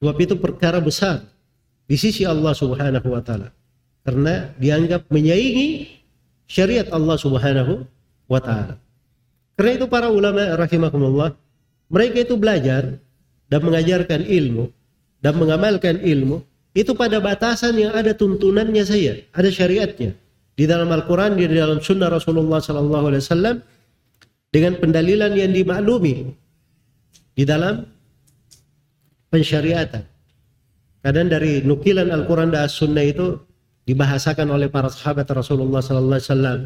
Sebab 0.00 0.16
itu 0.16 0.34
perkara 0.40 0.80
besar 0.80 1.28
di 1.84 2.00
sisi 2.00 2.24
Allah 2.24 2.56
Subhanahu 2.56 3.04
wa 3.04 3.20
taala. 3.20 3.52
Karena 4.02 4.48
dianggap 4.56 5.12
menyaingi 5.12 5.92
syariat 6.48 6.88
Allah 6.88 7.20
Subhanahu 7.20 7.84
wa 8.32 8.40
taala. 8.40 8.80
Karena 9.54 9.72
itu 9.76 9.86
para 9.92 10.08
ulama 10.08 10.56
rahimakumullah, 10.56 11.36
mereka 11.92 12.24
itu 12.24 12.40
belajar 12.40 12.96
dan 13.52 13.60
mengajarkan 13.60 14.24
ilmu 14.24 14.72
dan 15.20 15.36
mengamalkan 15.36 16.00
ilmu 16.00 16.40
itu 16.72 16.96
pada 16.96 17.20
batasan 17.20 17.76
yang 17.76 17.92
ada 17.92 18.16
tuntunannya 18.16 18.80
saya, 18.80 19.20
ada 19.36 19.52
syariatnya. 19.52 20.16
Di 20.56 20.64
dalam 20.64 20.88
Al-Quran, 20.88 21.36
di 21.36 21.48
dalam 21.48 21.84
sunnah 21.84 22.08
Rasulullah 22.08 22.64
Sallallahu 22.64 23.12
Alaihi 23.12 23.22
Wasallam 23.24 23.56
dengan 24.52 24.72
pendalilan 24.80 25.32
yang 25.36 25.52
dimaklumi 25.52 26.32
di 27.36 27.44
dalam 27.44 27.84
pensyariatan. 29.32 30.04
Kadang 31.02 31.28
dari 31.28 31.64
nukilan 31.64 32.08
Al-Quran 32.08 32.52
dan 32.52 32.68
As-Sunnah 32.68 33.04
itu 33.04 33.36
dibahasakan 33.88 34.48
oleh 34.54 34.68
para 34.68 34.92
sahabat 34.92 35.26
Rasulullah 35.32 35.80
Sallallahu 35.80 36.20
Alaihi 36.20 36.28
Wasallam, 36.30 36.58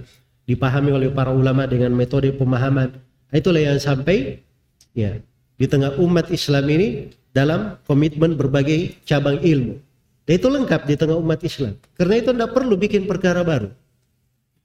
dipahami 0.47 0.91
oleh 0.93 1.09
para 1.11 1.35
ulama 1.35 1.65
dengan 1.67 1.95
metode 1.95 2.31
pemahaman. 2.35 2.95
Itulah 3.35 3.75
yang 3.75 3.79
sampai 3.83 4.46
ya 4.97 5.21
di 5.57 5.67
tengah 5.69 6.01
umat 6.01 6.33
Islam 6.33 6.65
ini 6.73 7.13
dalam 7.33 7.77
komitmen 7.85 8.37
berbagai 8.37 9.05
cabang 9.05 9.41
ilmu. 9.41 9.77
Dan 10.27 10.33
itu 10.41 10.49
lengkap 10.49 10.81
di 10.89 10.95
tengah 10.97 11.21
umat 11.21 11.41
Islam. 11.45 11.77
Karena 11.95 12.15
itu 12.19 12.31
tidak 12.33 12.51
perlu 12.57 12.75
bikin 12.75 13.05
perkara 13.07 13.47
baru. 13.47 13.71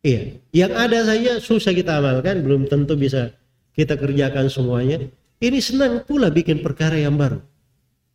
Iya, 0.01 0.41
yang 0.49 0.73
ada 0.73 1.05
saja 1.05 1.37
susah 1.37 1.77
kita 1.77 2.01
amalkan, 2.01 2.41
belum 2.41 2.65
tentu 2.65 2.97
bisa 2.97 3.29
kita 3.77 3.93
kerjakan 3.99 4.49
semuanya. 4.49 5.05
Ini 5.37 5.59
senang 5.61 6.01
pula 6.01 6.33
bikin 6.33 6.65
perkara 6.65 6.97
yang 6.97 7.13
baru. 7.13 7.37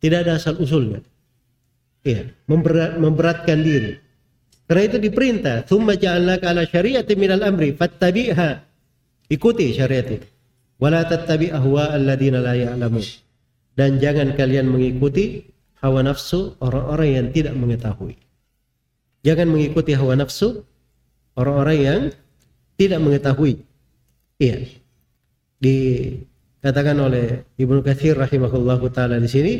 Tidak 0.03 0.27
ada 0.27 0.35
asal 0.35 0.59
usulnya. 0.59 0.99
Iya, 2.03 2.35
memberat, 2.51 2.99
memberatkan 2.99 3.63
diri. 3.63 3.95
Karena 4.67 4.83
itu 4.83 4.97
diperintah, 4.99 5.63
"Tsumma 5.63 5.95
ja'alnaka 5.95 6.51
'ala 6.51 6.67
syari'ati 6.67 7.15
minal 7.15 7.47
amri 7.47 7.71
fattabi'ha." 7.71 8.67
Ikuti 9.31 9.71
syariat 9.71 10.07
itu 10.11 10.27
wala 10.77 11.05
tattabi 11.05 11.49
ahwa 11.53 11.93
alladziina 11.93 12.41
la 12.41 12.53
dan 13.77 14.01
jangan 14.01 14.33
kalian 14.33 14.69
mengikuti 14.69 15.45
hawa 15.81 16.01
nafsu 16.01 16.57
orang-orang 16.61 17.09
yang 17.13 17.27
tidak 17.33 17.53
mengetahui 17.53 18.15
jangan 19.21 19.47
mengikuti 19.49 19.91
hawa 19.93 20.17
nafsu 20.17 20.65
orang-orang 21.37 21.77
yang 21.77 22.01
tidak 22.77 22.99
mengetahui. 23.01 23.61
Iya. 24.41 24.69
Dikatakan 25.57 26.97
oleh 27.01 27.45
Ibnu 27.57 27.81
Katsir 27.81 28.17
rahimahullah 28.17 28.81
taala 28.93 29.17
di 29.17 29.29
sini, 29.29 29.53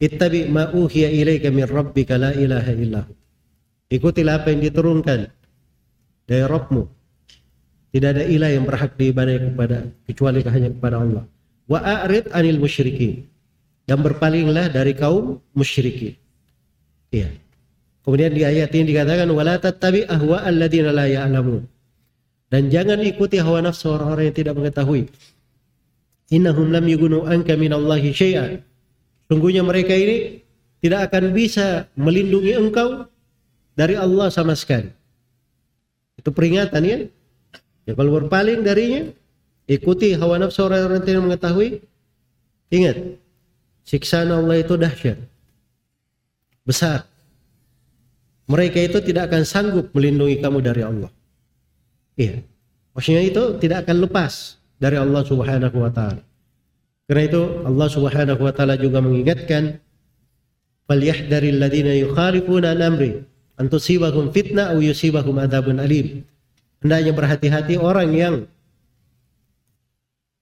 "Ittabi 0.00 0.48
ma 0.48 0.72
uhiya 0.72 1.12
ilaika 1.12 1.52
min 1.52 1.68
rabbika 1.68 2.16
la 2.16 2.32
ilaha 2.32 2.72
illahu." 2.72 3.12
Ikutilah 3.88 4.44
apa 4.44 4.52
yang 4.52 4.60
diturunkan 4.68 5.20
dari 6.28 6.44
Rabbmu. 6.44 6.82
Tidak 7.88 8.08
ada 8.12 8.24
ilah 8.24 8.52
yang 8.52 8.68
berhak 8.68 9.00
diibadai 9.00 9.40
kepada 9.48 9.88
kecuali 10.04 10.44
hanya 10.44 10.68
kepada 10.68 10.96
Allah. 11.00 11.24
Wa 11.64 11.80
a'rid 11.80 12.28
anil 12.36 12.60
musyrikin. 12.60 13.24
Dan 13.88 14.04
berpalinglah 14.04 14.68
dari 14.68 14.92
kaum 14.92 15.40
musyrikin. 15.56 16.12
Iya. 17.08 17.32
Kemudian 18.04 18.36
di 18.36 18.44
ayat 18.44 18.72
ini 18.76 18.92
dikatakan 18.92 19.28
wala 19.32 19.56
tattabi 19.56 20.04
ahwa 20.04 20.44
alladziina 20.44 20.92
la 20.92 21.08
ya'lamun. 21.08 21.64
Dan 22.48 22.72
jangan 22.72 23.00
ikuti 23.04 23.40
hawa 23.40 23.60
nafsu 23.64 23.92
orang-orang 23.92 24.32
yang 24.32 24.36
tidak 24.36 24.54
mengetahui. 24.56 25.08
Innahum 26.32 26.72
lam 26.72 26.84
yughnu 26.84 27.24
anka 27.24 27.56
minallahi 27.56 28.12
syai'an. 28.12 28.60
Sungguhnya 29.28 29.64
mereka 29.64 29.92
ini 29.92 30.40
tidak 30.80 31.12
akan 31.12 31.36
bisa 31.36 31.88
melindungi 31.96 32.56
engkau 32.56 33.08
dari 33.76 33.96
Allah 33.96 34.32
sama 34.32 34.56
sekali. 34.56 34.88
Itu 36.16 36.32
peringatan 36.32 36.82
ya. 36.84 36.98
Ya 37.88 37.96
kalau 37.96 38.20
berpaling 38.20 38.60
darinya, 38.60 39.08
ikuti 39.64 40.12
hawa 40.12 40.36
nafsu 40.36 40.68
orang-orang 40.68 41.00
tidak 41.08 41.24
mengetahui. 41.24 41.80
Ingat, 42.68 43.16
siksaan 43.88 44.28
Allah 44.28 44.60
itu 44.60 44.76
dahsyat. 44.76 45.16
Besar 46.68 47.08
mereka 48.48 48.80
itu 48.80 48.98
tidak 49.04 49.28
akan 49.28 49.44
sanggup 49.44 49.92
melindungi 49.92 50.40
kamu 50.40 50.64
dari 50.64 50.82
Allah. 50.82 51.12
Iya. 52.16 52.40
Maksudnya 52.96 53.22
itu 53.22 53.42
tidak 53.60 53.84
akan 53.84 54.08
lepas 54.08 54.56
dari 54.80 54.96
Allah 54.96 55.22
Subhanahu 55.22 55.76
wa 55.76 55.92
taala. 55.92 56.24
Karena 57.04 57.22
itu 57.28 57.42
Allah 57.68 57.88
Subhanahu 57.92 58.40
wa 58.40 58.52
taala 58.56 58.74
juga 58.80 59.04
mengingatkan 59.04 59.76
falyahdharil 60.88 61.60
ladzina 61.60 61.92
yukhalifuna 61.92 62.72
an 62.72 62.80
amri 62.80 63.20
an 63.60 63.68
tusibahum 63.68 64.32
fitnah 64.32 64.72
aw 64.72 64.80
yusibahum 64.80 65.36
adzabun 65.44 65.84
alim. 65.84 66.24
Hendaknya 66.78 67.12
berhati-hati 67.14 67.74
orang 67.78 68.10
yang 68.14 68.34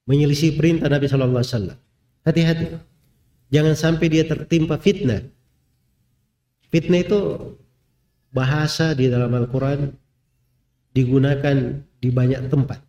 menyelisih 0.07 0.55
perintah 0.55 0.87
Nabi 0.87 1.09
sallallahu 1.09 1.41
alaihi 1.43 1.53
wasallam. 1.53 1.79
Hati-hati. 2.27 2.65
Jangan 3.51 3.75
sampai 3.79 4.07
dia 4.11 4.25
tertimpa 4.27 4.77
fitnah. 4.77 5.23
Fitnah 6.69 7.01
itu 7.01 7.21
bahasa 8.35 8.93
di 8.93 9.07
dalam 9.07 9.31
Al-Quran 9.33 9.95
digunakan 10.93 11.57
di 12.03 12.09
banyak 12.11 12.51
tempat 12.51 12.81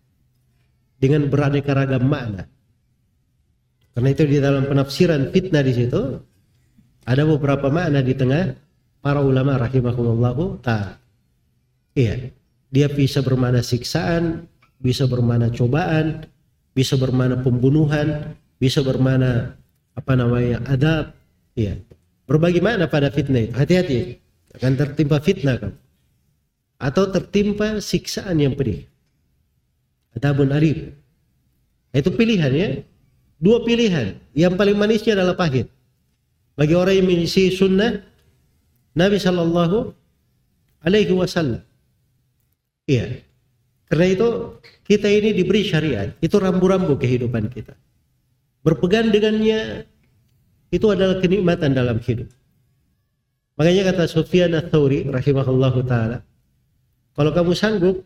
dengan 0.98 1.30
beraneka 1.30 1.72
ragam 1.78 2.04
makna. 2.10 2.50
Karena 3.94 4.10
itu 4.14 4.24
di 4.30 4.38
dalam 4.38 4.66
penafsiran 4.66 5.34
fitnah 5.34 5.64
di 5.66 5.74
situ 5.74 6.02
ada 7.08 7.24
beberapa 7.24 7.72
makna 7.72 8.04
di 8.04 8.14
tengah 8.14 8.54
para 9.02 9.22
ulama 9.24 9.58
rahimahumullahu 9.58 10.62
ta. 10.62 11.00
Iya, 11.98 12.30
dia 12.68 12.92
bisa 12.92 13.24
bermana 13.24 13.64
siksaan, 13.64 14.48
bisa 14.84 15.08
bermana 15.08 15.48
cobaan, 15.52 16.28
bisa 16.76 17.00
bermana 17.00 17.40
pembunuhan, 17.40 18.36
bisa 18.60 18.84
bermana 18.84 19.56
apa 19.96 20.14
namanya 20.14 20.62
adab. 20.68 21.16
Iya. 21.58 21.82
Berbagai 22.28 22.60
makna 22.60 22.92
pada 22.92 23.08
fitnah 23.10 23.48
itu. 23.48 23.54
Hati-hati. 23.56 24.00
Akan 24.54 24.76
tertimpa 24.76 25.18
fitnah 25.24 25.58
kamu. 25.58 25.78
Atau 26.78 27.10
tertimpa 27.10 27.82
siksaan 27.82 28.38
yang 28.38 28.54
pedih. 28.54 28.86
Adabun 30.14 30.54
alim. 30.54 30.94
Itu 31.96 32.14
pilihan 32.14 32.52
ya. 32.54 32.70
Dua 33.40 33.64
pilihan. 33.64 34.20
Yang 34.36 34.54
paling 34.60 34.78
manisnya 34.78 35.18
adalah 35.18 35.40
pahit. 35.40 35.72
Bagi 36.54 36.76
orang 36.78 37.00
yang 37.00 37.08
mengisi 37.10 37.54
sunnah 37.54 38.02
Nabi 38.98 39.18
Shallallahu 39.22 39.94
Alaihi 40.82 41.14
Wasallam 41.14 41.67
iya 42.90 43.22
karena 43.88 44.06
itu 44.10 44.28
kita 44.88 45.08
ini 45.12 45.36
diberi 45.36 45.62
syariat 45.68 46.12
itu 46.24 46.36
rambu-rambu 46.40 46.96
kehidupan 46.96 47.52
kita 47.52 47.76
berpegang 48.64 49.12
dengannya 49.14 49.86
itu 50.72 50.86
adalah 50.92 51.20
kenikmatan 51.24 51.72
dalam 51.72 52.00
hidup 52.04 52.28
Makanya 53.58 53.90
kata 53.90 54.06
Sufyan 54.06 54.54
ats-Tsauri 54.54 55.10
rahimahullahu 55.10 55.82
taala, 55.90 56.22
kalau 57.18 57.34
kamu 57.34 57.58
sanggup 57.58 58.06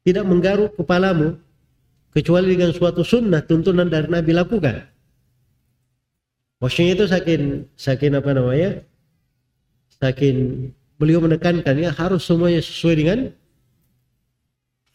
tidak 0.00 0.24
menggaruk 0.24 0.72
kepalamu 0.80 1.36
kecuali 2.16 2.56
dengan 2.56 2.72
suatu 2.72 3.04
sunnah 3.04 3.44
tuntunan 3.44 3.86
dari 3.92 4.08
Nabi 4.08 4.32
lakukan. 4.32 4.88
Maksudnya 6.64 6.92
itu 6.96 7.04
saking 7.04 7.42
saking 7.76 8.16
apa 8.16 8.32
namanya? 8.32 8.80
Saking 10.00 10.72
beliau 11.02 11.18
menekankan 11.18 11.74
ya 11.74 11.90
harus 11.90 12.22
semuanya 12.22 12.62
sesuai 12.62 12.94
dengan 12.94 13.18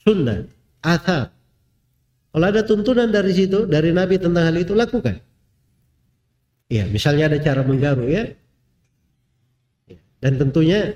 sunnah, 0.08 0.48
athar. 0.80 1.36
Kalau 2.32 2.46
ada 2.48 2.64
tuntunan 2.64 3.12
dari 3.12 3.36
situ 3.36 3.68
dari 3.68 3.92
Nabi 3.92 4.16
tentang 4.16 4.48
hal 4.48 4.56
itu 4.56 4.72
lakukan. 4.72 5.20
Ya, 6.72 6.88
misalnya 6.88 7.28
ada 7.28 7.40
cara 7.44 7.64
menggaruk 7.68 8.08
ya, 8.08 8.32
dan 10.24 10.40
tentunya 10.40 10.96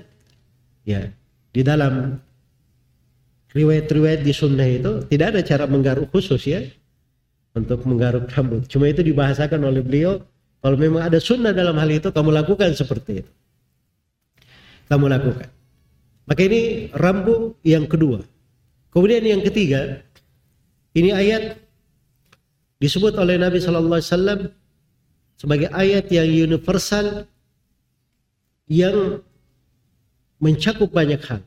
ya 0.88 1.12
di 1.52 1.60
dalam 1.60 2.16
riwayat-riwayat 3.52 4.24
di 4.24 4.32
sunnah 4.32 4.64
itu 4.64 5.04
tidak 5.12 5.36
ada 5.36 5.40
cara 5.44 5.64
menggaruk 5.68 6.08
khusus 6.08 6.40
ya 6.48 6.64
untuk 7.52 7.84
menggaruk 7.84 8.32
rambut. 8.32 8.64
Cuma 8.66 8.88
itu 8.88 9.04
dibahasakan 9.04 9.60
oleh 9.60 9.84
beliau 9.84 10.24
kalau 10.64 10.76
memang 10.80 11.04
ada 11.04 11.20
sunnah 11.20 11.52
dalam 11.52 11.76
hal 11.76 11.90
itu 11.92 12.08
kamu 12.08 12.32
lakukan 12.32 12.72
seperti 12.72 13.24
itu. 13.24 13.32
Kamu 14.92 15.08
lakukan. 15.08 15.48
Maka 16.28 16.40
ini 16.44 16.92
rambu 16.92 17.56
yang 17.64 17.88
kedua. 17.88 18.20
Kemudian 18.92 19.24
yang 19.24 19.40
ketiga, 19.40 20.04
ini 20.92 21.16
ayat 21.16 21.56
disebut 22.76 23.16
oleh 23.16 23.40
Nabi 23.40 23.56
Shallallahu 23.56 23.96
Alaihi 23.96 24.12
Wasallam 24.12 24.40
sebagai 25.40 25.72
ayat 25.72 26.12
yang 26.12 26.28
universal 26.28 27.24
yang 28.68 29.24
mencakup 30.44 30.92
banyak 30.92 31.24
hal. 31.24 31.40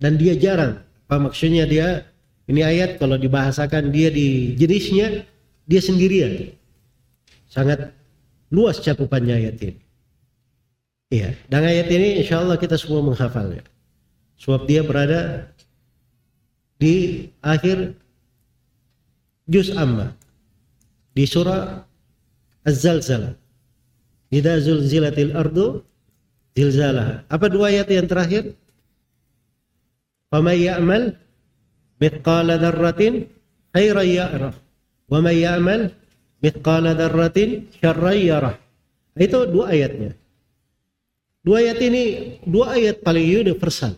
Dan 0.00 0.16
dia 0.16 0.32
jarang. 0.32 0.80
Apa 1.04 1.20
maksudnya 1.20 1.68
dia? 1.68 2.08
Ini 2.48 2.64
ayat 2.64 2.90
kalau 2.96 3.20
dibahasakan 3.20 3.92
dia 3.92 4.08
di 4.08 4.56
jenisnya 4.56 5.20
dia 5.68 5.84
sendirian. 5.84 6.48
Sangat 7.52 7.92
luas 8.48 8.80
cakupannya 8.80 9.36
ayat 9.36 9.60
ini 9.60 9.85
iya 11.10 11.34
dan 11.50 11.62
ayat 11.66 11.88
ini 11.90 12.22
insya 12.22 12.42
Allah 12.42 12.56
kita 12.58 12.74
semua 12.78 13.02
menghafalnya 13.02 13.62
sebab 14.40 14.66
dia 14.68 14.82
berada 14.84 15.50
di 16.76 17.26
akhir 17.40 17.96
juz 19.48 19.72
amma 19.72 20.12
di 21.16 21.24
surah 21.24 21.82
Az-Zalzalah 22.66 23.46
Idza 24.30 24.58
zulzilatil 24.58 25.32
ardu 25.38 25.86
zilzalah. 26.58 27.22
Apa 27.30 27.46
dua 27.46 27.70
ayat 27.70 27.86
yang 27.90 28.10
terakhir? 28.10 28.58
Faman 30.34 30.56
ya'mal 30.58 31.14
mithqala 32.02 32.58
dzarratin 32.58 33.30
khairan 33.70 34.08
yarah 34.10 34.54
wa 35.06 35.18
man 35.22 35.36
ya'mal 35.36 35.94
mithqala 36.42 36.98
dzarratin 36.98 37.70
syarran. 37.78 38.58
Itu 39.14 39.46
dua 39.46 39.70
ayatnya. 39.70 40.18
Dua 41.46 41.62
ayat 41.62 41.78
ini 41.78 42.02
dua 42.42 42.74
ayat 42.74 43.06
paling 43.06 43.22
universal. 43.22 43.94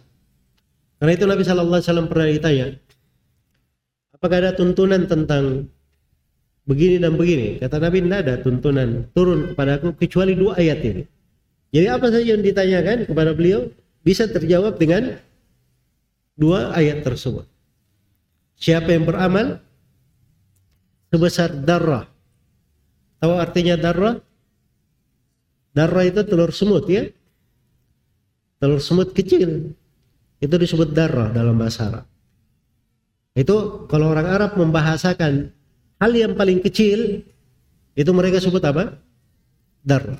Karena 1.00 1.16
itu 1.16 1.24
Nabi 1.24 1.42
sallallahu 1.48 1.80
alaihi 1.80 1.88
wasallam 1.88 2.08
pernah 2.12 2.28
ditanya, 2.28 2.66
apakah 4.12 4.36
ada 4.44 4.52
tuntunan 4.52 5.08
tentang 5.08 5.64
begini 6.68 7.00
dan 7.00 7.16
begini? 7.16 7.56
Kata 7.56 7.80
Nabi, 7.80 8.04
tidak 8.04 8.20
ada 8.20 8.34
tuntunan 8.44 9.08
turun 9.16 9.56
kepadaku 9.56 9.96
kecuali 9.96 10.36
dua 10.36 10.60
ayat 10.60 10.78
ini. 10.84 11.02
Jadi 11.72 11.86
apa 11.88 12.06
saja 12.12 12.26
yang 12.36 12.44
ditanyakan 12.44 13.08
kepada 13.08 13.32
beliau 13.32 13.72
bisa 14.04 14.28
terjawab 14.28 14.76
dengan 14.76 15.16
dua 16.36 16.76
ayat 16.76 17.00
tersebut. 17.00 17.48
Siapa 18.60 18.92
yang 18.92 19.08
beramal 19.08 19.64
sebesar 21.08 21.56
darah. 21.56 22.04
Tahu 23.24 23.34
artinya 23.40 23.80
darah? 23.80 24.20
Darah 25.72 26.04
itu 26.04 26.20
telur 26.28 26.52
semut 26.52 26.84
ya. 26.90 27.08
Telur 28.58 28.82
semut 28.82 29.14
kecil. 29.14 29.74
Itu 30.38 30.54
disebut 30.54 30.94
darah 30.94 31.34
dalam 31.34 31.58
bahasa 31.58 31.90
Arab. 31.90 32.04
Itu 33.34 33.86
kalau 33.86 34.10
orang 34.10 34.26
Arab 34.26 34.50
membahasakan 34.58 35.50
hal 35.98 36.12
yang 36.14 36.34
paling 36.34 36.62
kecil 36.62 37.22
itu 37.94 38.10
mereka 38.14 38.38
sebut 38.38 38.62
apa? 38.62 38.98
Darah. 39.82 40.18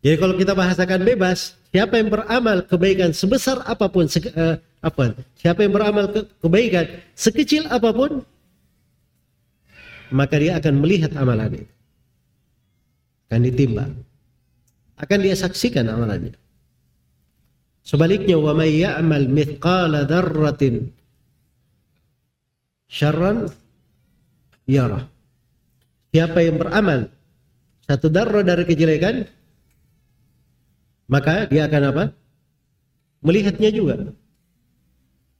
Jadi 0.00 0.16
kalau 0.20 0.36
kita 0.36 0.52
bahasakan 0.52 1.04
bebas, 1.04 1.56
siapa 1.76 2.00
yang 2.00 2.08
beramal 2.08 2.64
kebaikan 2.64 3.12
sebesar 3.12 3.60
apa 3.68 3.84
pun 3.92 4.08
se, 4.08 4.24
uh, 4.32 4.56
apa 4.80 5.12
siapa 5.36 5.60
yang 5.60 5.76
beramal 5.76 6.08
ke, 6.08 6.24
kebaikan 6.40 6.88
sekecil 7.12 7.68
apa 7.68 7.92
pun 7.92 8.24
maka 10.08 10.40
dia 10.40 10.56
akan 10.56 10.74
melihat 10.80 11.12
amalan 11.20 11.60
itu 11.60 11.74
akan 13.28 13.40
ditimbang 13.44 13.92
akan 14.96 15.18
dia 15.20 15.36
saksikan 15.36 15.84
amalannya 15.84 16.32
sebaliknya 17.86 18.34
wa 18.34 18.50
may 18.52 18.82
ya'mal 18.82 19.30
mithqala 19.30 20.02
dzarratin 20.10 20.90
syarran 22.90 23.46
yarah 24.66 25.06
siapa 26.10 26.42
yang 26.42 26.58
beramal 26.58 27.06
satu 27.86 28.10
darah 28.10 28.42
dari 28.42 28.66
kejelekan 28.66 29.30
maka 31.06 31.46
dia 31.46 31.70
akan 31.70 31.82
apa? 31.94 32.04
Melihatnya 33.22 33.70
juga. 33.70 34.10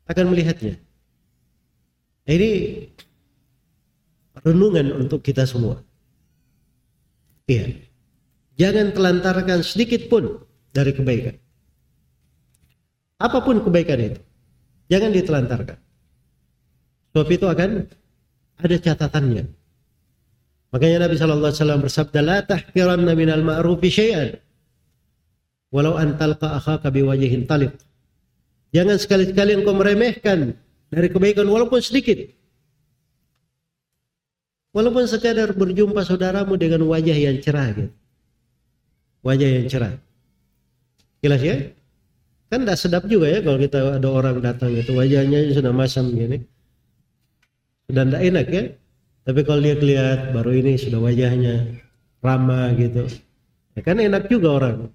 Akan 0.07 0.31
melihatnya. 0.31 0.79
Ini 2.27 2.51
renungan 4.47 4.95
untuk 4.95 5.23
kita 5.23 5.47
semua. 5.47 5.83
Iya. 7.51 7.83
Jangan 8.59 8.95
telantarkan 8.95 9.61
sedikit 9.63 10.07
pun 10.07 10.43
dari 10.71 10.95
kebaikan. 10.95 11.37
Apa 13.17 13.41
pun 13.41 13.65
kebaikan 13.65 14.01
itu. 14.01 14.21
Jangan 14.93 15.11
ditelantarkan. 15.11 15.79
Sebab 17.13 17.29
itu 17.33 17.47
akan 17.49 17.71
ada 18.61 18.77
catatannya. 18.77 19.45
Makanya 20.71 21.09
Nabi 21.09 21.15
Shallallahu 21.17 21.49
Alaihi 21.49 21.61
Wasallam 21.63 21.83
bersabda, 21.83 22.19
"La 22.21 22.39
tahkiranna 22.45 23.13
minal 23.17 23.41
ma'rufi 23.41 23.89
syai'an." 23.89 24.37
walau 25.77 25.99
antalqa 25.99 26.57
akhaka 26.57 26.89
biwajhin 26.89 27.45
talib. 27.45 27.75
Jangan 28.73 28.97
sekali-kali 28.97 29.61
engkau 29.61 29.77
meremehkan 29.77 30.57
dari 30.89 31.09
kebaikan 31.13 31.45
walaupun 31.45 31.85
sedikit. 31.85 32.33
Walaupun 34.73 35.09
sekadar 35.09 35.57
berjumpa 35.57 36.05
saudaramu 36.05 36.57
dengan 36.61 36.85
wajah 36.85 37.17
yang 37.17 37.41
cerah 37.41 37.73
gitu. 37.73 37.93
Wajah 39.25 39.49
yang 39.49 39.67
cerah. 39.69 39.95
Jelas 41.25 41.41
ya? 41.41 41.57
Kan 42.47 42.63
tidak 42.63 42.79
sedap 42.79 43.05
juga 43.11 43.27
ya 43.27 43.43
kalau 43.43 43.59
kita 43.59 43.99
ada 43.99 44.09
orang 44.09 44.39
datang 44.39 44.71
itu 44.71 44.95
wajahnya 44.95 45.51
sudah 45.51 45.73
masam 45.75 46.15
gini. 46.15 46.47
Sudah 47.91 48.05
tidak 48.07 48.23
enak 48.23 48.47
ya. 48.51 48.63
Tapi 49.27 49.41
kalau 49.43 49.61
dia 49.63 49.75
lihat 49.75 50.31
baru 50.31 50.55
ini 50.55 50.79
sudah 50.79 51.03
wajahnya 51.03 51.83
ramah 52.23 52.71
gitu. 52.79 53.11
Ya 53.75 53.81
kan 53.83 53.99
enak 53.99 54.31
juga 54.31 54.49
orang 54.63 54.95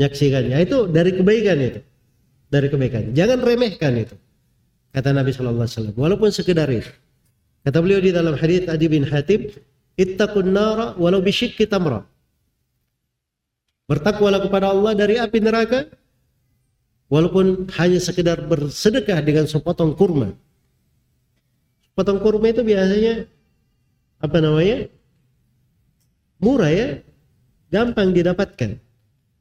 menyaksikannya 0.00 0.56
itu 0.62 0.86
dari 0.88 1.10
kebaikan 1.12 1.58
itu 1.58 1.80
dari 2.48 2.66
kebaikan 2.70 3.12
jangan 3.12 3.38
remehkan 3.42 3.92
itu 3.98 4.16
kata 4.94 5.12
Nabi 5.12 5.34
Shallallahu 5.34 5.66
Alaihi 5.66 5.76
Wasallam 5.76 5.96
walaupun 5.98 6.30
sekedar 6.30 6.70
itu 6.70 6.90
kata 7.66 7.78
beliau 7.82 8.00
di 8.00 8.14
dalam 8.14 8.32
hadis 8.38 8.64
Adi 8.70 8.86
bin 8.86 9.04
Hatib 9.04 9.50
ittaqun 9.98 10.48
nara 10.54 10.94
walau 10.96 11.20
bisyikki 11.20 11.66
tamra 11.66 12.06
bertakwalah 13.90 14.40
kepada 14.40 14.70
Allah 14.70 14.94
dari 14.94 15.18
api 15.18 15.38
neraka 15.42 15.90
walaupun 17.10 17.68
hanya 17.76 17.98
sekedar 17.98 18.40
bersedekah 18.46 19.20
dengan 19.20 19.44
sepotong 19.44 19.92
kurma 19.98 20.32
sepotong 21.90 22.22
kurma 22.22 22.54
itu 22.54 22.62
biasanya 22.62 23.26
apa 24.22 24.38
namanya 24.38 24.88
murah 26.40 26.70
ya 26.70 26.88
gampang 27.68 28.14
didapatkan 28.14 28.80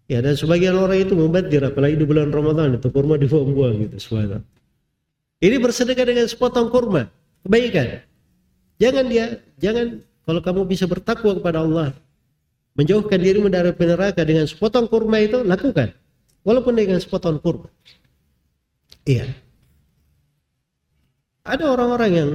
Ya 0.10 0.26
dan 0.26 0.34
sebagian 0.34 0.74
orang 0.74 1.06
itu 1.06 1.14
membadir 1.14 1.62
apalagi 1.62 1.94
di 1.94 2.02
bulan 2.02 2.34
Ramadan 2.34 2.82
itu 2.82 2.90
kurma 2.90 3.14
dibuang-buang 3.22 3.86
gitu 3.86 3.96
subhanallah. 4.02 4.42
Ini 5.38 5.56
bersedekah 5.62 6.02
dengan 6.10 6.26
sepotong 6.26 6.74
kurma, 6.74 7.06
kebaikan. 7.46 8.02
Jangan 8.82 9.06
dia, 9.06 9.38
jangan 9.62 10.02
kalau 10.26 10.42
kamu 10.42 10.66
bisa 10.66 10.90
bertakwa 10.90 11.38
kepada 11.38 11.62
Allah, 11.62 11.94
menjauhkan 12.74 13.22
dirimu 13.22 13.54
dari 13.54 13.70
neraka 13.70 14.26
dengan 14.26 14.50
sepotong 14.50 14.90
kurma 14.90 15.22
itu 15.22 15.46
lakukan. 15.46 15.94
Walaupun 16.50 16.74
dengan 16.74 16.98
sepotong 16.98 17.38
kurma. 17.46 17.70
Iya. 19.06 19.30
Ada 21.46 21.70
orang-orang 21.70 22.12
yang 22.12 22.30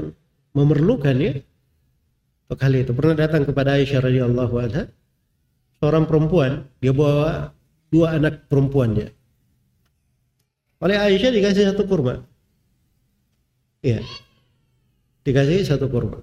memerlukan 0.55 1.19
ya. 1.19 1.35
Kali 2.55 2.87
itu 2.87 2.95
pernah 2.95 3.19
datang 3.19 3.43
kepada 3.43 3.75
Aisyah 3.75 3.99
radhiyallahu 4.07 4.55
anha 4.63 4.87
seorang 5.83 6.07
perempuan 6.07 6.71
dia 6.79 6.95
bawa 6.95 7.51
dua 7.91 8.15
anak 8.15 8.47
perempuannya. 8.47 9.11
Oleh 10.79 10.95
Aisyah 10.95 11.35
dikasih 11.35 11.75
satu 11.75 11.83
kurma. 11.91 12.23
Iya. 13.83 13.99
Dikasih 15.27 15.67
satu 15.67 15.91
kurma. 15.91 16.23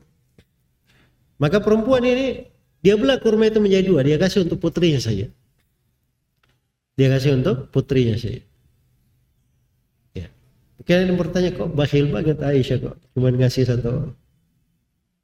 Maka 1.43 1.59
perempuan 1.59 2.07
ini 2.07 2.47
dia 2.79 2.95
belah 2.95 3.19
kurma 3.19 3.51
itu 3.51 3.59
menjadi 3.59 3.83
dua, 3.83 4.01
dia 4.07 4.15
kasih 4.15 4.47
untuk 4.47 4.63
putrinya 4.63 5.03
saja. 5.03 5.27
Dia 6.99 7.07
kasih 7.11 7.39
untuk 7.39 7.71
putrinya 7.71 8.19
saja. 8.19 8.43
Ya. 10.15 10.27
Kalian 10.83 11.15
bertanya 11.15 11.55
kok 11.55 11.71
bakhil 11.71 12.11
banget 12.11 12.37
Aisyah 12.43 12.77
kok 12.83 12.95
cuma 13.15 13.31
ngasih 13.31 13.63
satu 13.67 14.11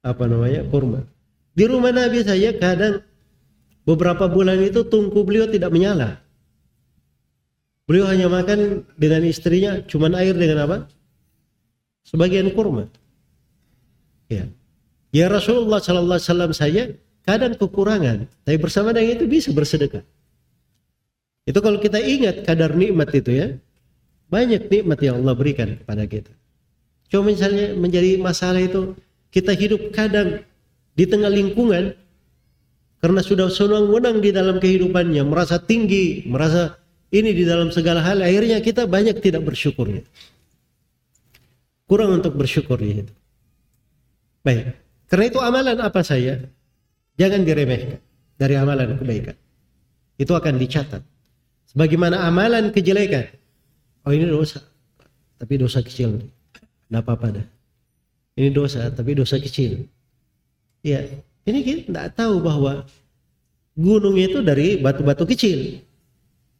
apa 0.02 0.24
namanya 0.26 0.64
kurma. 0.72 1.04
Di 1.58 1.66
rumah 1.68 1.92
Nabi 1.92 2.24
saya 2.24 2.56
kadang 2.56 3.04
beberapa 3.84 4.30
bulan 4.32 4.62
itu 4.64 4.88
tungku 4.88 5.26
beliau 5.28 5.50
tidak 5.50 5.74
menyala. 5.74 6.22
Beliau 7.88 8.08
hanya 8.12 8.28
makan 8.28 8.84
dengan 9.00 9.24
istrinya 9.24 9.80
cuman 9.88 10.16
air 10.20 10.36
dengan 10.36 10.68
apa? 10.68 10.78
Sebagian 12.04 12.52
kurma. 12.56 12.88
Ya. 14.28 14.48
Ya 15.16 15.32
Rasulullah 15.32 15.80
sallallahu 15.80 16.20
alaihi 16.20 16.30
wasallam 16.32 16.52
saya 16.52 16.84
kadang 17.24 17.56
kekurangan, 17.56 18.28
tapi 18.44 18.58
bersama 18.60 18.92
dengan 18.92 19.20
itu 19.20 19.26
bisa 19.28 19.52
bersedekah. 19.56 20.04
Itu 21.48 21.64
kalau 21.64 21.80
kita 21.80 21.98
ingat 22.04 22.44
kadar 22.44 22.76
nikmat 22.76 23.08
itu 23.16 23.32
ya. 23.32 23.48
Banyak 24.28 24.68
nikmat 24.68 25.00
yang 25.00 25.24
Allah 25.24 25.32
berikan 25.40 25.80
kepada 25.80 26.04
kita. 26.04 26.36
Cuma 27.08 27.32
misalnya 27.32 27.72
menjadi 27.72 28.20
masalah 28.20 28.60
itu 28.60 29.00
kita 29.32 29.56
hidup 29.56 29.96
kadang 29.96 30.44
di 31.00 31.08
tengah 31.08 31.32
lingkungan 31.32 31.96
karena 33.00 33.22
sudah 33.24 33.48
senang-wenang 33.48 34.20
di 34.20 34.36
dalam 34.36 34.60
kehidupannya, 34.60 35.24
merasa 35.24 35.56
tinggi, 35.62 36.28
merasa 36.28 36.76
ini 37.08 37.32
di 37.32 37.48
dalam 37.48 37.72
segala 37.72 38.04
hal 38.04 38.20
akhirnya 38.20 38.60
kita 38.60 38.84
banyak 38.84 39.24
tidak 39.24 39.48
bersyukurnya. 39.48 40.04
Kurang 41.88 42.20
untuk 42.20 42.36
bersyukur 42.36 42.84
itu. 42.84 43.16
Baik. 44.44 44.76
Karena 45.08 45.26
itu 45.32 45.40
amalan 45.40 45.80
apa 45.80 46.04
saya? 46.04 46.44
Jangan 47.16 47.48
diremehkan 47.48 48.04
dari 48.36 48.60
amalan 48.60 49.00
kebaikan. 49.00 49.40
Itu 50.20 50.36
akan 50.36 50.60
dicatat. 50.60 51.00
Sebagaimana 51.68 52.24
amalan 52.24 52.72
kejelekan. 52.72 53.28
Oh 54.08 54.16
ini 54.16 54.28
dosa. 54.28 54.64
Tapi 55.38 55.54
dosa 55.60 55.84
kecil. 55.84 56.24
Tidak 56.88 57.00
apa-apa 57.04 57.36
dah. 57.36 57.48
Ini 58.38 58.54
dosa, 58.54 58.88
tapi 58.94 59.18
dosa 59.18 59.42
kecil. 59.42 59.90
Ya, 60.86 61.04
ini 61.44 61.60
kita 61.66 61.90
tidak 61.90 62.08
tahu 62.16 62.40
bahwa 62.40 62.86
gunung 63.74 64.16
itu 64.16 64.40
dari 64.46 64.78
batu-batu 64.78 65.26
kecil. 65.26 65.82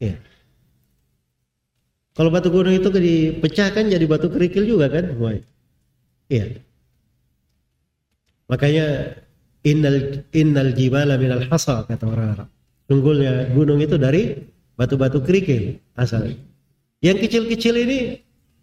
Ya. 0.02 0.18
Kalau 2.18 2.34
batu 2.34 2.50
gunung 2.50 2.74
itu 2.74 2.90
dipecahkan 2.90 3.94
jadi 3.94 4.04
batu 4.10 4.26
kerikil 4.26 4.66
juga 4.66 4.90
kan? 4.90 5.14
Iya. 6.26 6.60
Makanya 8.50 8.86
innal 9.62 10.26
innal 10.34 10.74
jibala 10.74 11.14
minal 11.14 11.46
hasa 11.46 11.86
kata 11.86 12.04
orang 12.10 12.28
Arab. 12.34 12.48
Sungguhnya 12.90 13.54
gunung 13.54 13.78
itu 13.78 13.94
dari 14.00 14.34
batu-batu 14.78 15.18
kerikil 15.26 15.82
asal. 15.98 16.38
Yang 17.02 17.26
kecil-kecil 17.26 17.74
ini 17.74 17.98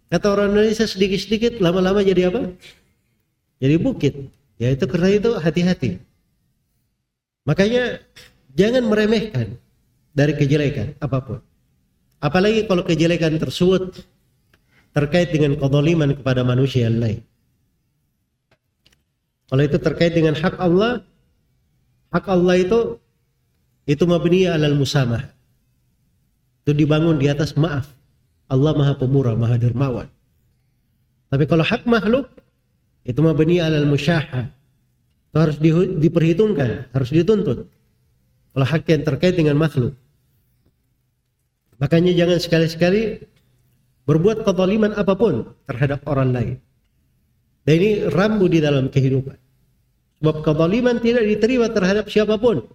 kata 0.08 0.32
orang 0.32 0.56
Indonesia 0.56 0.88
sedikit-sedikit 0.88 1.60
lama-lama 1.60 2.00
jadi 2.00 2.32
apa? 2.32 2.56
Jadi 3.60 3.74
bukit. 3.76 4.14
Ya 4.56 4.72
itu 4.72 4.88
karena 4.88 5.12
itu 5.12 5.36
hati-hati. 5.36 6.00
Makanya 7.44 8.00
jangan 8.56 8.88
meremehkan 8.88 9.60
dari 10.16 10.32
kejelekan 10.32 10.96
apa 10.96 11.18
pun. 11.20 11.38
Apalagi 12.16 12.64
kalau 12.64 12.80
kejelekan 12.80 13.36
tersebut 13.36 14.00
terkait 14.96 15.28
dengan 15.28 15.60
kedoliman 15.60 16.16
kepada 16.16 16.40
manusia 16.40 16.88
yang 16.88 16.96
lain. 16.96 17.20
Kalau 19.46 19.62
itu 19.62 19.78
terkait 19.78 20.16
dengan 20.16 20.32
hak 20.32 20.56
Allah, 20.56 21.04
hak 22.10 22.26
Allah 22.26 22.56
itu 22.56 22.96
itu 23.84 24.02
mabni 24.08 24.48
alal 24.48 24.74
musamah. 24.74 25.35
Itu 26.66 26.74
dibangun 26.74 27.22
di 27.22 27.30
atas 27.30 27.54
maaf. 27.54 27.86
Allah 28.50 28.74
Maha 28.74 28.98
Pemurah, 28.98 29.38
Maha 29.38 29.54
Dermawan. 29.54 30.10
Tapi 31.30 31.46
kalau 31.46 31.62
hak 31.62 31.86
makhluk 31.86 32.26
itu 33.06 33.22
mabni 33.22 33.62
alal 33.62 33.86
musyahah. 33.86 34.50
Itu 35.30 35.36
harus 35.38 35.62
di, 35.62 35.70
diperhitungkan, 36.02 36.90
harus 36.90 37.14
dituntut. 37.14 37.70
Kalau 38.50 38.66
hak 38.66 38.82
yang 38.90 39.06
terkait 39.06 39.38
dengan 39.38 39.54
makhluk. 39.54 39.94
Makanya 41.78 42.10
jangan 42.18 42.42
sekali-sekali 42.42 43.22
berbuat 44.10 44.42
kezaliman 44.42 44.90
apa 44.98 45.14
pun 45.14 45.46
terhadap 45.70 46.02
orang 46.10 46.34
lain. 46.34 46.56
Dan 47.62 47.74
ini 47.78 47.90
rambu 48.10 48.50
di 48.50 48.58
dalam 48.58 48.90
kehidupan. 48.90 49.38
Sebab 50.18 50.42
kezaliman 50.42 50.98
tidak 50.98 51.30
diterima 51.30 51.70
terhadap 51.70 52.10
siapa 52.10 52.34
pun. 52.42 52.66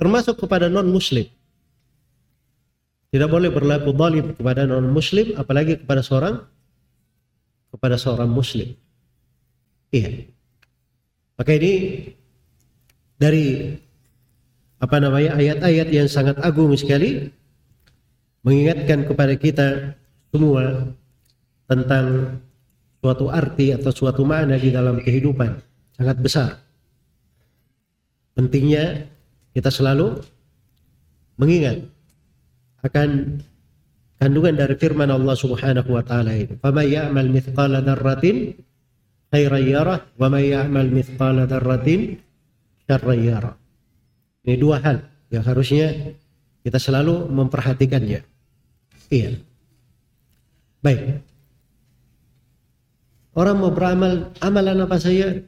Termasuk 0.00 0.40
kepada 0.40 0.72
non-muslim. 0.72 1.28
Tidak 3.14 3.30
boleh 3.30 3.46
berlaku 3.54 3.94
zalim 3.94 4.34
kepada 4.34 4.66
non-muslim, 4.66 5.38
apalagi 5.38 5.78
kepada 5.78 6.02
seorang 6.02 6.42
kepada 7.70 7.94
seorang 7.94 8.26
muslim. 8.26 8.74
Iya. 9.94 10.26
Maka 11.38 11.54
ini 11.54 11.74
dari 13.14 13.70
apa 14.82 14.98
namanya 14.98 15.38
ayat-ayat 15.38 15.94
yang 15.94 16.10
sangat 16.10 16.42
agung 16.42 16.74
sekali 16.74 17.30
mengingatkan 18.42 19.06
kepada 19.06 19.38
kita 19.38 19.94
semua 20.34 20.90
tentang 21.70 22.34
suatu 22.98 23.30
arti 23.30 23.70
atau 23.78 23.94
suatu 23.94 24.26
makna 24.26 24.58
di 24.58 24.74
dalam 24.74 24.98
kehidupan 24.98 25.54
sangat 25.94 26.18
besar. 26.18 26.50
Pentingnya 28.34 29.06
kita 29.54 29.70
selalu 29.70 30.18
mengingat 31.38 31.93
akan 32.84 33.40
kandungan 34.20 34.54
dari 34.54 34.76
firman 34.76 35.08
Allah 35.08 35.32
Subhanahu 35.32 35.88
wa 35.88 36.04
taala 36.04 36.36
ini. 36.36 36.54
"Faman 36.60 36.84
ya'mal 36.84 37.32
mithqala 37.32 37.80
dzarratin 37.80 38.52
khairan 39.32 39.64
yarah 39.64 40.00
wa 40.20 40.28
man 40.28 40.44
ya'mal 40.44 40.92
mithqala 40.92 41.48
dzarratin 41.48 42.20
syarran 42.84 43.20
yarah." 43.24 43.54
Ini 44.44 44.60
dua 44.60 44.76
hal 44.84 45.00
yang 45.32 45.42
harusnya 45.42 46.12
kita 46.60 46.76
selalu 46.76 47.32
memperhatikannya. 47.32 48.20
Iya. 49.08 49.40
Baik. 50.84 51.24
Orang 53.34 53.64
mau 53.64 53.72
beramal 53.72 54.30
amalan 54.38 54.84
apa 54.84 55.00
saja 55.00 55.40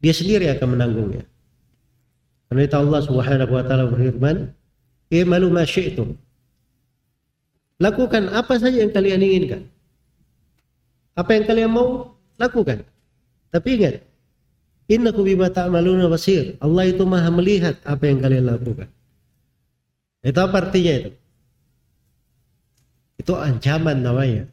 dia 0.00 0.14
sendiri 0.16 0.50
akan 0.56 0.68
menanggungnya. 0.76 1.24
Karena 2.48 2.62
itu 2.64 2.76
Allah 2.76 3.00
Subhanahu 3.04 3.52
wa 3.52 3.62
taala 3.64 3.84
berfirman, 3.90 4.36
"I'malu 5.12 5.48
ma 5.52 5.64
syi'tum." 5.66 6.14
Lakukan 7.76 8.32
apa 8.32 8.56
saja 8.56 8.80
yang 8.80 8.92
kalian 8.92 9.20
inginkan. 9.20 9.62
Apa 11.12 11.36
yang 11.36 11.44
kalian 11.44 11.70
mau, 11.72 12.16
lakukan. 12.40 12.84
Tapi 13.52 13.68
ingat, 13.76 14.04
innaku 14.88 15.24
bima 15.24 15.52
ta'maluna 15.52 16.08
basir. 16.08 16.56
Allah 16.60 16.88
itu 16.88 17.04
Maha 17.04 17.28
melihat 17.32 17.76
apa 17.84 18.04
yang 18.08 18.20
kalian 18.20 18.44
lakukan. 18.48 18.88
Itu 20.24 20.38
apa 20.40 20.56
artinya 20.58 20.92
itu? 21.04 21.10
Itu 23.20 23.32
ancaman 23.36 24.00
namanya. 24.04 24.44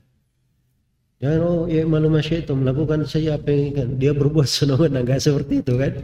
Jangan 1.23 1.39
oh 1.47 1.71
ya 1.71 1.87
malu 1.87 2.11
itu 2.19 2.51
melakukan 2.51 3.07
saja 3.07 3.39
apa 3.39 3.47
yang 3.47 3.71
inginkan. 3.71 3.87
Dia 3.95 4.11
berbuat 4.11 4.43
senang 4.43 4.83
enggak 4.83 5.23
seperti 5.23 5.63
itu 5.63 5.73
kan? 5.79 6.03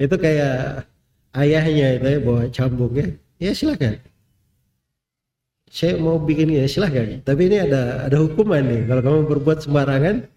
Itu 0.00 0.16
kayak 0.16 0.88
ayahnya 1.36 2.00
itu 2.00 2.06
ya 2.08 2.18
bawa 2.24 2.42
cambuk 2.48 2.96
ya. 2.96 3.12
Ya 3.42 3.50
silakan. 3.58 3.98
Saya 5.66 5.98
mau 5.98 6.22
bikin 6.22 6.54
ya 6.54 6.62
silakan. 6.70 7.26
Tapi 7.26 7.50
ini 7.50 7.58
ada 7.58 8.06
ada 8.06 8.16
hukuman 8.22 8.62
nih. 8.62 8.86
Kalau 8.86 9.02
kamu 9.02 9.18
berbuat 9.26 9.58
sembarangan 9.66 10.30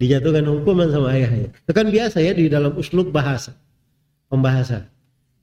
dijatuhkan 0.00 0.48
hukuman 0.48 0.88
sama 0.88 1.12
ayahnya. 1.12 1.52
Itu 1.52 1.72
kan 1.76 1.92
biasa 1.92 2.24
ya 2.24 2.32
di 2.32 2.48
dalam 2.48 2.72
uslub 2.80 3.12
bahasa. 3.12 3.52
Pembahasan. 4.32 4.88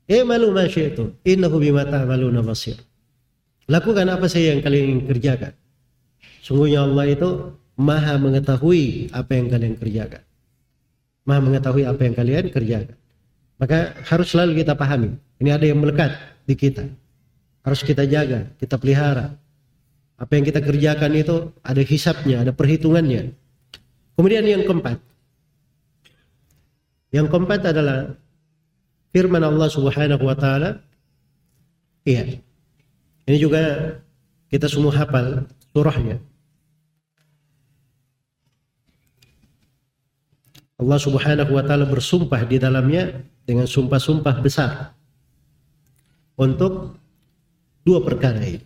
Eh 0.10 0.26
malu 0.26 0.50
itu. 0.58 1.14
Innahu 1.22 1.62
bima 1.62 1.86
ta'maluna 1.86 2.42
basir. 2.42 2.82
Lakukan 3.70 4.10
apa 4.10 4.26
saja 4.26 4.58
yang 4.58 4.66
kalian 4.66 5.06
kerjakan. 5.06 5.54
Sungguhnya 6.42 6.84
Allah 6.84 7.14
itu 7.14 7.30
maha 7.78 8.18
mengetahui 8.20 9.14
apa 9.14 9.32
yang 9.38 9.48
kalian 9.54 9.76
kerjakan. 9.80 10.24
Maha 11.24 11.40
mengetahui 11.40 11.88
apa 11.88 12.02
yang 12.04 12.16
kalian 12.18 12.46
kerjakan. 12.52 12.98
Maka 13.62 13.96
harus 14.04 14.28
selalu 14.34 14.66
kita 14.66 14.76
pahami. 14.76 15.16
Ini 15.40 15.56
ada 15.56 15.64
yang 15.64 15.80
melekat 15.80 16.12
di 16.44 16.56
kita. 16.60 16.84
Harus 17.64 17.82
kita 17.82 18.04
jaga, 18.04 18.52
kita 18.60 18.76
pelihara. 18.76 19.40
Apa 20.20 20.36
yang 20.36 20.46
kita 20.46 20.60
kerjakan 20.60 21.12
itu 21.16 21.36
ada 21.64 21.82
hisapnya, 21.82 22.44
ada 22.44 22.52
perhitungannya. 22.52 23.32
Kemudian 24.20 24.46
yang 24.46 24.64
keempat. 24.68 25.00
Yang 27.10 27.28
keempat 27.32 27.62
adalah 27.72 28.14
firman 29.16 29.42
Allah 29.42 29.70
Subhanahu 29.72 30.24
wa 30.28 30.36
taala. 30.36 30.84
Iya. 32.04 32.44
Ini 33.24 33.38
juga 33.40 33.96
kita 34.52 34.68
semua 34.68 34.92
hafal 34.92 35.48
surahnya. 35.72 36.20
Allah 40.84 41.00
Subhanahu 41.00 41.52
wa 41.56 41.64
taala 41.64 41.88
bersumpah 41.88 42.44
di 42.44 42.60
dalamnya 42.60 43.24
dengan 43.48 43.64
sumpah-sumpah 43.64 44.36
besar 44.44 44.92
untuk 46.36 46.98
dua 47.84 48.00
perkara 48.04 48.40
ini. 48.44 48.64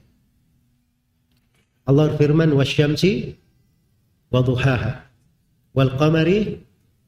Allah 1.87 2.13
firman 2.19 2.51
wasyamsi 2.53 3.35
wa 4.33 4.43
duhaha 4.43 5.07
wal 5.71 5.93
qamari 5.95 6.59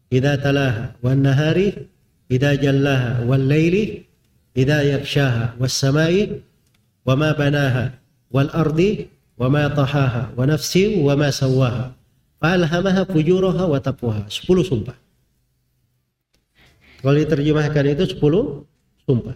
idza 0.07 0.39
talaha 0.39 0.95
wan 1.03 1.23
nahari 1.25 1.89
idza 2.31 2.55
jallaha 2.55 3.23
wal 3.27 3.43
laili 3.43 4.07
idza 4.55 4.83
yakshaha 4.87 5.59
was 5.59 5.75
samai 5.75 6.39
wa 7.03 7.13
ma 7.19 7.35
banaha 7.35 7.91
wal 8.31 8.47
ardi 8.55 9.11
wa 9.35 9.51
ma 9.51 9.67
tahaha 9.67 10.31
wa 10.31 10.43
nafsi 10.47 11.03
wa 11.03 11.13
ma 11.19 11.27
sawaha 11.27 11.99
Falhamaha 12.39 13.03
fujuraha 13.03 13.67
wa 13.67 13.79
taqwaha. 13.83 14.31
10 14.31 14.63
sumpah. 14.63 14.95
Kalau 17.03 17.15
diterjemahkan 17.19 17.83
itu 17.99 18.15
10 18.15 18.63
sumpah. 19.03 19.35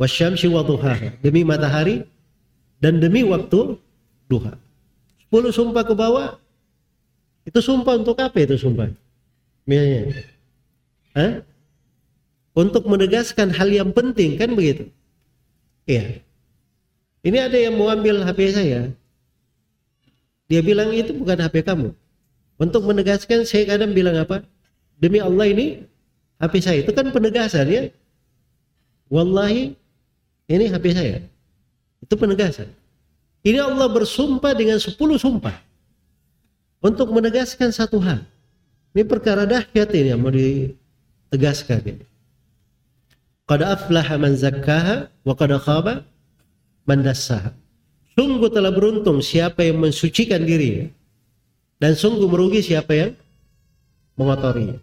Wasyamsi 0.00 0.48
wa 0.48 0.64
duhaha. 0.64 1.14
Demi 1.20 1.44
matahari 1.44 2.06
dan 2.82 2.98
demi 2.98 3.22
waktu 3.22 3.76
duha. 4.26 4.56
10 5.32 5.52
sumpah 5.52 5.84
ke 5.84 5.94
bawah. 5.96 6.36
Itu 7.42 7.58
sumpah 7.58 7.98
untuk 7.98 8.18
apa 8.20 8.36
itu 8.38 8.54
sumpah? 8.54 8.92
Misalnya. 9.66 10.22
Hah? 11.16 11.32
Untuk 12.52 12.84
menegaskan 12.84 13.48
hal 13.50 13.72
yang 13.72 13.90
penting 13.96 14.36
kan 14.36 14.52
begitu. 14.52 14.92
Iya. 15.88 16.20
Ini 17.22 17.38
ada 17.48 17.58
yang 17.58 17.74
mau 17.78 17.88
ambil 17.88 18.20
HP 18.22 18.52
saya. 18.52 18.92
Dia 20.52 20.60
bilang 20.60 20.92
itu 20.92 21.16
bukan 21.16 21.38
HP 21.40 21.64
kamu. 21.64 21.96
Untuk 22.60 22.84
menegaskan 22.84 23.48
saya 23.48 23.64
kadang 23.64 23.96
bilang 23.96 24.20
apa? 24.20 24.44
Demi 25.00 25.18
Allah 25.18 25.48
ini 25.48 25.82
HP 26.38 26.54
saya. 26.60 26.78
Itu 26.84 26.92
kan 26.92 27.08
penegasan 27.08 27.66
ya. 27.72 27.82
Wallahi 29.08 29.74
ini 30.52 30.68
HP 30.68 30.84
saya. 30.92 31.18
Itu 32.04 32.14
penegasan. 32.20 32.68
Ini 33.40 33.58
Allah 33.64 33.88
bersumpah 33.88 34.52
dengan 34.52 34.76
10 34.76 34.92
sumpah. 35.16 35.56
Untuk 36.82 37.08
menegaskan 37.14 37.72
satu 37.72 38.02
hal. 38.04 38.26
Ini 38.92 39.08
perkara 39.08 39.48
dahsyat 39.48 39.88
ini 39.96 40.12
yang 40.12 40.20
mau 40.20 40.28
ditegaskan 40.28 41.80
ini. 41.88 42.04
Qad 43.48 43.64
aflaha 43.64 44.14
man 44.20 44.36
zakkaha 44.36 45.08
wa 45.24 45.34
qad 45.34 45.50
khaba 45.56 46.04
man 46.84 47.00
dassaha. 47.00 47.54
Sungguh 48.12 48.52
telah 48.52 48.68
beruntung 48.68 49.24
siapa 49.24 49.64
yang 49.64 49.80
mensucikan 49.80 50.44
dirinya 50.44 50.92
dan 51.80 51.96
sungguh 51.96 52.28
merugi 52.28 52.60
siapa 52.60 52.92
yang 52.92 53.10
mengotorinya. 54.20 54.76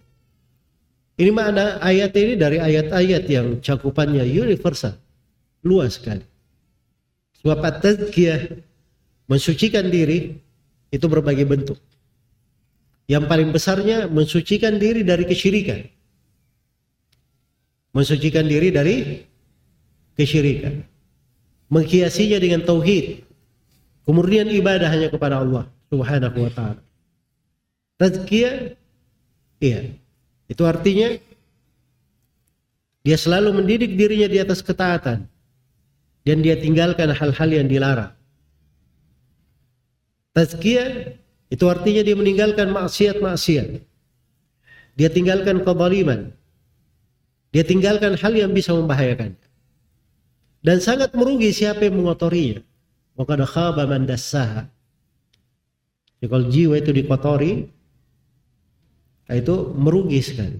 Ini 1.19 1.31
makna 1.35 1.77
ayat 1.83 2.15
ini 2.15 2.33
dari 2.39 2.57
ayat-ayat 2.57 3.23
yang 3.27 3.47
cakupannya 3.59 4.23
universal, 4.23 4.95
luas 5.63 5.99
sekali. 5.99 6.23
Sebab 7.39 7.59
at-tazkiyah 7.63 8.59
mensucikan 9.31 9.87
diri 9.87 10.35
itu 10.91 11.05
berbagai 11.07 11.47
bentuk. 11.47 11.79
Yang 13.09 13.25
paling 13.25 13.49
besarnya 13.49 14.05
mensucikan 14.05 14.77
diri 14.77 15.01
dari 15.01 15.23
kesyirikan. 15.25 15.81
Mensucikan 17.95 18.45
diri 18.45 18.69
dari 18.69 19.25
kesyirikan. 20.13 20.83
Menghiasinya 21.73 22.37
dengan 22.37 22.61
tauhid. 22.65 23.25
Kemurnian 24.05 24.49
ibadah 24.49 24.89
hanya 24.89 25.09
kepada 25.09 25.41
Allah 25.41 25.69
Subhanahu 25.89 26.37
wa 26.37 26.51
taala. 26.53 26.81
Tazkiyah 27.97 28.73
iya. 29.61 29.95
Itu 30.49 30.65
artinya 30.65 31.13
dia 33.05 33.17
selalu 33.17 33.61
mendidik 33.63 33.95
dirinya 33.95 34.29
di 34.29 34.37
atas 34.41 34.61
ketaatan 34.61 35.29
dan 36.27 36.43
dia 36.43 36.59
tinggalkan 36.59 37.11
hal-hal 37.11 37.49
yang 37.49 37.67
dilarang. 37.67 38.13
Tazkiyah 40.35 41.19
itu 41.49 41.65
artinya 41.65 42.01
dia 42.05 42.15
meninggalkan 42.15 42.69
maksiat-maksiat. 42.71 43.67
Dia 44.99 45.09
tinggalkan 45.09 45.65
kezaliman. 45.65 46.35
Dia 47.49 47.65
tinggalkan 47.65 48.13
hal 48.19 48.33
yang 48.37 48.53
bisa 48.53 48.75
membahayakan. 48.77 49.33
Dan 50.59 50.77
sangat 50.83 51.15
merugi 51.15 51.49
siapa 51.55 51.87
yang 51.87 52.03
mengotorinya. 52.03 52.61
wa 53.19 53.27
qad 53.27 53.41
khaba 53.43 53.83
man 53.83 54.07
dassaha. 54.07 54.67
Kalau 56.19 56.51
jiwa 56.51 56.75
itu 56.75 56.91
dikotori, 56.91 57.63
nah 59.27 59.35
itu 59.39 59.55
merugi 59.75 60.19
sekali. 60.19 60.59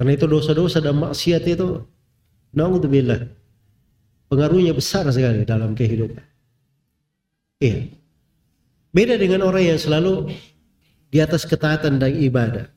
Karena 0.00 0.12
itu 0.16 0.24
dosa-dosa 0.24 0.80
dan 0.80 0.96
maksiat 0.96 1.44
itu, 1.44 1.84
naudzubillah, 2.56 3.28
pengaruhnya 4.32 4.72
besar 4.72 5.04
sekali 5.12 5.44
dalam 5.44 5.76
kehidupan. 5.76 6.24
Iya. 7.60 7.92
Beda 8.96 9.20
dengan 9.20 9.44
orang 9.44 9.76
yang 9.76 9.80
selalu 9.80 10.32
di 11.12 11.20
atas 11.20 11.44
ketaatan 11.44 12.00
dan 12.00 12.16
ibadah. 12.16 12.72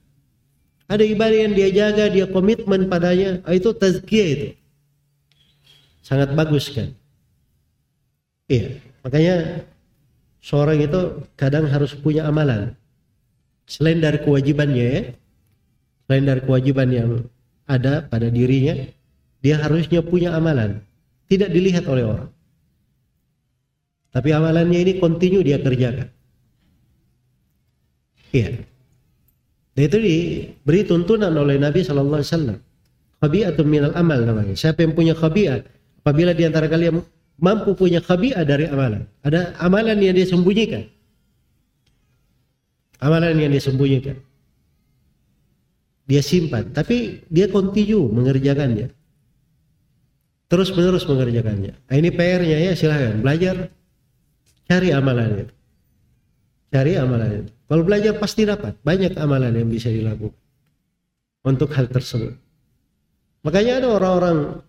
Ada 0.91 1.07
ibadah 1.07 1.37
yang 1.47 1.55
dia 1.55 1.71
jaga, 1.71 2.11
dia 2.11 2.27
komitmen 2.27 2.91
padanya, 2.91 3.39
ah, 3.47 3.55
itu 3.55 3.71
tazkiyah 3.71 4.27
itu. 4.35 4.47
Sangat 6.03 6.35
bagus 6.35 6.69
kan. 6.69 6.91
Iya, 8.45 8.77
makanya 9.01 9.65
seorang 10.43 10.77
itu 10.83 11.25
kadang 11.39 11.65
harus 11.65 11.97
punya 11.97 12.27
amalan. 12.29 12.77
Selain 13.65 13.97
dari 13.97 14.21
kewajibannya 14.21 14.85
ya, 14.85 15.01
selain 16.05 16.25
dari 16.29 16.41
kewajiban 16.45 16.89
yang 16.93 17.09
ada 17.65 18.05
pada 18.05 18.29
dirinya, 18.29 18.77
dia 19.41 19.57
harusnya 19.57 20.05
punya 20.05 20.37
amalan. 20.37 20.85
Tidak 21.25 21.49
dilihat 21.49 21.85
oleh 21.89 22.05
orang. 22.05 22.29
Tapi 24.15 24.29
amalannya 24.31 24.79
ini 24.79 24.93
kontinu 25.01 25.43
dia 25.43 25.59
kerjakan. 25.59 26.07
Iya. 28.31 28.63
Dan 29.75 29.81
itu 29.91 29.97
diberi 29.99 30.87
tuntunan 30.87 31.35
oleh 31.35 31.59
Nabi 31.59 31.83
Shallallahu 31.83 32.19
Alaihi 32.23 32.31
Wasallam. 32.31 32.57
Khabi'atun 33.19 33.67
minal 33.67 33.91
amal 33.95 34.23
namanya. 34.23 34.55
Siapa 34.55 34.87
yang 34.87 34.95
punya 34.95 35.11
khabi'at, 35.15 35.67
apabila 36.03 36.31
di 36.31 36.47
antara 36.47 36.71
kalian 36.71 37.03
mampu 37.39 37.75
punya 37.75 37.99
khabi'at 37.99 38.47
dari 38.47 38.71
amalan, 38.71 39.03
ada 39.23 39.51
amalan 39.59 39.99
yang 39.99 40.15
dia 40.15 40.27
sembunyikan. 40.27 40.87
Amalan 43.03 43.35
yang 43.35 43.51
dia 43.51 43.63
sembunyikan. 43.63 44.15
Dia 46.05 46.21
simpan, 46.23 46.71
tapi 46.71 47.25
dia 47.27 47.51
kontinu 47.51 48.07
mengerjakannya. 48.13 48.93
Terus 50.45 50.69
menerus 50.77 51.09
mengerjakannya. 51.09 51.73
Nah, 51.73 51.95
ini 51.97 52.09
PR-nya 52.13 52.57
ya 52.69 52.73
silahkan 52.77 53.17
belajar 53.17 53.73
cari 54.69 54.93
amalan 54.93 55.45
itu. 55.45 55.53
Cari 56.69 56.91
amalan 57.01 57.29
itu. 57.41 57.51
Kalau 57.65 57.81
belajar 57.81 58.13
pasti 58.21 58.45
dapat. 58.45 58.77
Banyak 58.85 59.17
amalan 59.17 59.57
yang 59.57 59.69
bisa 59.69 59.89
dilakukan. 59.89 60.37
Untuk 61.45 61.69
hal 61.73 61.89
tersebut. 61.89 62.37
Makanya 63.45 63.81
ada 63.81 63.89
orang-orang 63.93 64.61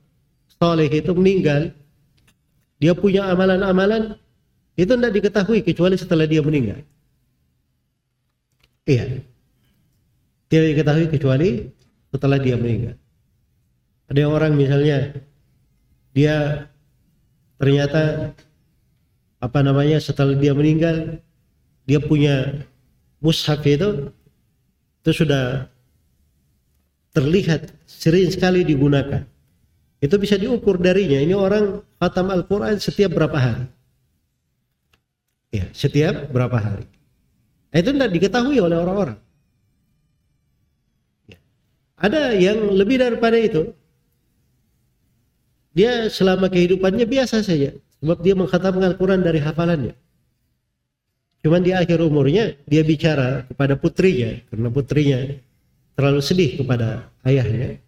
soleh 0.60 0.88
itu 0.88 1.12
meninggal. 1.12 1.72
Dia 2.80 2.92
punya 2.96 3.28
amalan-amalan. 3.28 4.16
Itu 4.76 4.96
tidak 4.96 5.12
diketahui 5.12 5.64
kecuali 5.64 5.96
setelah 5.96 6.28
dia 6.28 6.40
meninggal. 6.44 6.84
Iya. 8.84 9.24
Tidak 10.46 10.66
diketahui 10.72 11.08
kecuali 11.08 11.68
setelah 12.12 12.38
dia 12.40 12.56
meninggal. 12.56 12.96
Ada 14.06 14.22
orang 14.30 14.52
misalnya 14.54 15.16
dia 16.16 16.64
ternyata 17.60 18.32
apa 19.36 19.60
namanya 19.60 20.00
setelah 20.00 20.32
dia 20.32 20.56
meninggal 20.56 21.20
dia 21.84 22.00
punya 22.00 22.64
mushaf 23.20 23.60
itu 23.68 24.08
itu 25.04 25.10
sudah 25.12 25.68
terlihat 27.16 27.72
sering 27.88 28.28
sekali 28.28 28.60
digunakan. 28.60 29.24
Itu 29.96 30.20
bisa 30.20 30.36
diukur 30.36 30.76
darinya. 30.76 31.16
Ini 31.16 31.32
orang 31.32 31.80
khatam 31.96 32.28
Al-Quran 32.28 32.76
setiap 32.76 33.16
berapa 33.16 33.38
hari. 33.40 33.66
Ya, 35.54 35.64
setiap 35.72 36.28
berapa 36.28 36.58
hari. 36.58 36.84
Nah, 37.72 37.78
itu 37.80 37.90
tidak 37.96 38.10
diketahui 38.12 38.60
oleh 38.60 38.76
orang-orang. 38.76 39.16
Ya. 41.24 41.38
Ada 41.96 42.36
yang 42.36 42.76
lebih 42.76 43.00
daripada 43.00 43.40
itu. 43.40 43.72
Dia 45.76 46.08
selama 46.08 46.48
kehidupannya 46.48 47.04
biasa 47.04 47.44
saja. 47.44 47.76
Sebab 48.00 48.24
dia 48.24 48.32
mengkhatamkan 48.32 48.96
Al-Quran 48.96 49.20
dari 49.20 49.44
hafalannya. 49.44 49.92
Cuman 51.44 51.60
di 51.60 51.76
akhir 51.76 52.00
umurnya 52.00 52.56
dia 52.64 52.80
bicara 52.80 53.44
kepada 53.44 53.76
putrinya 53.76 54.40
karena 54.48 54.68
putrinya 54.72 55.18
terlalu 55.94 56.20
sedih 56.24 56.64
kepada 56.64 57.12
ayahnya. 57.28 57.78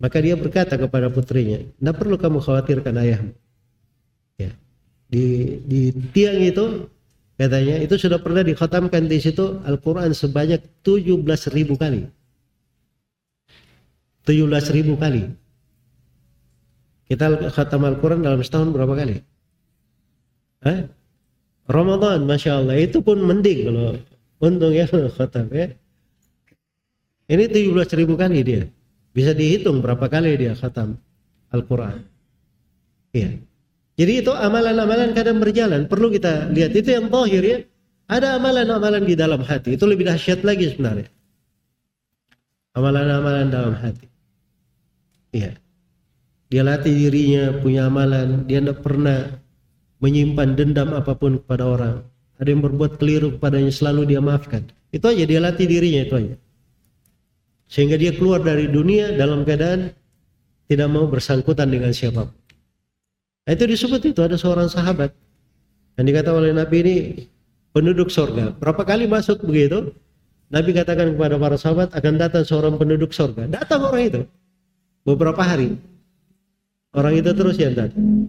Maka 0.00 0.16
dia 0.24 0.32
berkata 0.32 0.80
kepada 0.80 1.12
putrinya, 1.12 1.60
"Tidak 1.60 1.94
perlu 1.94 2.16
kamu 2.16 2.40
khawatirkan 2.40 2.94
ayahmu." 2.96 3.32
Ya. 4.40 4.50
Di 5.12 5.60
di 5.68 5.92
tiang 6.16 6.40
itu 6.40 6.88
katanya 7.36 7.84
itu 7.84 7.94
sudah 8.00 8.16
pernah 8.16 8.40
dikhatamkan 8.40 9.04
di 9.06 9.20
situ 9.20 9.60
Al-Qur'an 9.68 10.16
sebanyak 10.16 10.64
17.000 10.80 11.76
kali. 11.76 12.08
17.000 14.24 14.96
kali. 14.96 15.49
Kita 17.10 17.50
khatam 17.50 17.82
Al-Quran 17.82 18.22
dalam 18.22 18.38
setahun 18.38 18.70
berapa 18.70 18.94
kali? 18.94 19.18
Hah? 20.62 20.86
Ramadan, 21.66 22.22
masya 22.22 22.62
Allah 22.62 22.78
itu 22.78 23.02
pun 23.02 23.18
mending 23.18 23.66
kalau 23.66 23.98
untung 24.38 24.70
ya 24.70 24.86
khatam 25.18 25.50
ya. 25.50 25.74
Ini 27.26 27.44
17 27.50 27.98
ribu 27.98 28.14
kali 28.14 28.46
dia. 28.46 28.62
Bisa 29.10 29.34
dihitung 29.34 29.82
berapa 29.82 30.06
kali 30.06 30.38
dia 30.38 30.54
khatam 30.54 30.98
Al-Quran. 31.50 32.06
Iya. 33.10 33.42
Jadi 33.98 34.12
itu 34.22 34.30
amalan-amalan 34.30 35.10
kadang 35.10 35.42
berjalan. 35.42 35.90
Perlu 35.90 36.14
kita 36.14 36.46
lihat. 36.54 36.74
Itu 36.78 36.94
yang 36.94 37.10
tohir 37.10 37.42
ya. 37.42 37.58
Ada 38.06 38.38
amalan-amalan 38.38 39.02
di 39.02 39.14
dalam 39.18 39.42
hati. 39.42 39.74
Itu 39.74 39.86
lebih 39.86 40.06
dahsyat 40.06 40.46
lagi 40.46 40.70
sebenarnya. 40.74 41.10
Amalan-amalan 42.74 43.46
dalam 43.50 43.74
hati. 43.78 44.06
Iya. 45.34 45.58
Dia 46.50 46.66
latih 46.66 46.90
dirinya 46.90 47.54
punya 47.62 47.86
amalan. 47.86 48.44
Dia 48.50 48.58
tidak 48.58 48.82
pernah 48.82 49.38
menyimpan 50.02 50.58
dendam 50.58 50.90
apa 50.98 51.14
pun 51.14 51.38
kepada 51.38 51.64
orang. 51.64 52.02
Ada 52.42 52.48
yang 52.50 52.62
berbuat 52.66 52.98
keliru 52.98 53.38
kepadanya 53.38 53.70
selalu 53.70 54.10
dia 54.10 54.20
maafkan. 54.20 54.66
Itu 54.90 55.06
aja 55.06 55.22
dia 55.22 55.38
latih 55.38 55.70
dirinya 55.70 56.02
itu 56.02 56.14
aja. 56.18 56.34
Sehingga 57.70 57.94
dia 57.94 58.10
keluar 58.10 58.42
dari 58.42 58.66
dunia 58.66 59.14
dalam 59.14 59.46
keadaan 59.46 59.94
tidak 60.66 60.88
mau 60.90 61.06
bersangkutan 61.06 61.70
dengan 61.70 61.94
siapa 61.94 62.26
pun. 62.26 62.38
Nah, 63.46 63.52
itu 63.54 63.64
disebut 63.66 64.02
itu 64.10 64.20
ada 64.22 64.34
seorang 64.34 64.66
sahabat 64.66 65.14
yang 65.98 66.06
dikata 66.06 66.30
oleh 66.34 66.50
Nabi 66.50 66.76
ini 66.82 66.96
penduduk 67.70 68.10
sorga. 68.10 68.50
Berapa 68.58 68.82
kali 68.82 69.06
masuk 69.06 69.46
begitu? 69.46 69.94
Nabi 70.50 70.74
katakan 70.74 71.14
kepada 71.14 71.38
para 71.38 71.54
sahabat 71.54 71.94
akan 71.94 72.14
datang 72.18 72.42
seorang 72.42 72.74
penduduk 72.74 73.14
sorga. 73.14 73.46
Datang 73.46 73.86
orang 73.86 74.02
itu 74.02 74.20
beberapa 75.06 75.42
hari. 75.42 75.78
Orang 76.90 77.14
itu 77.14 77.30
terus 77.30 77.54
yang 77.58 77.74
datang. 77.78 78.26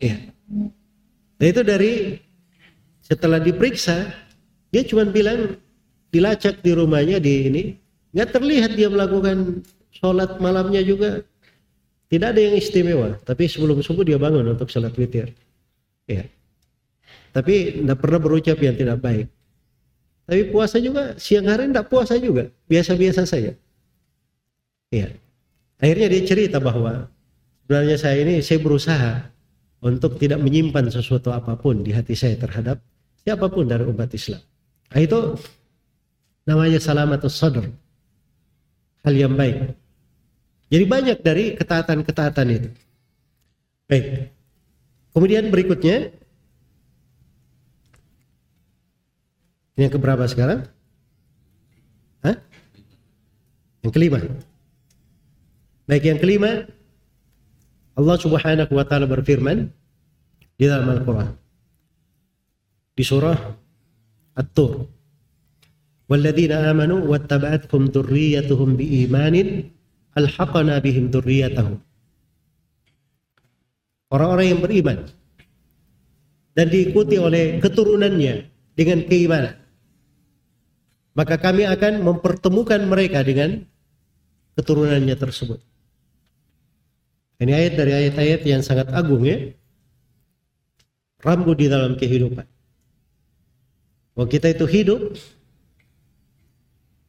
Iya. 0.00 0.32
Nah 1.40 1.46
itu 1.46 1.60
dari 1.60 2.16
setelah 3.04 3.36
diperiksa, 3.36 4.08
dia 4.72 4.82
cuma 4.88 5.04
bilang 5.04 5.60
dilacak 6.08 6.64
di 6.64 6.72
rumahnya 6.72 7.20
di 7.20 7.32
ini, 7.52 7.62
nggak 8.16 8.32
terlihat 8.32 8.70
dia 8.80 8.88
melakukan 8.88 9.60
sholat 9.92 10.40
malamnya 10.40 10.80
juga. 10.80 11.20
Tidak 12.10 12.26
ada 12.26 12.42
yang 12.42 12.58
istimewa, 12.58 13.22
tapi 13.22 13.46
sebelum 13.46 13.78
subuh 13.86 14.02
dia 14.02 14.18
bangun 14.18 14.42
untuk 14.42 14.66
sholat 14.66 14.90
witir. 14.98 15.30
Ya. 16.10 16.26
Tapi 17.30 17.86
tidak 17.86 18.02
pernah 18.02 18.18
berucap 18.18 18.58
yang 18.58 18.74
tidak 18.74 18.98
baik. 18.98 19.30
Tapi 20.26 20.42
puasa 20.50 20.82
juga 20.82 21.14
siang 21.22 21.46
hari 21.46 21.70
tidak 21.70 21.86
puasa 21.86 22.18
juga, 22.18 22.50
biasa-biasa 22.66 23.22
saja. 23.26 23.54
Iya. 24.90 25.14
Akhirnya 25.80 26.12
dia 26.12 26.22
cerita 26.28 26.60
bahwa 26.60 27.08
sebenarnya 27.64 27.96
saya 27.96 28.20
ini 28.20 28.44
saya 28.44 28.60
berusaha 28.60 29.12
untuk 29.80 30.20
tidak 30.20 30.36
menyimpan 30.44 30.92
sesuatu 30.92 31.32
apa 31.32 31.56
pun 31.56 31.80
di 31.80 31.96
hati 31.96 32.12
saya 32.12 32.36
terhadap 32.36 32.84
siapa 33.24 33.48
pun 33.48 33.64
dari 33.64 33.88
umat 33.88 34.12
Islam. 34.12 34.44
Nah, 34.92 35.00
itu 35.00 35.18
namanya 36.44 36.76
salamatus 36.76 37.32
sadr. 37.32 37.64
Hal 39.00 39.14
yang 39.16 39.32
baik. 39.32 39.72
Jadi 40.68 40.84
banyak 40.84 41.18
dari 41.24 41.44
ketaatan-ketaatan 41.56 42.46
itu. 42.52 42.68
Baik. 43.88 44.28
Kemudian 45.16 45.48
berikutnya 45.48 46.12
yang 49.80 49.88
keberapa 49.88 50.28
sekarang? 50.28 50.68
Hah? 52.20 52.36
Yang 53.80 53.92
kelima. 53.96 54.20
Baik, 55.90 56.06
yang 56.06 56.20
kelima 56.22 56.70
Allah 57.98 58.16
Subhanahu 58.22 58.70
wa 58.70 58.86
taala 58.86 59.10
berfirman 59.10 59.66
di 60.54 60.64
dalam 60.70 60.86
Al-Qur'an. 60.86 61.34
Di 62.94 63.02
surah 63.02 63.34
At-Tur. 64.38 64.86
Walladzina 66.06 66.70
amanu 66.70 67.10
wattaba'atkum 67.10 67.90
dzurriyyatuhum 67.90 68.78
biimanin 68.78 69.66
alhaqna 70.18 70.82
bihim 70.82 71.10
dzurriyyatahum 71.10 71.78
orang-orang 74.10 74.46
yang 74.50 74.60
beriman 74.60 74.98
dan 76.58 76.66
diikuti 76.66 77.16
oleh 77.16 77.62
keturunannya 77.62 78.50
dengan 78.74 78.98
keimanan 79.06 79.54
maka 81.14 81.38
kami 81.38 81.66
akan 81.66 82.02
mempertemukan 82.02 82.82
mereka 82.90 83.22
dengan 83.22 83.62
keturunannya 84.58 85.14
tersebut 85.14 85.62
ini 87.40 87.52
ayat 87.56 87.72
dari 87.72 87.92
ayat-ayat 87.96 88.40
yang 88.44 88.60
sangat 88.60 88.92
agung 88.92 89.24
ya. 89.24 89.56
Rambu 91.24 91.56
di 91.56 91.72
dalam 91.72 91.96
kehidupan. 91.96 92.44
Bahwa 94.12 94.28
kita 94.28 94.52
itu 94.52 94.68
hidup 94.68 95.16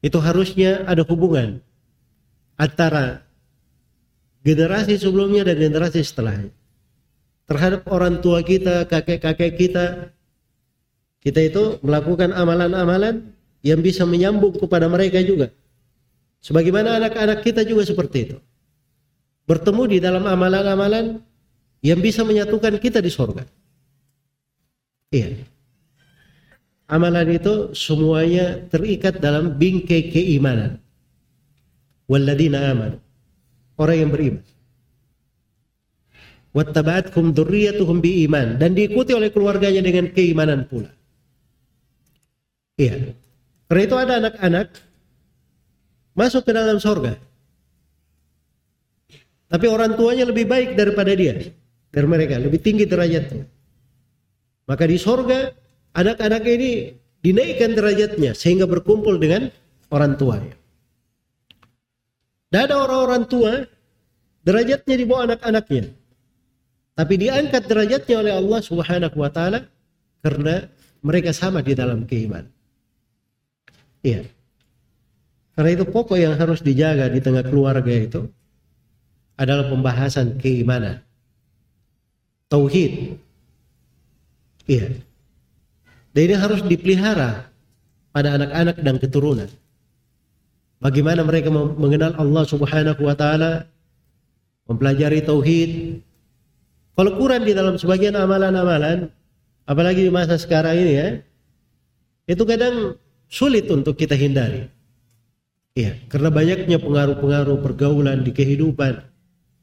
itu 0.01 0.17
harusnya 0.23 0.87
ada 0.87 1.03
hubungan 1.03 1.59
antara 2.55 3.27
generasi 4.47 4.95
sebelumnya 4.95 5.43
dan 5.43 5.59
generasi 5.59 5.99
setelahnya. 5.99 6.51
Terhadap 7.51 7.83
orang 7.91 8.23
tua 8.23 8.39
kita, 8.39 8.87
kakek-kakek 8.87 9.53
kita 9.59 9.85
kita 11.19 11.39
itu 11.43 11.63
melakukan 11.83 12.31
amalan-amalan 12.31 13.35
yang 13.61 13.83
bisa 13.83 14.07
menyambung 14.07 14.55
kepada 14.55 14.87
mereka 14.87 15.19
juga. 15.19 15.51
Sebagaimana 16.39 16.97
anak-anak 16.97 17.43
kita 17.43 17.61
juga 17.67 17.83
seperti 17.83 18.17
itu 18.31 18.37
bertemu 19.45 19.83
di 19.89 19.97
dalam 19.97 20.23
amalan-amalan 20.25 21.19
yang 21.81 21.99
bisa 21.99 22.21
menyatukan 22.21 22.77
kita 22.77 23.01
di 23.01 23.11
sorga 23.11 23.45
iya 25.09 25.33
amalan 26.91 27.31
itu 27.31 27.71
semuanya 27.71 28.67
terikat 28.67 29.23
dalam 29.23 29.55
bingkai 29.55 30.11
keimanan. 30.11 30.83
Walladina 32.11 32.75
aman. 32.75 32.99
Orang 33.79 33.97
yang 33.97 34.11
beriman. 34.11 34.43
Wattaba'atkum 36.51 37.31
dzurriyyatuhum 37.31 38.03
iman 38.27 38.59
dan 38.59 38.75
diikuti 38.75 39.15
oleh 39.15 39.31
keluarganya 39.31 39.79
dengan 39.79 40.11
keimanan 40.11 40.67
pula. 40.67 40.91
Iya. 42.75 43.15
Karena 43.71 43.81
itu 43.87 43.95
ada 43.95 44.13
anak-anak 44.19 44.67
masuk 46.11 46.43
ke 46.43 46.51
dalam 46.51 46.75
sorga. 46.83 47.15
Tapi 49.51 49.65
orang 49.67 49.99
tuanya 49.99 50.23
lebih 50.23 50.47
baik 50.47 50.79
daripada 50.79 51.11
dia. 51.11 51.35
Dari 51.91 52.07
mereka, 52.07 52.39
lebih 52.39 52.63
tinggi 52.63 52.87
derajatnya. 52.87 53.43
Maka 54.63 54.87
di 54.87 54.95
sorga 54.95 55.51
anak-anak 55.91 56.43
ini 56.47 56.95
dinaikkan 57.19 57.75
derajatnya 57.75 58.31
sehingga 58.31 58.63
berkumpul 58.63 59.19
dengan 59.19 59.51
orang 59.91 60.15
tuanya. 60.15 60.55
Dan 62.47 62.71
ada 62.71 62.79
orang-orang 62.79 63.23
tua 63.27 63.67
derajatnya 64.47 64.95
di 64.95 65.03
bawah 65.03 65.27
anak-anaknya. 65.27 65.83
Tapi 66.95 67.13
diangkat 67.19 67.63
derajatnya 67.67 68.15
oleh 68.23 68.33
Allah 68.35 68.59
Subhanahu 68.63 69.15
wa 69.19 69.31
taala 69.31 69.67
karena 70.23 70.63
mereka 71.03 71.35
sama 71.35 71.59
di 71.59 71.75
dalam 71.75 72.07
keimanan. 72.07 72.51
Iya. 73.99 74.23
Karena 75.59 75.69
itu 75.75 75.83
pokok 75.91 76.15
yang 76.15 76.39
harus 76.39 76.63
dijaga 76.63 77.11
di 77.11 77.19
tengah 77.19 77.43
keluarga 77.43 77.91
itu 77.91 78.31
adalah 79.41 79.65
pembahasan 79.65 80.37
keimanan. 80.37 81.01
Tauhid. 82.53 83.17
Iya. 84.69 85.01
Dan 86.13 86.21
ini 86.29 86.35
harus 86.37 86.61
dipelihara 86.61 87.49
pada 88.13 88.37
anak-anak 88.37 88.77
dan 88.85 88.95
keturunan. 89.01 89.49
Bagaimana 90.77 91.25
mereka 91.25 91.49
mengenal 91.53 92.13
Allah 92.17 92.43
Subhanahu 92.45 93.01
wa 93.01 93.15
taala, 93.17 93.65
mempelajari 94.69 95.25
tauhid. 95.25 96.01
Kalau 96.97 97.11
kurang 97.17 97.47
di 97.47 97.53
dalam 97.55 97.77
sebagian 97.81 98.13
amalan-amalan, 98.13 99.09
apalagi 99.65 100.05
di 100.05 100.11
masa 100.11 100.37
sekarang 100.37 100.77
ini 100.77 100.93
ya, 100.93 101.07
itu 102.29 102.43
kadang 102.45 102.97
sulit 103.31 103.65
untuk 103.71 103.95
kita 103.95 104.13
hindari. 104.13 104.67
Iya, 105.71 105.95
karena 106.11 106.27
banyaknya 106.27 106.77
pengaruh-pengaruh 106.83 107.63
pergaulan 107.63 108.27
di 108.27 108.35
kehidupan. 108.35 109.10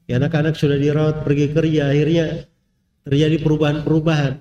Ya, 0.09 0.17
anak-anak 0.17 0.57
sudah 0.57 0.81
dirawat 0.81 1.21
pergi 1.21 1.53
kerja, 1.53 1.93
akhirnya 1.93 2.49
terjadi 3.05 3.37
perubahan-perubahan. 3.45 4.41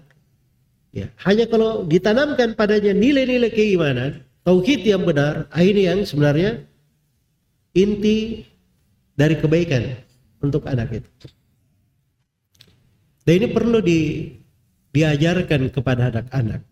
Ya, 0.96 1.12
hanya 1.28 1.46
kalau 1.52 1.84
ditanamkan 1.84 2.56
padanya 2.56 2.96
nilai-nilai 2.96 3.52
keimanan, 3.52 4.24
tauhid 4.48 4.88
yang 4.88 5.04
benar, 5.04 5.52
ini 5.60 5.92
yang 5.92 6.08
sebenarnya 6.08 6.64
inti 7.76 8.48
dari 9.20 9.36
kebaikan 9.36 10.00
untuk 10.40 10.64
anak 10.72 11.04
itu. 11.04 11.12
Dan 13.28 13.44
ini 13.44 13.48
perlu 13.52 13.84
di, 13.84 14.32
diajarkan 14.96 15.68
kepada 15.68 16.16
anak-anak. 16.16 16.64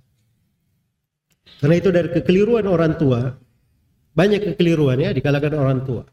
Karena 1.59 1.75
itu 1.75 1.89
dari 1.91 2.09
kekeliruan 2.15 2.63
orang 2.63 2.95
tua, 2.95 3.27
banyak 4.15 4.55
kekeliruan 4.55 5.03
ya 5.03 5.11
di 5.11 5.19
kalangan 5.19 5.59
orang 5.59 5.79
tua. 5.83 6.07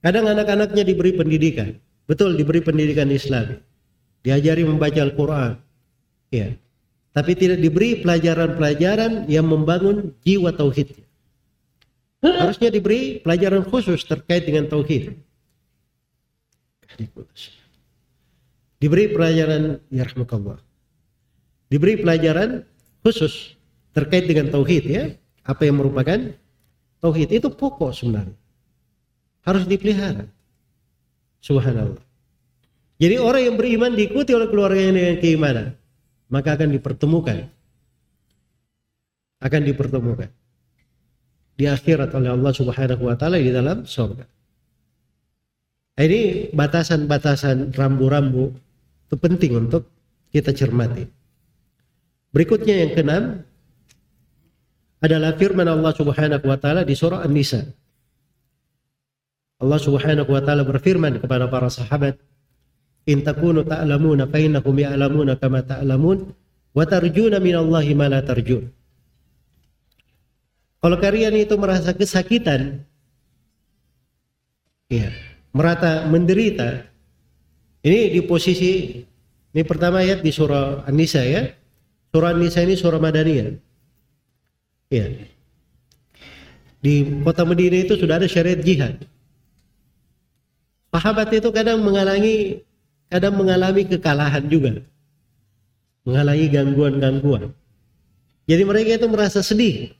Kadang 0.00 0.32
anak-anaknya 0.32 0.80
diberi 0.80 1.12
pendidikan, 1.12 1.76
betul 2.10 2.34
diberi 2.34 2.58
pendidikan 2.58 3.06
Islam, 3.14 3.62
diajari 4.26 4.66
membaca 4.66 4.98
Al-Quran, 4.98 5.54
ya, 6.34 6.50
tapi 7.14 7.38
tidak 7.38 7.62
diberi 7.62 8.02
pelajaran-pelajaran 8.02 9.30
yang 9.30 9.46
membangun 9.46 10.10
jiwa 10.26 10.50
tauhidnya. 10.50 11.06
Harusnya 12.20 12.68
diberi 12.68 13.22
pelajaran 13.22 13.64
khusus 13.64 14.04
terkait 14.04 14.44
dengan 14.44 14.68
tauhid. 14.68 15.16
Diberi 18.76 19.08
pelajaran 19.08 19.80
ya 19.88 20.04
rahmatullah. 20.04 20.60
Diberi 21.72 21.96
pelajaran 21.96 22.66
khusus 23.00 23.56
terkait 23.96 24.28
dengan 24.28 24.52
tauhid 24.52 24.84
ya. 24.84 25.04
Apa 25.48 25.64
yang 25.64 25.80
merupakan 25.80 26.36
tauhid 27.00 27.40
itu 27.40 27.48
pokok 27.48 27.96
sebenarnya. 27.96 28.36
Harus 29.40 29.64
dipelihara. 29.64 30.28
Subhanallah. 31.40 32.04
Jadi 33.00 33.16
orang 33.16 33.42
yang 33.48 33.56
beriman 33.56 33.92
diikuti 33.96 34.36
oleh 34.36 34.48
keluarganya 34.52 34.92
dengan 34.92 35.16
keimanan 35.20 35.66
maka 36.30 36.54
akan 36.54 36.70
dipertemukan 36.70 37.36
akan 39.40 39.60
dipertemukan 39.64 40.30
di 41.56 41.64
akhirat 41.68 42.12
oleh 42.16 42.30
Allah 42.32 42.52
Subhanahu 42.52 43.02
wa 43.04 43.16
taala 43.16 43.36
di 43.36 43.52
dalam 43.52 43.84
surga. 43.84 44.24
Ini 46.00 46.52
batasan-batasan 46.56 47.76
rambu-rambu 47.76 48.56
itu 49.04 49.16
penting 49.20 49.68
untuk 49.68 49.84
kita 50.32 50.56
cermati. 50.56 51.04
Berikutnya 52.32 52.84
yang 52.84 52.90
keenam 52.96 53.24
adalah 55.04 55.36
firman 55.36 55.68
Allah 55.68 55.92
Subhanahu 55.92 56.44
wa 56.46 56.56
taala 56.56 56.84
di 56.86 56.96
surah 56.96 57.24
An-Nisa. 57.24 57.64
Allah 59.60 59.76
Subhanahu 59.76 60.28
wa 60.32 60.40
taala 60.40 60.64
berfirman 60.64 61.20
kepada 61.20 61.44
para 61.52 61.68
sahabat, 61.68 62.16
in 63.04 63.20
takunu 63.20 63.64
ta'lamuna 63.64 64.24
fa 64.28 64.40
innakum 64.40 64.72
ya'lamuna 64.72 65.36
kama 65.36 65.60
ta'lamun 65.60 66.32
wa 66.72 66.84
tarjuna 66.88 67.36
minallahi 67.38 67.92
ma 67.92 68.08
la 68.08 68.24
tarjun. 68.24 68.72
Kalau 70.80 70.96
kalian 70.96 71.36
itu 71.36 71.60
merasa 71.60 71.92
kesakitan 71.92 72.88
ya, 74.88 75.12
merata 75.52 76.08
menderita 76.08 76.88
ini 77.84 78.16
di 78.16 78.20
posisi 78.24 79.04
ini 79.50 79.62
pertama 79.66 80.00
ayat 80.00 80.22
di 80.22 80.30
surah 80.30 80.86
An-Nisa 80.86 81.26
ya. 81.26 81.42
Surah 82.14 82.32
An-Nisa 82.32 82.62
ini 82.62 82.78
surah 82.78 83.02
Madaniyah. 83.02 83.50
Ya. 84.94 85.06
Di 86.80 86.94
kota 87.26 87.42
Madinah 87.44 87.80
itu 87.84 87.94
sudah 87.98 88.22
ada 88.22 88.30
syariat 88.30 88.62
jihad. 88.62 89.04
Sahabat 90.90 91.30
itu 91.30 91.48
kadang 91.54 91.80
mengalami 91.86 92.66
kadang 93.06 93.38
mengalami 93.38 93.86
kekalahan 93.86 94.44
juga. 94.50 94.82
Mengalami 96.02 96.46
gangguan-gangguan. 96.50 97.54
Jadi 98.50 98.62
mereka 98.66 98.90
itu 98.98 99.06
merasa 99.06 99.40
sedih. 99.46 99.94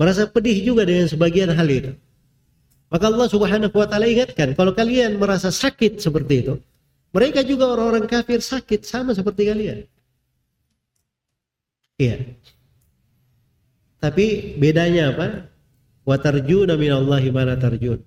Merasa 0.00 0.24
pedih 0.24 0.56
juga 0.64 0.88
dengan 0.88 1.04
sebagian 1.10 1.52
hal 1.52 1.68
itu. 1.68 1.92
Maka 2.88 3.04
Allah 3.12 3.28
subhanahu 3.28 3.74
wa 3.76 3.84
ta'ala 3.84 4.08
ingatkan. 4.08 4.56
Kalau 4.56 4.72
kalian 4.72 5.20
merasa 5.20 5.52
sakit 5.52 6.00
seperti 6.00 6.34
itu. 6.40 6.54
Mereka 7.12 7.44
juga 7.44 7.68
orang-orang 7.68 8.08
kafir 8.08 8.40
sakit. 8.40 8.88
Sama 8.88 9.12
seperti 9.12 9.44
kalian. 9.44 9.78
Iya. 12.00 12.32
Tapi 13.98 14.56
bedanya 14.56 15.12
apa? 15.12 15.26
Wa 16.08 16.16
tarjuna 16.16 16.78
minallahi 16.78 17.28
ma 17.34 17.44
tarjun. 17.58 18.00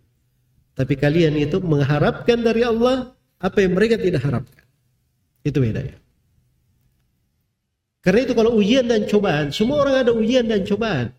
Tapi 0.72 0.93
kalian 0.95 1.35
itu 1.35 1.60
mengharapkan 1.60 2.39
dari 2.39 2.64
Allah 2.64 3.11
apa 3.41 3.57
yang 3.60 3.76
mereka 3.76 3.99
tidak 3.99 4.23
harapkan. 4.23 4.65
Itu 5.43 5.60
bedanya. 5.60 5.98
Karena 8.02 8.19
itu 8.26 8.34
kalau 8.34 8.57
ujian 8.57 8.89
dan 8.89 9.06
cobaan, 9.06 9.53
semua 9.53 9.85
orang 9.85 9.95
ada 10.06 10.11
ujian 10.14 10.45
dan 10.49 10.65
cobaan. 10.65 11.14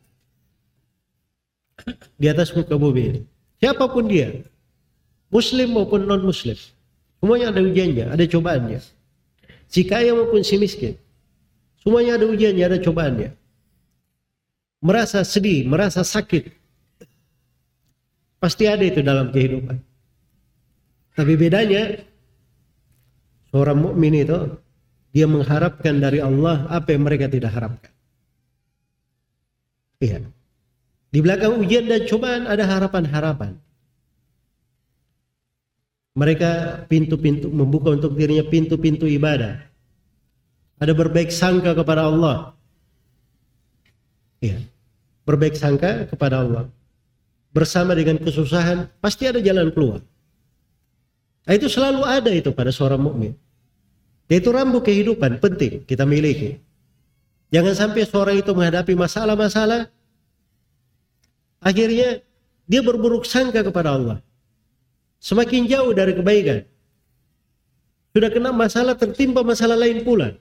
Di 2.18 2.26
atas 2.26 2.50
muka 2.54 2.74
bumi 2.74 3.02
ini. 3.02 3.20
Siapa 3.62 3.86
pun 3.86 4.10
dia. 4.10 4.42
Muslim 5.30 5.78
maupun 5.78 6.02
non 6.06 6.22
muslim. 6.22 6.58
Semuanya 7.22 7.54
ada 7.54 7.62
ujiannya, 7.62 8.10
ada 8.10 8.24
cobaannya. 8.26 8.80
Si 9.70 9.86
kaya 9.86 10.10
maupun 10.10 10.42
si 10.42 10.58
miskin. 10.58 10.98
Semuanya 11.78 12.18
ada 12.18 12.26
ujiannya, 12.26 12.64
ada 12.66 12.78
cobaannya. 12.82 13.30
Merasa 14.82 15.22
sedih, 15.22 15.66
merasa 15.70 16.02
sakit. 16.02 16.61
Pasti 18.42 18.66
ada 18.66 18.82
itu 18.82 18.98
dalam 19.06 19.30
kehidupan. 19.30 19.78
Tapi 21.14 21.32
bedanya 21.38 21.94
seorang 23.54 23.78
mukmin 23.78 24.18
itu 24.18 24.58
dia 25.14 25.30
mengharapkan 25.30 26.02
dari 26.02 26.18
Allah 26.18 26.66
apa 26.66 26.90
yang 26.90 27.06
mereka 27.06 27.30
tidak 27.30 27.54
harapkan. 27.54 27.94
Iya. 30.02 30.26
Di 31.14 31.22
belakang 31.22 31.54
ujian 31.62 31.86
dan 31.86 32.02
cobaan 32.10 32.50
ada 32.50 32.66
harapan-harapan. 32.66 33.62
Mereka 36.18 36.50
pintu-pintu 36.90 37.46
membuka 37.46 37.94
untuk 37.94 38.18
dirinya 38.18 38.42
pintu-pintu 38.42 39.06
ibadah. 39.06 39.62
Ada 40.82 40.98
berbaik 40.98 41.30
sangka 41.30 41.78
kepada 41.78 42.10
Allah. 42.10 42.58
Iya. 44.42 44.66
Berbaik 45.22 45.54
sangka 45.54 46.10
kepada 46.10 46.42
Allah. 46.42 46.66
Bersama 47.52 47.92
dengan 47.92 48.16
kesusahan 48.16 48.88
pasti 48.98 49.28
ada 49.28 49.36
jalan 49.38 49.68
keluar. 49.70 50.00
Nah, 51.42 51.52
itu 51.52 51.68
selalu 51.68 52.00
ada 52.06 52.30
itu 52.32 52.48
pada 52.54 52.72
seorang 52.72 53.02
mukmin. 53.02 53.36
Yaitu 54.32 54.48
rambu 54.48 54.80
kehidupan 54.80 55.36
penting 55.36 55.84
kita 55.84 56.08
miliki. 56.08 56.56
Jangan 57.52 57.76
sampai 57.76 58.08
seorang 58.08 58.36
itu 58.40 58.50
menghadapi 58.56 58.96
masalah-masalah 58.96 59.92
akhirnya 61.60 62.24
dia 62.64 62.80
berburuk 62.80 63.28
sangka 63.28 63.60
kepada 63.60 63.92
Allah. 63.92 64.18
Semakin 65.20 65.68
jauh 65.68 65.92
dari 65.92 66.16
kebaikan. 66.16 66.64
Sudah 68.16 68.28
kena 68.32 68.50
masalah 68.50 68.96
tertimpa 68.96 69.44
masalah 69.44 69.76
lain 69.76 70.00
pula. 70.00 70.32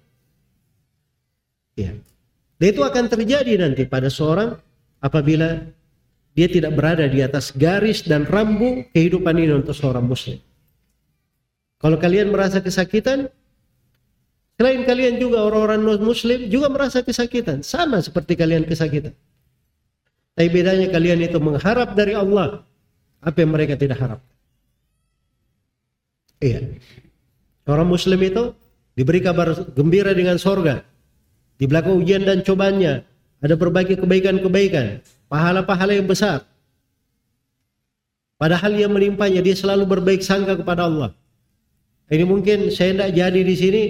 Ya. 1.76 1.92
Dan 2.60 2.68
itu 2.72 2.82
akan 2.84 3.06
terjadi 3.08 3.58
nanti 3.60 3.84
pada 3.88 4.08
seorang 4.08 4.56
apabila 5.02 5.60
dia 6.32 6.48
tidak 6.48 6.76
berada 6.76 7.06
di 7.08 7.20
atas 7.20 7.52
garis 7.52 8.04
dan 8.08 8.24
rambu 8.24 8.88
kehidupan 8.96 9.36
ini 9.36 9.54
untuk 9.60 9.76
seorang 9.76 10.08
muslim. 10.08 10.40
Kalau 11.82 11.98
kalian 11.98 12.30
merasa 12.30 12.62
kesakitan, 12.62 13.28
Selain 14.62 14.86
kalian 14.86 15.18
juga 15.18 15.42
orang-orang 15.42 15.82
non-muslim 15.82 16.46
juga 16.46 16.70
merasa 16.70 17.02
kesakitan. 17.02 17.66
Sama 17.66 17.98
seperti 17.98 18.38
kalian 18.38 18.62
kesakitan. 18.70 19.18
Tapi 20.38 20.48
bedanya 20.54 20.86
kalian 20.94 21.18
itu 21.26 21.42
mengharap 21.42 21.98
dari 21.98 22.14
Allah 22.14 22.62
apa 23.26 23.38
yang 23.42 23.58
mereka 23.58 23.74
tidak 23.74 23.98
harap. 23.98 24.22
Iya. 26.38 26.78
Orang 27.66 27.90
muslim 27.90 28.22
itu 28.22 28.54
diberi 28.94 29.26
kabar 29.26 29.50
gembira 29.74 30.14
dengan 30.14 30.38
sorga. 30.38 30.86
Di 31.58 31.66
belakang 31.66 31.98
ujian 31.98 32.22
dan 32.22 32.46
cobanya 32.46 33.02
ada 33.42 33.58
berbagai 33.58 33.98
kebaikan-kebaikan, 33.98 35.02
pahala-pahala 35.32 35.96
yang 35.96 36.12
besar. 36.12 36.44
Padahal 38.36 38.76
yang 38.76 38.92
melimpahnya 38.92 39.40
dia 39.40 39.56
selalu 39.56 39.88
berbaik 39.88 40.20
sangka 40.20 40.60
kepada 40.60 40.92
Allah. 40.92 41.16
Ini 42.12 42.28
mungkin 42.28 42.68
saya 42.76 42.92
tidak 42.92 43.12
jadi 43.16 43.42
di 43.48 43.56
sini 43.56 43.82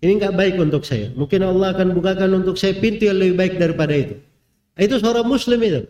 ini 0.00 0.12
nggak 0.16 0.32
baik 0.32 0.54
untuk 0.56 0.88
saya. 0.88 1.12
Mungkin 1.12 1.44
Allah 1.44 1.76
akan 1.76 1.92
bukakan 1.92 2.30
untuk 2.40 2.56
saya 2.56 2.72
pintu 2.80 3.04
yang 3.04 3.20
lebih 3.20 3.36
baik 3.36 3.54
daripada 3.60 3.92
itu. 3.92 4.16
Itu 4.78 4.96
seorang 4.96 5.28
muslim 5.28 5.60
itu. 5.60 5.82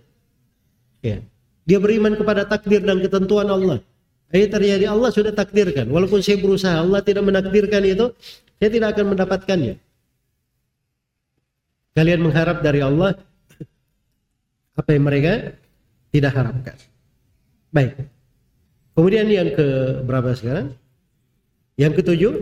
Ya. 1.05 1.23
Dia 1.69 1.79
beriman 1.79 2.17
kepada 2.17 2.49
takdir 2.49 2.81
dan 2.81 2.99
ketentuan 3.05 3.47
Allah. 3.47 3.85
Ini 4.33 4.49
terjadi 4.49 4.89
Allah 4.89 5.13
sudah 5.13 5.31
takdirkan. 5.37 5.93
Walaupun 5.93 6.25
saya 6.25 6.41
berusaha, 6.41 6.81
Allah 6.81 7.05
tidak 7.05 7.29
menakdirkan 7.29 7.85
itu, 7.85 8.09
saya 8.57 8.71
tidak 8.73 8.97
akan 8.97 9.13
mendapatkannya. 9.13 9.75
Kalian 11.93 12.21
mengharap 12.25 12.65
dari 12.65 12.81
Allah 12.81 13.17
apa 14.79 14.91
yang 14.95 15.05
mereka 15.05 15.59
tidak 16.15 16.33
harapkan. 16.39 16.77
Baik. 17.75 17.99
Kemudian 18.95 19.27
yang 19.27 19.51
ke 19.53 19.67
berapa 20.07 20.33
sekarang? 20.39 20.75
Yang 21.79 21.93
ketujuh, 22.03 22.35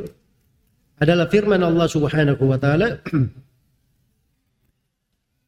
adalah 0.96 1.28
firman 1.28 1.60
Allah 1.60 1.88
Subhanahu 1.88 2.40
wa 2.40 2.56
taala 2.56 3.00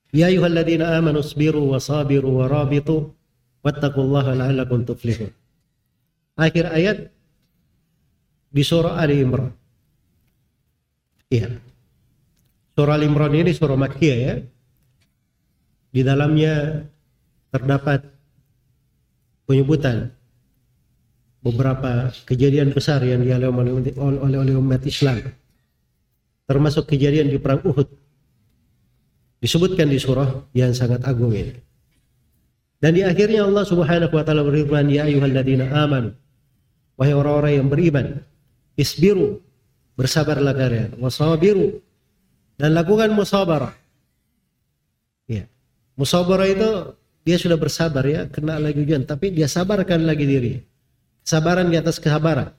Ya 0.08 0.32
ayyuhalladzina 0.32 0.96
amanu 0.96 1.20
sabiru 1.20 1.68
wa 1.68 1.76
sabiru 1.76 2.40
wa 2.40 2.48
rabitu 2.48 3.12
wattaqullaha 3.60 4.40
la'allakum 4.40 4.88
tuflihun. 4.88 5.28
Akhir 6.32 6.64
ayat 6.72 7.12
di 8.48 8.62
surah 8.64 8.96
Ali 8.96 9.20
Imran. 9.20 9.52
Iya. 11.28 11.60
Surah 12.72 12.96
Ali 12.96 13.04
Imran 13.04 13.36
ini 13.36 13.52
surah 13.52 13.76
Makkiyah 13.76 14.16
ya. 14.16 14.34
Di 15.88 16.04
dalamnya 16.04 16.84
terdapat 17.48 18.04
penyebutan 19.48 20.12
beberapa 21.40 22.12
kejadian 22.28 22.76
besar 22.76 23.00
yang 23.00 23.24
dialami 23.24 23.72
oleh, 23.72 23.94
oleh, 23.96 24.54
umat 24.58 24.84
Islam. 24.84 25.24
Termasuk 26.44 26.88
kejadian 26.88 27.32
di 27.32 27.40
perang 27.40 27.64
Uhud. 27.64 27.88
Disebutkan 29.38 29.88
di 29.88 29.96
surah 29.96 30.50
yang 30.52 30.74
sangat 30.74 31.04
agung 31.06 31.32
ini. 31.32 31.54
Dan 32.78 32.94
di 32.94 33.02
akhirnya 33.02 33.46
Allah 33.46 33.64
Subhanahu 33.66 34.12
wa 34.14 34.22
taala 34.22 34.46
berfirman 34.46 34.86
ya 34.90 35.06
ayyuhalladzina 35.06 35.66
amanu 35.72 36.14
wahai 36.98 37.14
orang-orang 37.14 37.52
yang 37.62 37.68
beriman 37.70 38.06
isbiru 38.74 39.38
bersabarlah 39.94 40.52
kalian 40.52 40.90
wasabiru 40.98 41.78
dan 42.58 42.74
lakukan 42.74 43.14
musabarah 43.14 43.70
musabarah 45.98 46.48
itu 46.48 46.70
dia 47.26 47.36
sudah 47.36 47.58
bersabar 47.58 48.06
ya 48.06 48.30
kena 48.30 48.56
lagi 48.56 48.80
ujian 48.80 49.02
tapi 49.04 49.34
dia 49.34 49.50
sabarkan 49.50 50.06
lagi 50.06 50.24
diri 50.24 50.54
Sabaran 51.28 51.68
di 51.68 51.76
atas 51.76 52.00
kesabaran. 52.00 52.56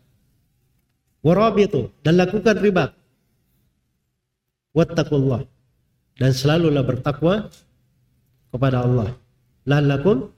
Warabitu 1.26 1.90
dan 2.06 2.22
lakukan 2.22 2.54
riba. 2.62 2.94
Wattaqullah 4.78 5.42
dan 6.22 6.32
selalulah 6.38 6.86
bertakwa 6.86 7.50
kepada 8.54 8.86
Allah. 8.86 9.18
La'allakum 9.66 10.30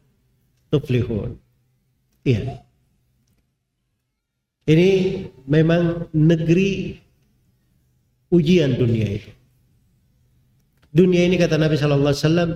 tuflihun. 0.71 1.35
Iya. 2.23 2.63
Ini 4.71 4.89
memang 5.43 6.07
negeri 6.15 6.95
ujian 8.31 8.79
dunia 8.79 9.07
itu. 9.11 9.31
Dunia 10.95 11.27
ini 11.27 11.35
kata 11.35 11.59
Nabi 11.59 11.75
Shallallahu 11.75 12.15
Alaihi 12.15 12.23
Wasallam 12.23 12.51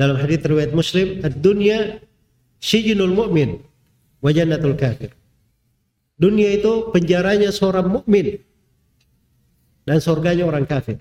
dalam 0.00 0.16
hadis 0.16 0.40
riwayat 0.40 0.72
Muslim, 0.72 1.20
dunia 1.44 2.00
sijinul 2.56 3.12
mu'min 3.12 3.60
wa 4.24 4.32
jannatul 4.32 4.72
kafir. 4.72 5.12
Dunia 6.16 6.56
itu 6.56 6.88
penjaranya 6.92 7.52
seorang 7.52 7.88
mukmin 7.88 8.40
dan 9.84 10.00
surganya 10.00 10.44
orang 10.48 10.64
kafir. 10.68 11.00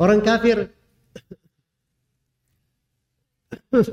Orang 0.00 0.24
kafir 0.24 0.72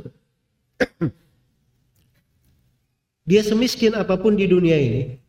dia 3.27 3.41
semiskin 3.43 3.95
apa 3.95 4.15
pun 4.19 4.35
di 4.39 4.47
dunia 4.47 4.75
ini, 4.79 5.19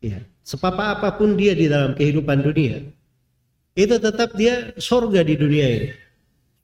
ya, 0.00 0.20
sepapa 0.44 0.96
apa 0.96 1.12
pun 1.16 1.36
dia 1.36 1.52
di 1.56 1.68
dalam 1.68 1.92
kehidupan 1.96 2.40
dunia, 2.40 2.80
itu 3.76 3.96
tetap 4.00 4.32
dia 4.36 4.76
surga 4.76 5.24
di 5.24 5.36
dunia 5.40 5.66
ini. 5.68 6.03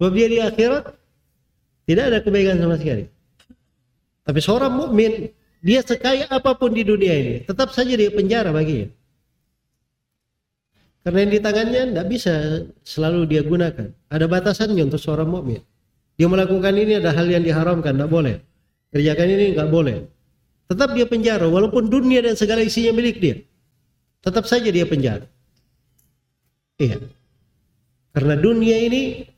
Sebab 0.01 0.13
dia 0.17 0.27
di 0.33 0.39
akhirat 0.41 0.97
tidak 1.85 2.05
ada 2.09 2.19
kebaikan 2.25 2.57
sama 2.57 2.81
sekali. 2.81 3.05
Tapi 4.25 4.41
seorang 4.41 4.73
mukmin 4.73 5.29
dia 5.61 5.85
sekaya 5.85 6.25
apa 6.33 6.57
pun 6.57 6.73
di 6.73 6.81
dunia 6.81 7.13
ini, 7.13 7.35
tetap 7.45 7.69
saja 7.77 7.93
dia 7.93 8.09
penjara 8.09 8.49
baginya. 8.49 8.89
Karena 11.05 11.19
yang 11.21 11.33
di 11.37 11.41
tangannya 11.41 11.83
tidak 11.93 12.07
bisa 12.09 12.33
selalu 12.81 13.29
dia 13.29 13.45
gunakan. 13.45 13.93
Ada 14.09 14.25
batasannya 14.25 14.89
untuk 14.89 15.01
seorang 15.01 15.29
mukmin. 15.29 15.61
Dia 16.17 16.29
melakukan 16.29 16.73
ini 16.77 16.97
ada 16.97 17.13
hal 17.13 17.29
yang 17.29 17.45
diharamkan, 17.45 17.97
tidak 17.97 18.09
boleh. 18.09 18.37
Kerjakan 18.93 19.29
ini 19.37 19.45
nggak 19.57 19.69
boleh. 19.69 20.05
Tetap 20.69 20.97
dia 20.97 21.05
penjara, 21.09 21.45
walaupun 21.45 21.93
dunia 21.93 22.25
dan 22.25 22.41
segala 22.41 22.65
isinya 22.65 22.97
milik 22.97 23.21
dia. 23.21 23.37
Tetap 24.21 24.45
saja 24.49 24.69
dia 24.69 24.85
penjara. 24.85 25.25
Iya. 26.77 27.05
Karena 28.17 28.35
dunia 28.37 28.77
ini 28.81 29.29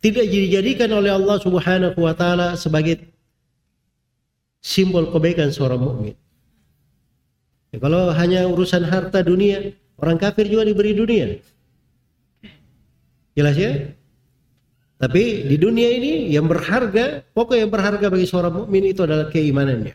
tidak 0.00 0.26
dijadikan 0.28 0.90
oleh 0.92 1.12
Allah 1.12 1.36
Subhanahu 1.40 1.98
wa 1.98 2.12
taala 2.12 2.54
sebagai 2.54 3.00
simbol 4.60 5.08
kebaikan 5.14 5.54
seorang 5.54 5.80
mukmin. 5.80 6.16
Ya, 7.70 7.78
kalau 7.82 8.10
hanya 8.14 8.46
urusan 8.46 8.86
harta 8.86 9.22
dunia, 9.22 9.74
orang 9.98 10.18
kafir 10.18 10.46
juga 10.46 10.66
diberi 10.66 10.92
dunia. 10.94 11.38
Jelas 13.36 13.56
ya? 13.58 13.92
Tapi 14.96 15.44
di 15.44 15.56
dunia 15.60 15.92
ini 15.92 16.32
yang 16.32 16.48
berharga, 16.48 17.20
pokok 17.36 17.56
yang 17.60 17.68
berharga 17.68 18.08
bagi 18.08 18.24
seorang 18.24 18.64
mukmin 18.64 18.88
itu 18.88 19.04
adalah 19.04 19.28
keimanannya. 19.28 19.92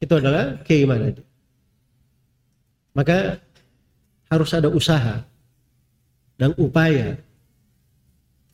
Itu 0.00 0.16
adalah 0.16 0.64
keimanannya. 0.64 1.24
Maka 2.96 3.36
harus 4.32 4.50
ada 4.56 4.72
usaha 4.72 5.20
dan 6.40 6.56
upaya. 6.56 7.20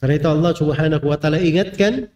Karena 0.06 0.22
itu 0.22 0.30
Allah 0.30 0.52
Subhanahu 0.54 1.02
wa 1.10 1.18
taala 1.18 1.42
ingatkan 1.42 2.06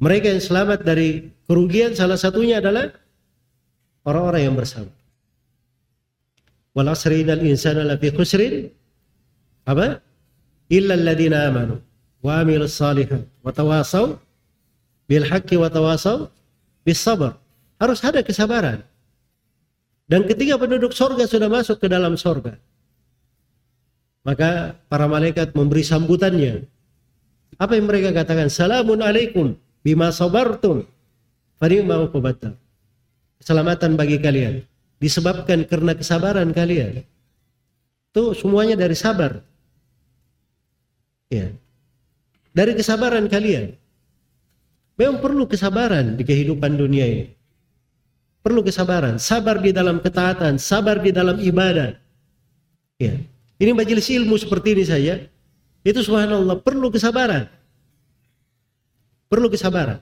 mereka 0.00 0.32
yang 0.32 0.40
selamat 0.40 0.80
dari 0.80 1.28
kerugian 1.44 1.92
salah 1.92 2.16
satunya 2.16 2.56
adalah 2.56 2.88
orang-orang 4.08 4.48
yang 4.48 4.56
bersabar. 4.56 4.96
Wal 6.72 6.88
asri 6.88 7.20
innal 7.20 7.44
insana 7.44 7.84
lafi 7.84 8.08
khusrin 8.16 8.72
apa? 9.68 10.00
Illa 10.72 10.96
alladziina 10.96 11.52
amanu 11.52 11.84
wa 12.24 12.40
amilus 12.40 12.80
salihat 12.80 13.28
wa 13.44 13.52
tawasaw 13.52 14.16
bil 15.04 15.28
haqqi 15.28 15.60
wa 15.60 15.68
tawasaw 15.68 16.32
bis 16.80 16.96
sabr. 16.96 17.36
Harus 17.76 18.00
ada 18.08 18.24
kesabaran. 18.24 18.80
Dan 20.08 20.24
ketika 20.24 20.56
penduduk 20.56 20.96
sorga 20.96 21.28
sudah 21.28 21.52
masuk 21.52 21.76
ke 21.76 21.92
dalam 21.92 22.16
sorga, 22.16 22.56
maka 24.24 24.80
para 24.88 25.04
malaikat 25.04 25.52
memberi 25.52 25.84
sambutannya. 25.84 26.71
Apa 27.60 27.76
yang 27.76 27.88
mereka 27.88 28.12
katakan? 28.12 28.48
Salamun 28.48 29.00
alaikum 29.04 29.56
bima 29.84 30.08
sabartum. 30.14 30.86
Fani'ma 31.60 32.00
uqbatar. 32.08 32.56
Keselamatan 33.42 33.98
bagi 33.98 34.18
kalian. 34.18 34.62
Disebabkan 35.02 35.66
karena 35.66 35.98
kesabaran 35.98 36.54
kalian. 36.54 37.02
Itu 38.12 38.38
semuanya 38.38 38.78
dari 38.78 38.94
sabar. 38.94 39.42
Ya. 41.32 41.50
Dari 42.52 42.76
kesabaran 42.76 43.26
kalian. 43.26 43.74
Memang 45.00 45.18
perlu 45.24 45.48
kesabaran 45.48 46.14
di 46.14 46.22
kehidupan 46.22 46.76
dunia 46.76 47.08
ini. 47.08 47.24
Perlu 48.44 48.62
kesabaran. 48.62 49.16
Sabar 49.16 49.58
di 49.62 49.72
dalam 49.72 50.02
ketaatan. 50.02 50.60
Sabar 50.60 51.00
di 51.00 51.10
dalam 51.10 51.40
ibadah. 51.40 51.96
Ya. 53.00 53.16
Ini 53.58 53.70
majelis 53.72 54.10
ilmu 54.10 54.34
seperti 54.34 54.74
ini 54.74 54.84
saja. 54.84 55.14
Itu 55.82 56.02
subhanallah 56.02 56.62
perlu 56.62 56.88
kesabaran. 56.90 57.50
Perlu 59.26 59.50
kesabaran. 59.50 59.98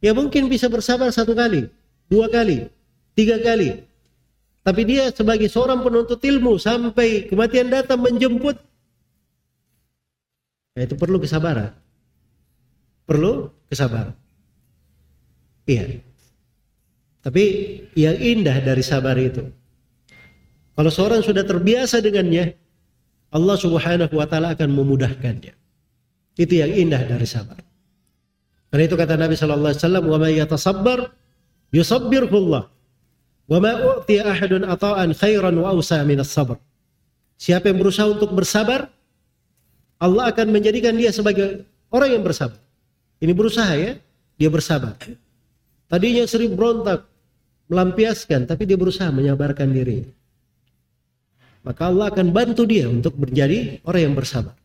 Ya 0.00 0.16
mungkin 0.16 0.48
bisa 0.48 0.70
bersabar 0.70 1.12
satu 1.12 1.36
kali, 1.36 1.68
dua 2.08 2.30
kali, 2.30 2.70
tiga 3.12 3.36
kali. 3.42 3.84
Tapi 4.60 4.82
dia 4.86 5.10
sebagai 5.12 5.48
seorang 5.48 5.80
penuntut 5.84 6.20
ilmu 6.20 6.56
sampai 6.56 7.26
kematian 7.28 7.68
datang 7.68 8.00
menjemput. 8.00 8.56
Ya, 10.76 10.86
itu 10.86 10.94
perlu 10.96 11.18
kesabaran. 11.18 11.74
Perlu 13.04 13.50
kesabaran. 13.68 14.14
Iya. 15.66 16.00
Tapi 17.20 17.44
yang 17.98 18.16
indah 18.16 18.64
dari 18.64 18.80
sabar 18.80 19.16
itu 19.20 19.44
kalau 20.80 20.88
seorang 20.88 21.20
sudah 21.20 21.44
terbiasa 21.44 22.00
dengannya, 22.00 22.56
Allah 23.30 23.56
Subhanahu 23.56 24.10
wa 24.10 24.26
taala 24.26 24.58
akan 24.58 24.68
memudahkannya. 24.74 25.54
Itu 26.34 26.54
yang 26.54 26.72
indah 26.74 27.06
dari 27.06 27.26
sabar. 27.26 27.62
Karena 28.70 28.82
itu 28.86 28.96
kata 28.98 29.14
Nabi 29.18 29.34
sallallahu 29.34 29.70
alaihi 29.74 29.82
wasallam, 29.82 30.04
"Wa 30.06 30.18
may 30.18 30.34
yatasabbar 30.38 30.98
yusabbirullah. 31.74 32.64
Wa 33.50 33.58
ma 33.58 33.72
u'ti 33.74 34.22
ahadun 34.22 34.62
ata'an 34.62 35.10
khairan 35.14 35.54
wa 35.58 35.74
awsa 35.74 36.02
min 36.06 36.22
sabr 36.22 36.58
Siapa 37.40 37.72
yang 37.72 37.80
berusaha 37.80 38.06
untuk 38.06 38.36
bersabar, 38.36 38.92
Allah 39.96 40.28
akan 40.28 40.52
menjadikan 40.52 40.92
dia 40.92 41.08
sebagai 41.08 41.64
orang 41.88 42.20
yang 42.20 42.22
bersabar. 42.22 42.60
Ini 43.16 43.32
berusaha 43.32 43.72
ya, 43.80 43.96
dia 44.36 44.50
bersabar. 44.52 44.92
Tadinya 45.88 46.28
sering 46.28 46.52
berontak, 46.52 47.08
melampiaskan, 47.72 48.44
tapi 48.44 48.68
dia 48.68 48.76
berusaha 48.76 49.08
menyabarkan 49.08 49.72
diri 49.72 50.04
maka 51.60 51.92
Allah 51.92 52.08
akan 52.08 52.32
bantu 52.32 52.64
dia 52.64 52.88
untuk 52.88 53.16
menjadi 53.20 53.80
orang 53.84 54.02
yang 54.10 54.14
bersabar. 54.16 54.56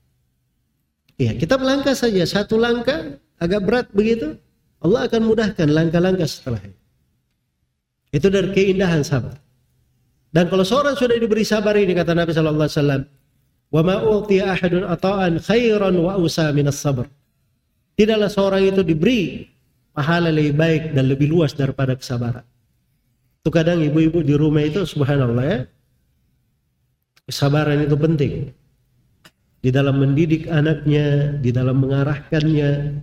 Ya, 1.16 1.32
kita 1.36 1.56
melangkah 1.56 1.96
saja 1.96 2.24
satu 2.28 2.60
langkah 2.60 3.20
agak 3.40 3.62
berat 3.64 3.88
begitu, 3.96 4.36
Allah 4.84 5.08
akan 5.08 5.22
mudahkan 5.28 5.68
langkah-langkah 5.72 6.28
setelahnya. 6.28 6.76
Itu 8.12 8.28
dari 8.32 8.52
keindahan 8.52 9.04
sabar. 9.04 9.36
Dan 10.32 10.52
kalau 10.52 10.68
seorang 10.68 11.00
sudah 11.00 11.16
diberi 11.16 11.48
sabar 11.48 11.76
ini 11.80 11.96
kata 11.96 12.12
Nabi 12.12 12.36
sallallahu 12.36 12.68
alaihi 12.68 12.80
wasallam, 12.80 13.02
"Wa 13.72 13.82
ma 13.84 13.96
utiya 14.04 14.52
ahadun 14.52 14.84
ata'an 14.84 15.40
khairan 15.40 15.96
wa 15.96 16.20
usa 16.20 16.52
minas 16.52 16.80
sabr." 16.80 17.08
Tidaklah 17.96 18.28
seorang 18.28 18.64
itu 18.68 18.84
diberi 18.84 19.48
pahala 19.96 20.28
lebih 20.28 20.56
baik 20.60 20.84
dan 20.92 21.08
lebih 21.08 21.32
luas 21.32 21.56
daripada 21.56 21.96
kesabaran. 21.96 22.44
Itu 23.40 23.48
kadang 23.48 23.80
ibu-ibu 23.80 24.20
di 24.20 24.36
rumah 24.36 24.68
itu 24.68 24.84
subhanallah 24.84 25.44
ya, 25.48 25.60
Kesabaran 27.26 27.82
itu 27.82 27.98
penting. 27.98 28.34
Di 29.66 29.74
dalam 29.74 29.98
mendidik 29.98 30.46
anaknya, 30.46 31.34
di 31.42 31.50
dalam 31.50 31.82
mengarahkannya. 31.82 33.02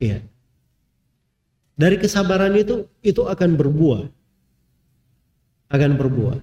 Ya. 0.00 0.18
Dari 1.76 1.96
kesabaran 2.00 2.56
itu, 2.56 2.88
itu 3.04 3.28
akan 3.28 3.60
berbuah. 3.60 4.08
Akan 5.68 6.00
berbuah. 6.00 6.40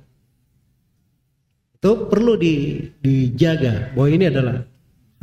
Itu 1.81 1.91
perlu 2.13 2.37
di, 2.37 2.85
dijaga 3.01 3.89
bahwa 3.97 4.09
ini 4.13 4.25
adalah 4.29 4.61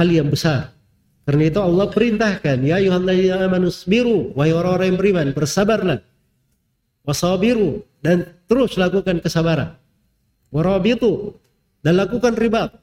hal 0.02 0.08
yang 0.10 0.26
besar. 0.26 0.74
Karena 1.22 1.46
itu 1.46 1.62
Allah 1.62 1.86
perintahkan, 1.86 2.66
ya 2.66 2.82
ayyuhalladzina 2.82 3.46
amanu 3.46 3.70
sabiru, 3.70 4.34
wahai 4.34 4.50
orang-orang 4.50 4.90
yang 4.90 4.98
beriman, 4.98 5.26
bersabarlah. 5.30 6.02
Wasabiru 7.06 7.82
dan 8.02 8.26
terus 8.50 8.74
lakukan 8.74 9.22
kesabaran 9.22 9.81
warabitu 10.52 11.34
dan 11.80 11.98
lakukan 11.98 12.36
ribat. 12.36 12.76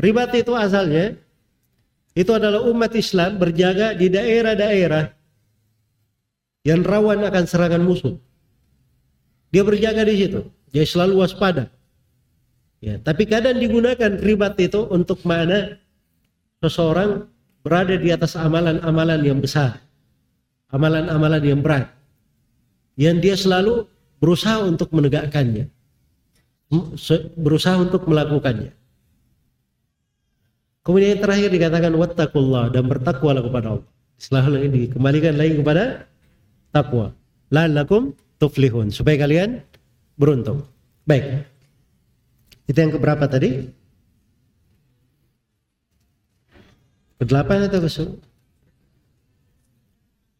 Ribat 0.00 0.32
itu 0.34 0.56
asalnya 0.56 1.14
itu 2.16 2.32
adalah 2.34 2.64
umat 2.66 2.90
Islam 2.96 3.38
berjaga 3.38 3.94
di 3.94 4.10
daerah-daerah 4.10 5.14
yang 6.66 6.82
rawan 6.82 7.22
akan 7.22 7.44
serangan 7.46 7.84
musuh. 7.84 8.16
Dia 9.54 9.62
berjaga 9.62 10.02
di 10.02 10.16
situ. 10.18 10.40
Dia 10.74 10.84
selalu 10.84 11.22
waspada. 11.22 11.70
Ya, 12.78 12.98
tapi 13.00 13.26
kadang 13.26 13.58
digunakan 13.58 14.18
ribat 14.22 14.54
itu 14.60 14.86
untuk 14.90 15.22
mana 15.26 15.78
seseorang 16.62 17.26
berada 17.62 17.96
di 17.98 18.12
atas 18.14 18.38
amalan-amalan 18.38 19.20
yang 19.24 19.38
besar. 19.42 19.82
Amalan-amalan 20.70 21.42
yang 21.42 21.60
berat. 21.64 21.90
Yang 22.98 23.16
dia 23.24 23.36
selalu 23.38 23.88
berusaha 24.20 24.62
untuk 24.62 24.90
menegakkannya 24.92 25.70
berusaha 27.36 27.80
untuk 27.80 28.04
melakukannya. 28.04 28.76
Kemudian 30.84 31.16
yang 31.16 31.22
terakhir 31.24 31.48
dikatakan 31.52 31.92
wattaqullah 31.96 32.72
dan 32.72 32.88
bertakwalah 32.88 33.44
kepada 33.44 33.66
Allah. 33.76 33.88
Setelah 34.16 34.44
ini 34.56 34.88
dikembalikan 34.88 35.36
lagi 35.36 35.60
kepada 35.60 36.08
takwa. 36.72 37.12
La'allakum 37.52 38.16
tuflihun 38.40 38.88
supaya 38.92 39.20
kalian 39.20 39.60
beruntung. 40.16 40.64
Baik. 41.04 41.44
Itu 42.68 42.76
yang 42.76 42.92
keberapa 42.92 43.24
tadi? 43.28 43.68
Kedelapan 47.18 47.66
atau 47.66 47.80
ke 47.82 47.90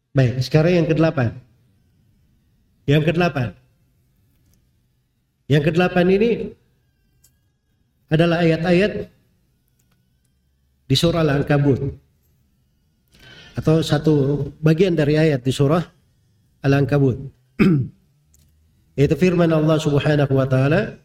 Baik, 0.09 0.41
sekarang 0.41 0.73
yang 0.83 0.87
kedelapan. 0.89 1.29
Yang 2.89 3.03
kedelapan. 3.13 3.47
Yang 5.49 5.73
kedelapan 5.73 6.07
ini 6.13 6.31
adalah 8.05 8.45
ayat-ayat 8.45 9.09
di 10.85 10.95
surah 10.97 11.25
Al-Ankabut 11.25 11.89
atau 13.57 13.81
satu 13.81 14.45
bagian 14.61 14.93
dari 14.93 15.17
ayat 15.17 15.41
di 15.41 15.49
surah 15.49 15.81
Al-Ankabut. 16.61 17.17
Itu 18.99 19.15
firman 19.17 19.49
Allah 19.49 19.77
Subhanahu 19.81 20.33
wa 20.37 20.45
taala 20.45 21.01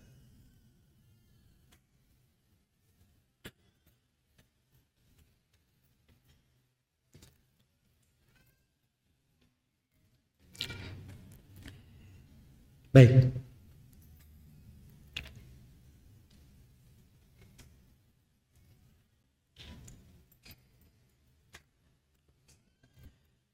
Baik. 12.95 13.44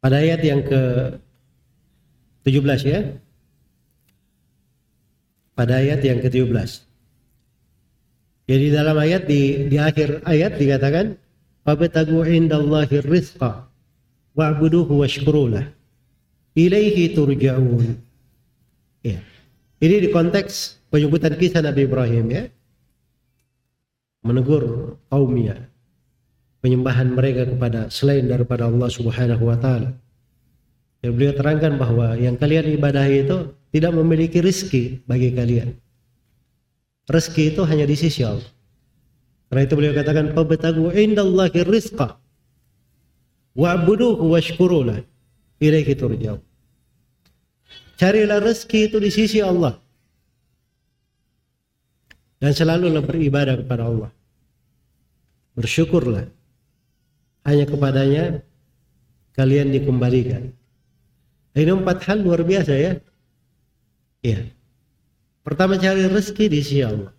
Pada 0.01 0.17
ayat 0.21 0.41
yang 0.41 0.65
ke 0.65 0.81
17 2.49 2.89
ya. 2.89 3.01
Pada 5.53 5.85
ayat 5.85 6.01
yang 6.01 6.25
ke-17. 6.25 6.89
Jadi 8.51 8.67
dalam 8.75 8.97
ayat 8.99 9.31
di 9.31 9.71
di 9.71 9.79
akhir 9.79 10.27
ayat 10.27 10.59
dikatakan 10.59 11.15
fabtagu 11.63 12.27
indallahi 12.27 12.99
rizqa 13.07 13.71
wa'buduhu 14.35 15.07
washkurulah 15.07 15.71
ilaihi 16.59 17.15
turja'un. 17.15 17.95
Ya. 19.07 19.23
Ini 19.79 19.97
di 20.03 20.09
konteks 20.11 20.83
penyebutan 20.91 21.39
kisah 21.39 21.63
Nabi 21.63 21.87
Ibrahim 21.87 22.27
ya. 22.35 22.43
Menegur 24.27 24.97
kaumnya. 25.09 25.70
Penyembahan 26.61 27.17
mereka 27.17 27.49
kepada 27.49 27.89
selain 27.89 28.29
daripada 28.29 28.69
Allah 28.69 28.89
Subhanahu 28.93 29.49
wa 29.49 29.57
taala. 29.57 29.97
Dan 31.01 31.17
beliau 31.17 31.33
terangkan 31.33 31.81
bahwa 31.81 32.13
yang 32.21 32.37
kalian 32.37 32.77
ibadahi 32.77 33.25
itu 33.25 33.57
tidak 33.73 33.93
memiliki 33.97 34.45
rizki 34.45 35.01
bagi 35.09 35.33
kalian. 35.33 35.73
Rizki 37.09 37.57
itu 37.57 37.65
hanya 37.65 37.89
di 37.89 37.97
sisi 37.97 38.21
Allah. 38.21 38.45
Karena 39.49 39.67
itu 39.67 39.75
beliau 39.75 39.97
katakan, 39.97 40.37
"Fabtagu 40.37 40.93
indallahi 40.93 41.65
rizqa 41.65 42.21
wa'buduhu 43.57 44.31
washkurulah 44.31 45.01
ilaihi 45.59 45.97
turja'un." 45.97 46.45
Carilah 48.01 48.41
rezeki 48.41 48.81
itu 48.89 48.97
di 48.97 49.11
sisi 49.13 49.45
Allah. 49.45 49.77
Dan 52.41 52.57
selalulah 52.57 53.05
beribadah 53.05 53.61
kepada 53.61 53.85
Allah. 53.85 54.09
Bersyukurlah. 55.53 56.40
Hanya 57.45 57.65
kepadanya 57.65 58.25
kalian 59.35 59.73
dikembalikan. 59.73 60.53
Ini 61.57 61.73
empat 61.75 62.05
hal 62.07 62.23
luar 62.23 62.45
biasa 62.47 62.73
ya. 62.77 62.93
Iya. 64.21 64.53
Pertama 65.41 65.81
cari 65.81 66.05
rezeki 66.07 66.47
di 66.53 66.59
sisi 66.61 66.85
Allah. 66.85 67.11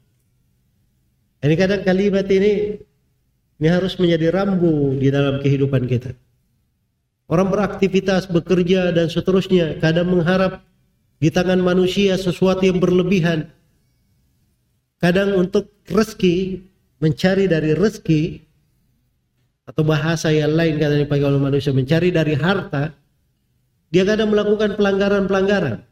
Ini 1.41 1.55
kadang 1.57 1.81
kalimat 1.81 2.29
ini 2.29 2.77
ini 3.57 3.67
harus 3.69 3.97
menjadi 3.97 4.29
rambu 4.29 4.97
di 4.97 5.09
dalam 5.09 5.41
kehidupan 5.41 5.89
kita. 5.89 6.13
Orang 7.31 7.49
beraktivitas, 7.49 8.29
bekerja 8.29 8.91
dan 8.93 9.07
seterusnya 9.09 9.79
kadang 9.81 10.11
mengharap 10.11 10.61
di 11.21 11.29
tangan 11.29 11.61
manusia 11.61 12.17
sesuatu 12.17 12.65
yang 12.65 12.81
berlebihan. 12.81 13.49
Kadang 15.01 15.33
untuk 15.37 15.69
rezeki, 15.89 16.61
mencari 17.01 17.49
dari 17.49 17.73
rezeki, 17.73 18.50
atau 19.65 19.81
bahasa 19.85 20.33
yang 20.33 20.53
lain 20.57 20.81
kadang 20.81 21.01
dipakai 21.05 21.25
oleh 21.25 21.41
manusia, 21.41 21.71
mencari 21.71 22.09
dari 22.09 22.33
harta, 22.33 22.93
dia 23.93 24.03
kadang 24.07 24.33
melakukan 24.33 24.79
pelanggaran-pelanggaran. 24.79 25.83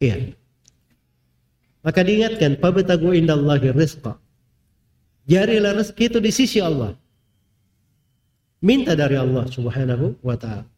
Iya. 0.00 0.32
Maka 1.84 2.00
diingatkan, 2.04 2.56
"Fabtagu 2.60 3.12
indallahi 3.12 3.72
rizqa." 3.72 4.16
Jarilah 5.28 5.76
rezeki 5.76 6.04
itu 6.10 6.18
di 6.18 6.32
sisi 6.32 6.58
Allah. 6.58 6.96
Minta 8.60 8.92
dari 8.96 9.16
Allah 9.16 9.48
Subhanahu 9.48 10.20
wa 10.20 10.36
taala. 10.36 10.68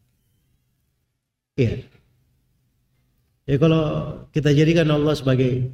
Iya. 1.59 1.83
Ya 3.43 3.55
kalau 3.59 3.83
kita 4.31 4.55
jadikan 4.55 4.87
Allah 4.87 5.13
sebagai 5.19 5.67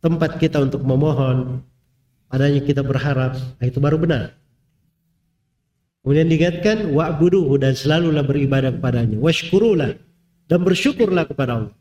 tempat 0.00 0.40
kita 0.40 0.64
untuk 0.64 0.80
memohon, 0.80 1.60
padanya 2.32 2.64
kita 2.64 2.80
berharap, 2.80 3.36
nah 3.60 3.64
itu 3.68 3.76
baru 3.76 4.00
benar. 4.00 4.39
Kemudian 6.00 6.32
diingatkan 6.32 6.96
wa'buduhu 6.96 7.60
dan 7.60 7.76
selalulah 7.76 8.24
beribadah 8.24 8.72
kepadanya, 8.72 9.20
washkurulah 9.20 10.00
dan 10.48 10.58
bersyukurlah 10.64 11.28
kepada 11.28 11.60
Allah. 11.60 11.76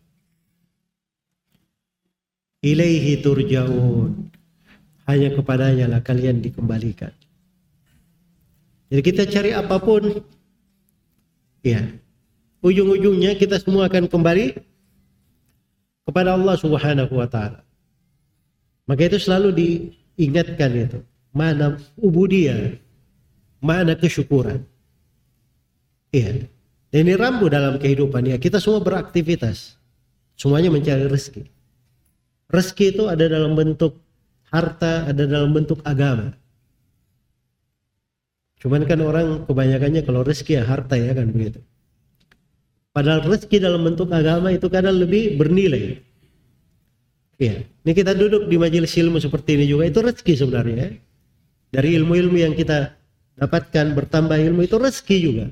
Ilaihi 2.59 3.23
turja'un. 3.23 4.27
Hanya 5.07 5.33
kepadanya 5.33 5.85
lah 5.87 6.01
kalian 6.03 6.43
dikembalikan. 6.43 7.15
Jadi 8.91 9.01
kita 9.01 9.23
cari 9.25 9.55
apa 9.55 9.79
pun, 9.79 10.21
ya, 11.63 11.81
ujung-ujungnya 12.59 13.39
kita 13.39 13.57
semua 13.57 13.87
akan 13.87 14.05
kembali 14.05 14.59
kepada 16.05 16.35
Allah 16.35 16.55
Subhanahu 16.59 17.13
wa 17.15 17.25
taala. 17.25 17.63
Maka 18.89 19.07
itu 19.07 19.17
selalu 19.21 19.49
diingatkan 19.55 20.73
itu, 20.75 20.99
mana 21.31 21.77
ubudiyah, 22.01 22.75
mana 23.59 23.95
kesyukuran. 23.95 24.63
Iya. 26.15 26.49
Dan 26.89 27.05
ini 27.05 27.13
rambu 27.13 27.47
dalam 27.47 27.77
kehidupan 27.77 28.25
ya. 28.25 28.37
Kita 28.41 28.57
semua 28.57 28.81
beraktivitas. 28.81 29.77
Semuanya 30.33 30.73
mencari 30.73 31.05
rezeki. 31.05 31.45
Rezeki 32.49 32.85
itu 32.97 33.03
ada 33.05 33.29
dalam 33.29 33.53
bentuk 33.53 34.01
harta, 34.49 35.05
ada 35.05 35.23
dalam 35.29 35.53
bentuk 35.53 35.85
agama. 35.85 36.33
Cuman 38.59 38.83
kan 38.89 38.99
orang 38.99 39.45
kebanyakannya 39.45 40.01
kalau 40.03 40.25
rezeki 40.25 40.59
ya 40.59 40.63
harta 40.65 40.97
ya 40.97 41.13
kan 41.13 41.29
begitu. 41.29 41.61
Padahal 42.91 43.23
rezeki 43.23 43.61
dalam 43.61 43.85
bentuk 43.85 44.09
agama 44.09 44.49
itu 44.51 44.67
kadang 44.67 44.97
lebih 44.97 45.37
bernilai. 45.37 46.01
Iya, 47.39 47.63
ini 47.63 47.91
kita 47.95 48.11
duduk 48.11 48.51
di 48.51 48.59
majelis 48.59 48.91
ilmu 48.99 49.15
seperti 49.15 49.55
ini 49.55 49.65
juga 49.69 49.87
itu 49.87 50.03
rezeki 50.03 50.33
sebenarnya. 50.35 50.75
Ya. 50.75 50.89
Dari 51.69 51.95
ilmu-ilmu 51.95 52.35
yang 52.35 52.51
kita 52.57 52.98
dapatkan 53.39 53.95
bertambah 53.95 54.35
ilmu 54.35 54.67
itu 54.67 54.75
rezeki 54.75 55.17
juga. 55.23 55.45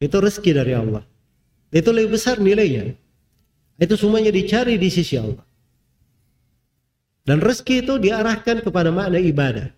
Itu 0.00 0.16
rezeki 0.16 0.50
dari 0.56 0.72
Allah. 0.72 1.04
Itu 1.68 1.92
lebih 1.92 2.16
besar 2.16 2.40
nilainya. 2.40 2.96
Itu 3.76 3.94
semuanya 4.00 4.32
dicari 4.32 4.80
di 4.80 4.88
sisi 4.88 5.20
Allah. 5.20 5.44
Dan 7.28 7.44
rezeki 7.44 7.84
itu 7.84 7.94
diarahkan 8.00 8.64
kepada 8.64 8.88
makna 8.88 9.20
ibadah. 9.20 9.68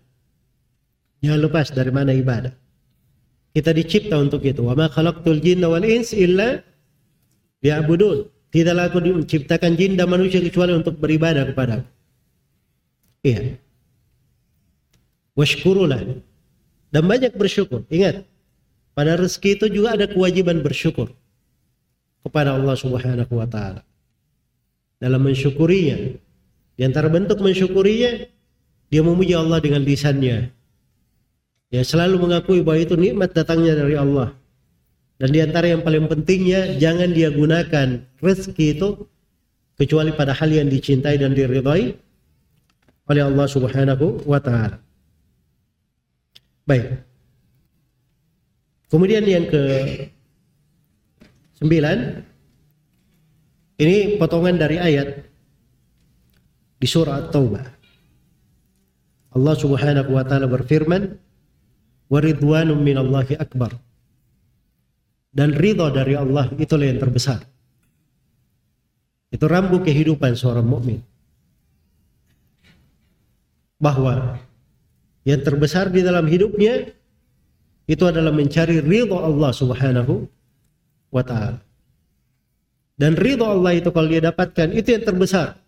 Jangan 1.19 1.39
lepas 1.43 1.67
dari 1.75 1.91
mana 1.91 2.15
ibadah. 2.15 2.55
Kita 3.53 3.69
dicipta 3.75 4.17
untuk 4.17 4.41
itu. 4.47 4.63
Wa 4.63 4.73
ma 4.73 4.89
khalaqtul 4.89 5.43
jinna 5.43 5.69
wal 5.69 5.85
ins 5.85 6.15
illa 6.15 6.63
liya'budun. 7.61 8.31
Tidaklah 8.49 8.85
aku 8.89 8.97
menciptakan 9.01 9.73
jin 9.75 9.97
dan 9.97 10.07
manusia 10.07 10.37
kecuali 10.37 10.77
untuk 10.77 10.97
beribadah 11.01 11.49
kepada 11.49 11.83
Iya. 13.23 13.55
Washkurulah. 15.33 16.01
Dan 16.93 17.03
banyak 17.09 17.33
bersyukur. 17.33 17.85
Ingat, 17.89 18.25
pada 18.93 19.17
rezeki 19.17 19.57
itu 19.57 19.65
juga 19.81 19.97
ada 19.97 20.05
kewajiban 20.05 20.61
bersyukur 20.61 21.09
kepada 22.21 22.53
Allah 22.53 22.77
Subhanahu 22.77 23.33
wa 23.33 23.47
taala. 23.49 23.81
Dalam 25.01 25.19
mensyukurinya. 25.25 26.15
Di 26.73 26.81
antara 26.85 27.09
bentuk 27.09 27.37
mensyukurinya 27.41 28.29
dia 28.89 29.01
memuji 29.01 29.33
Allah 29.37 29.61
dengan 29.61 29.81
lisannya, 29.81 30.49
ya 31.69 31.81
selalu 31.81 32.21
mengakui 32.21 32.61
bahwa 32.61 32.81
itu 32.81 32.93
nikmat 32.97 33.33
datangnya 33.33 33.77
dari 33.77 33.97
Allah. 33.97 34.33
Dan 35.21 35.29
di 35.33 35.39
antara 35.41 35.69
yang 35.69 35.85
paling 35.85 36.09
pentingnya 36.09 36.77
jangan 36.81 37.13
dia 37.13 37.29
gunakan 37.29 38.01
rezeki 38.21 38.65
itu 38.77 39.05
kecuali 39.77 40.13
pada 40.13 40.33
hal 40.33 40.49
yang 40.49 40.69
dicintai 40.69 41.17
dan 41.17 41.33
diridhai 41.37 41.93
oleh 43.09 43.23
Allah 43.25 43.47
Subhanahu 43.49 44.25
wa 44.25 44.41
taala. 44.41 44.81
Baik. 46.63 46.85
Kemudian 48.87 49.25
yang 49.25 49.49
ke 49.49 49.63
sembilan 51.59 51.97
ini 53.81 54.21
potongan 54.21 54.55
dari 54.55 54.77
ayat 54.77 55.07
di 56.77 56.87
surah 56.87 57.25
At-Taubah. 57.25 57.65
Allah 59.33 59.55
Subhanahu 59.57 60.13
wa 60.13 60.23
taala 60.23 60.45
berfirman, 60.45 61.09
waridwanum 62.05 62.77
minallahi 62.77 63.33
akbar. 63.41 63.73
Dan 65.33 65.57
ridha 65.57 65.89
dari 65.89 66.13
Allah 66.13 66.53
itulah 66.61 66.85
yang 66.85 67.01
terbesar. 67.01 67.41
Itu 69.33 69.49
rambu 69.49 69.81
kehidupan 69.81 70.37
seorang 70.37 70.69
mukmin. 70.69 71.01
Bahwa 73.81 74.37
yang 75.23 75.39
terbesar 75.43 75.87
di 75.87 76.03
dalam 76.03 76.27
hidupnya 76.27 76.91
itu 77.87 78.03
adalah 78.07 78.31
mencari 78.31 78.79
ridha 78.79 79.15
Allah 79.15 79.51
Subhanahu 79.51 80.27
wa 81.11 81.23
taala. 81.23 81.59
Dan 82.95 83.17
ridha 83.17 83.43
Allah 83.47 83.75
itu 83.75 83.89
kalau 83.91 84.07
dia 84.07 84.23
dapatkan 84.23 84.71
itu 84.71 84.95
yang 84.95 85.03
terbesar. 85.03 85.59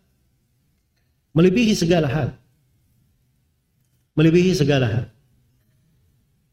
Melebihi 1.36 1.76
segala 1.76 2.08
hal. 2.08 2.30
Melebihi 4.16 4.56
segala 4.56 4.88
hal. 4.88 5.06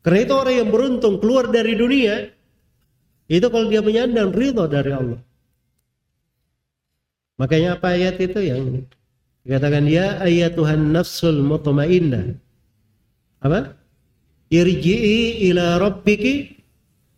Karena 0.03 0.19
itu 0.27 0.35
orang 0.35 0.55
yang 0.59 0.69
beruntung 0.75 1.23
keluar 1.23 1.47
dari 1.47 1.79
dunia 1.79 2.27
itu 3.31 3.47
kalau 3.47 3.71
dia 3.71 3.79
menyandang 3.79 4.35
ridho 4.35 4.67
dari 4.67 4.91
Allah. 4.91 5.21
Makanya 7.39 7.79
apa 7.79 7.95
ayat 7.95 8.19
itu 8.19 8.39
yang 8.43 8.83
dikatakan 9.47 9.87
ya 9.87 10.19
ayat 10.19 10.59
Tuhan 10.59 10.91
nafsul 10.91 11.39
mutmainnah. 11.47 12.35
Apa? 13.43 13.75
Irji'i 14.53 15.51
ila 15.51 15.83
rabbiki 15.83 16.63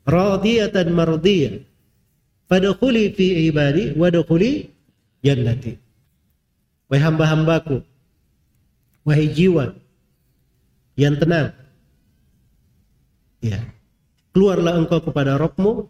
radiyatan 0.09 0.89
mardiyah. 0.91 1.61
Fadkhuli 2.49 3.13
fi 3.13 3.49
ibadi 3.49 3.93
wadkhuli 3.97 4.69
jannati. 5.25 5.81
Wahai 6.89 7.01
hamba-hambaku, 7.01 7.81
wahai 9.09 9.33
jiwa 9.33 9.73
yang 11.01 11.17
tenang, 11.17 11.57
Ya. 13.45 13.61
Keluarlah 14.33 14.81
engkau 14.81 15.05
kepada 15.05 15.37
Rabbmu 15.37 15.85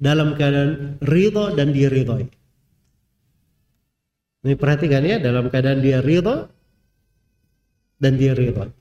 dalam 0.00 0.40
keadaan 0.40 0.96
ridho 1.04 1.52
dan 1.52 1.76
diridhoi. 1.76 2.26
Ini 4.40 4.54
perhatikan 4.56 5.04
ya, 5.04 5.20
dalam 5.20 5.52
keadaan 5.52 5.84
dia 5.84 6.00
ridho 6.00 6.48
dan 8.00 8.16
dia 8.16 8.32
ridho. 8.32 8.72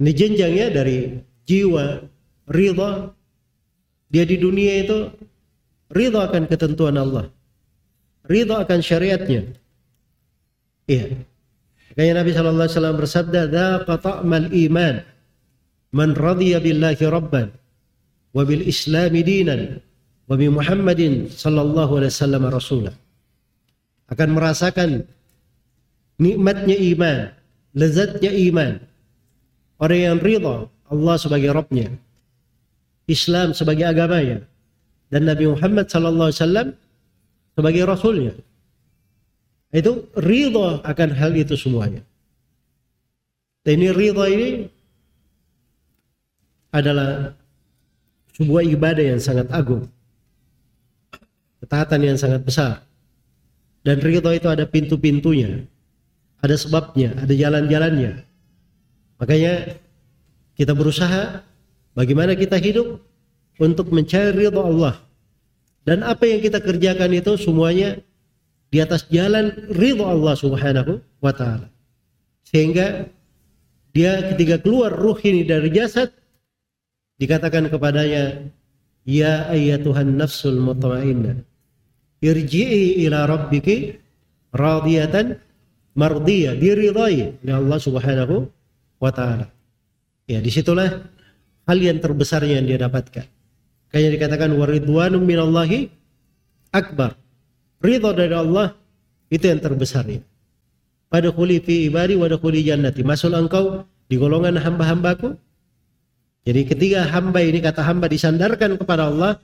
Ini 0.00 0.10
jenjangnya 0.16 0.66
dari 0.72 1.12
jiwa 1.44 2.00
ridho 2.48 3.12
dia 4.10 4.24
di 4.24 4.36
dunia 4.40 4.80
itu 4.82 5.12
ridho 5.92 6.18
akan 6.18 6.48
ketentuan 6.48 6.96
Allah. 6.96 7.28
Ridho 8.26 8.56
akan 8.56 8.80
syariatnya. 8.80 9.54
Iya. 10.90 11.20
Makanya 11.94 12.14
Nabi 12.22 12.30
sallallahu 12.32 12.64
alaihi 12.66 12.76
wasallam 12.78 12.98
bersabda, 12.98 13.40
"Dzaqa 13.50 13.94
ta'mal 14.00 14.48
iman 14.50 14.94
man 15.92 16.10
radiya 16.16 16.58
billahi 16.62 17.04
rabban 17.06 17.50
wa 18.32 18.42
bil 18.46 18.62
islam 18.62 19.14
dinan 19.14 19.82
wa 20.30 20.34
bi 20.38 20.46
Muhammadin 20.48 21.28
sallallahu 21.28 22.00
alaihi 22.00 22.14
wasallam 22.14 22.42
rasulah." 22.48 22.94
Akan 24.10 24.34
merasakan 24.34 25.06
nikmatnya 26.18 26.74
iman, 26.94 27.18
lezatnya 27.78 28.34
iman. 28.50 28.89
Orang 29.80 29.96
yang 29.96 30.16
ridha 30.20 30.68
Allah 30.92 31.16
sebagai 31.16 31.56
Rabbnya, 31.56 31.88
Islam 33.08 33.56
sebagai 33.56 33.88
agamanya, 33.88 34.44
dan 35.08 35.24
Nabi 35.24 35.48
Muhammad 35.48 35.88
sallallahu 35.88 36.28
alaihi 36.28 36.40
wasallam 36.44 36.68
sebagai 37.56 37.82
rasulnya. 37.88 38.34
Itu 39.72 40.04
ridha 40.20 40.84
akan 40.84 41.08
hal 41.16 41.32
itu 41.32 41.56
semuanya. 41.56 42.04
Dan 43.64 43.80
ini 43.80 43.88
ridha 43.88 44.24
ini 44.28 44.48
adalah 46.70 47.32
sebuah 48.36 48.62
ibadah 48.68 49.04
yang 49.16 49.20
sangat 49.22 49.48
agung. 49.48 49.88
Ketaatan 51.64 52.00
yang 52.04 52.18
sangat 52.20 52.44
besar. 52.44 52.84
Dan 53.80 54.00
ridha 54.04 54.28
itu 54.36 54.48
ada 54.48 54.68
pintu-pintunya. 54.68 55.64
Ada 56.40 56.56
sebabnya, 56.56 57.16
ada 57.20 57.32
jalan-jalannya. 57.32 58.29
Makanya 59.20 59.76
kita 60.56 60.72
berusaha 60.72 61.44
bagaimana 61.92 62.32
kita 62.34 62.56
hidup 62.56 62.98
untuk 63.60 63.92
mencari 63.92 64.32
ridha 64.32 64.60
Allah. 64.60 64.96
Dan 65.84 66.04
apa 66.04 66.24
yang 66.24 66.40
kita 66.40 66.60
kerjakan 66.60 67.12
itu 67.12 67.36
semuanya 67.36 68.00
di 68.72 68.80
atas 68.80 69.04
jalan 69.12 69.52
ridho 69.76 70.04
Allah 70.08 70.34
Subhanahu 70.36 71.00
wa 71.20 71.32
taala. 71.36 71.68
Sehingga 72.48 73.06
dia 73.92 74.32
ketika 74.34 74.62
keluar 74.62 74.94
ruh 74.94 75.18
ini 75.20 75.44
dari 75.44 75.68
jasad 75.70 76.14
dikatakan 77.20 77.68
kepadanya 77.68 78.48
ya 79.04 79.50
ayyatuhan 79.50 80.14
nafsul 80.14 80.56
mutmainnah 80.62 81.42
irji'i 82.22 83.02
ila 83.08 83.26
rabbiki 83.26 83.98
radiyatan 84.54 85.36
mardiyah 85.98 86.54
diridhai 86.54 87.34
oleh 87.42 87.54
Allah 87.54 87.78
Subhanahu 87.82 88.59
wa 89.00 89.10
taala. 89.10 89.48
Ya, 90.28 90.38
di 90.38 90.52
situlah 90.52 91.10
hal 91.66 91.78
yang 91.80 91.98
terbesar 91.98 92.44
yang 92.46 92.68
dia 92.68 92.78
dapatkan. 92.78 93.26
Kayak 93.90 94.10
dikatakan 94.14 94.54
waridwanum 94.54 95.24
minallahi 95.24 95.90
akbar 96.70 97.18
ridho 97.82 98.12
dari 98.14 98.36
Allah 98.36 98.76
itu 99.32 99.42
yang 99.42 99.58
terbesar 99.58 100.06
ya. 100.06 100.22
Pada 101.10 101.34
kuli 101.34 101.58
fi 101.58 101.90
ibadi 101.90 102.14
wa 102.14 102.30
kuli 102.38 102.62
jannati. 102.62 103.02
Masuk 103.02 103.34
engkau 103.34 103.82
di 104.06 104.14
golongan 104.14 104.54
hamba-hambaku. 104.62 105.34
Jadi 106.46 106.60
ketika 106.70 107.02
hamba 107.10 107.42
ini 107.42 107.58
kata 107.58 107.82
hamba 107.82 108.06
disandarkan 108.06 108.78
kepada 108.78 109.10
Allah 109.10 109.42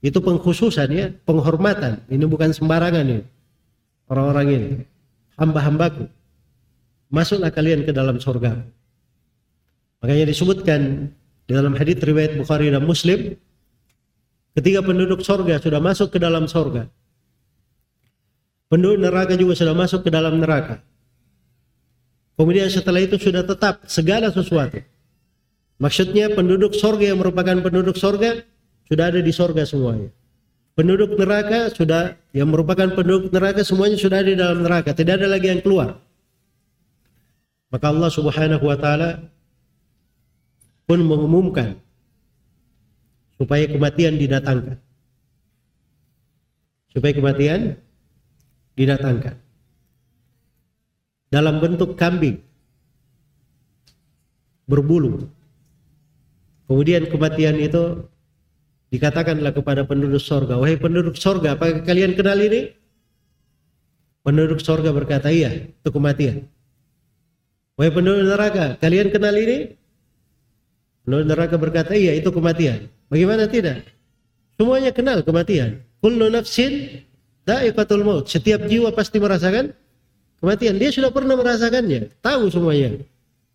itu 0.00 0.22
pengkhususan 0.22 0.88
ya, 0.94 1.06
penghormatan. 1.26 2.00
Ini 2.06 2.24
bukan 2.30 2.54
sembarangan 2.54 3.04
ya. 3.10 3.20
Orang-orang 4.06 4.46
ini 4.54 4.68
hamba-hambaku. 5.34 6.06
Masuklah 7.10 7.50
kalian 7.50 7.82
ke 7.82 7.90
dalam 7.90 8.22
surga. 8.22 8.62
Makanya 10.00 10.26
disebutkan 10.32 11.12
di 11.44 11.52
dalam 11.52 11.76
hadis 11.76 12.00
riwayat 12.00 12.40
Bukhari 12.40 12.72
dan 12.72 12.84
Muslim 12.84 13.36
ketika 14.56 14.80
penduduk 14.80 15.20
surga 15.20 15.60
sudah 15.60 15.80
masuk 15.80 16.08
ke 16.12 16.18
dalam 16.18 16.48
surga 16.48 16.88
Penduduk 18.70 19.02
neraka 19.02 19.34
juga 19.34 19.58
sudah 19.58 19.74
masuk 19.74 20.06
ke 20.06 20.10
dalam 20.14 20.38
neraka. 20.38 20.78
Kemudian 22.38 22.70
setelah 22.70 23.02
itu 23.02 23.18
sudah 23.18 23.42
tetap 23.42 23.82
segala 23.90 24.30
sesuatu. 24.30 24.78
Maksudnya 25.82 26.30
penduduk 26.38 26.78
sorga 26.78 27.10
yang 27.10 27.18
merupakan 27.18 27.58
penduduk 27.66 27.98
sorga 27.98 28.46
sudah 28.86 29.10
ada 29.10 29.18
di 29.18 29.34
sorga 29.34 29.66
semuanya. 29.66 30.14
Penduduk 30.78 31.18
neraka 31.18 31.74
sudah 31.74 32.14
yang 32.30 32.46
merupakan 32.54 32.94
penduduk 32.94 33.34
neraka 33.34 33.66
semuanya 33.66 33.98
sudah 33.98 34.22
ada 34.22 34.30
di 34.30 34.38
dalam 34.38 34.62
neraka. 34.62 34.94
Tidak 34.94 35.18
ada 35.18 35.26
lagi 35.26 35.50
yang 35.50 35.60
keluar. 35.66 35.98
Maka 37.74 37.86
Allah 37.90 38.10
subhanahu 38.14 38.64
wa 38.70 38.78
ta'ala 38.78 39.18
pun 40.90 41.06
mengumumkan 41.06 41.78
supaya 43.38 43.70
kematian 43.70 44.18
didatangkan. 44.18 44.82
Supaya 46.90 47.14
kematian 47.14 47.78
didatangkan 48.74 49.38
dalam 51.30 51.62
bentuk 51.62 51.94
kambing 51.94 52.42
berbulu. 54.66 55.30
Kemudian 56.66 57.06
kematian 57.06 57.54
itu 57.62 58.10
dikatakanlah 58.90 59.54
kepada 59.54 59.86
penduduk 59.86 60.18
sorga, 60.18 60.58
wahai 60.58 60.74
penduduk 60.74 61.14
sorga, 61.14 61.54
apakah 61.54 61.86
kalian 61.86 62.18
kenal 62.18 62.34
ini? 62.34 62.74
Penduduk 64.26 64.58
sorga 64.58 64.90
berkata, 64.90 65.30
iya, 65.30 65.70
itu 65.70 65.88
kematian. 65.94 66.50
Wahai 67.78 67.94
penduduk 67.94 68.26
neraka, 68.26 68.74
kalian 68.82 69.14
kenal 69.14 69.38
ini? 69.38 69.79
Penduduk 71.04 71.26
neraka 71.32 71.56
berkata, 71.56 71.92
iya, 71.96 72.12
itu 72.14 72.28
kematian. 72.28 72.86
Bagaimana 73.08 73.48
tidak? 73.48 73.88
Semuanya 74.60 74.92
kenal 74.92 75.24
kematian. 75.24 75.80
Kullu 76.04 76.28
nafsin 76.28 77.02
Da'iqatul 77.48 78.04
maut. 78.06 78.28
Setiap 78.28 78.62
jiwa 78.68 78.92
pasti 78.94 79.18
merasakan 79.18 79.72
kematian. 80.38 80.76
Dia 80.76 80.90
sudah 80.92 81.10
pernah 81.10 81.34
merasakannya. 81.34 82.12
Tahu 82.22 82.52
semuanya 82.52 83.00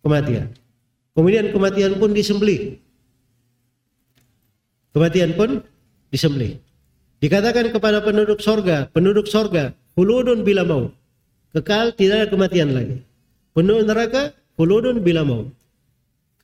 kematian. 0.02 0.52
Kemudian 1.16 1.48
kematian 1.54 1.96
pun 1.96 2.12
disembelih. 2.12 2.76
Kematian 4.92 5.32
pun 5.32 5.64
disembelih. 6.12 6.60
Dikatakan 7.16 7.72
kepada 7.72 8.04
penduduk 8.04 8.44
sorga, 8.44 8.92
penduduk 8.92 9.24
sorga, 9.24 9.72
huludun 9.96 10.44
bila 10.44 10.68
mau. 10.68 10.92
Kekal 11.56 11.96
tidak 11.96 12.16
ada 12.20 12.26
kematian 12.28 12.76
lagi. 12.76 13.00
Penduduk 13.56 13.88
neraka, 13.88 14.36
huludun 14.60 15.00
bila 15.00 15.24
mau. 15.24 15.48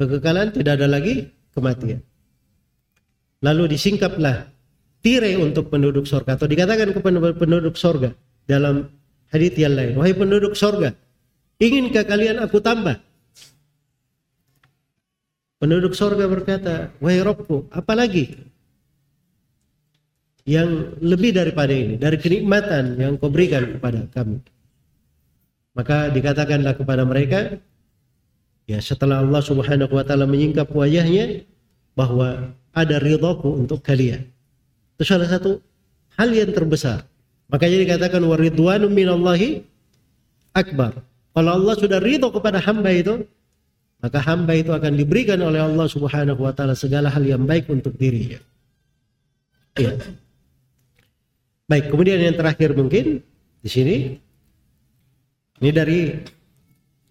Kekekalan 0.00 0.54
tidak 0.56 0.80
ada 0.80 0.88
lagi 0.88 1.28
kematian. 1.52 2.00
Lalu 3.42 3.76
disingkaplah 3.76 4.48
tirai 5.02 5.34
untuk 5.36 5.68
penduduk 5.68 6.06
sorga 6.06 6.38
atau 6.38 6.46
dikatakan 6.46 6.94
kepada 6.94 7.34
penduduk 7.34 7.74
sorga 7.74 8.14
dalam 8.46 8.88
hadits 9.34 9.58
yang 9.58 9.74
lain. 9.74 9.98
Wahai 9.98 10.14
penduduk 10.14 10.54
sorga 10.54 10.94
inginkah 11.62 12.02
kalian 12.02 12.42
aku 12.42 12.58
tambah? 12.58 12.98
Penduduk 15.62 15.94
sorga 15.94 16.26
berkata 16.26 16.90
wahai 16.98 17.22
Robku 17.22 17.70
apalagi 17.70 18.34
yang 20.42 20.98
lebih 20.98 21.30
daripada 21.30 21.70
ini 21.70 21.94
dari 21.94 22.18
kenikmatan 22.18 22.98
yang 22.98 23.14
kau 23.14 23.30
berikan 23.30 23.78
kepada 23.78 24.10
kami? 24.10 24.42
Maka 25.72 26.10
dikatakanlah 26.10 26.74
kepada 26.74 27.06
mereka 27.06 27.62
ya 28.72 28.78
setelah 28.80 29.20
Allah 29.20 29.44
subhanahu 29.44 29.92
wa 29.92 30.04
ta'ala 30.04 30.24
menyingkap 30.24 30.72
wajahnya 30.72 31.44
bahwa 31.92 32.56
ada 32.72 32.96
ridhoku 32.96 33.52
untuk 33.60 33.84
kalian 33.84 34.32
itu 34.96 35.04
salah 35.04 35.28
satu 35.28 35.58
hal 36.14 36.30
yang 36.30 36.54
terbesar. 36.54 37.02
Makanya 37.50 37.84
dikatakan 37.84 38.22
waridwanu 38.24 38.88
minallahi 38.88 39.66
akbar. 40.56 41.02
Kalau 41.32 41.50
Allah 41.58 41.74
sudah 41.76 41.98
ridho 42.00 42.28
kepada 42.30 42.60
hamba 42.60 42.92
itu, 42.92 43.24
maka 43.98 44.22
hamba 44.22 44.52
itu 44.54 44.70
akan 44.70 44.94
diberikan 44.94 45.40
oleh 45.42 45.58
Allah 45.58 45.90
Subhanahu 45.90 46.38
wa 46.38 46.52
taala 46.54 46.78
segala 46.78 47.10
hal 47.10 47.24
yang 47.24 47.42
baik 47.44 47.66
untuk 47.66 47.96
dirinya. 47.96 48.40
Iya. 49.74 49.96
Baik, 51.66 51.88
kemudian 51.88 52.20
yang 52.20 52.36
terakhir 52.36 52.76
mungkin 52.76 53.24
di 53.64 53.70
sini 53.70 53.96
ini 55.58 55.70
dari 55.74 56.14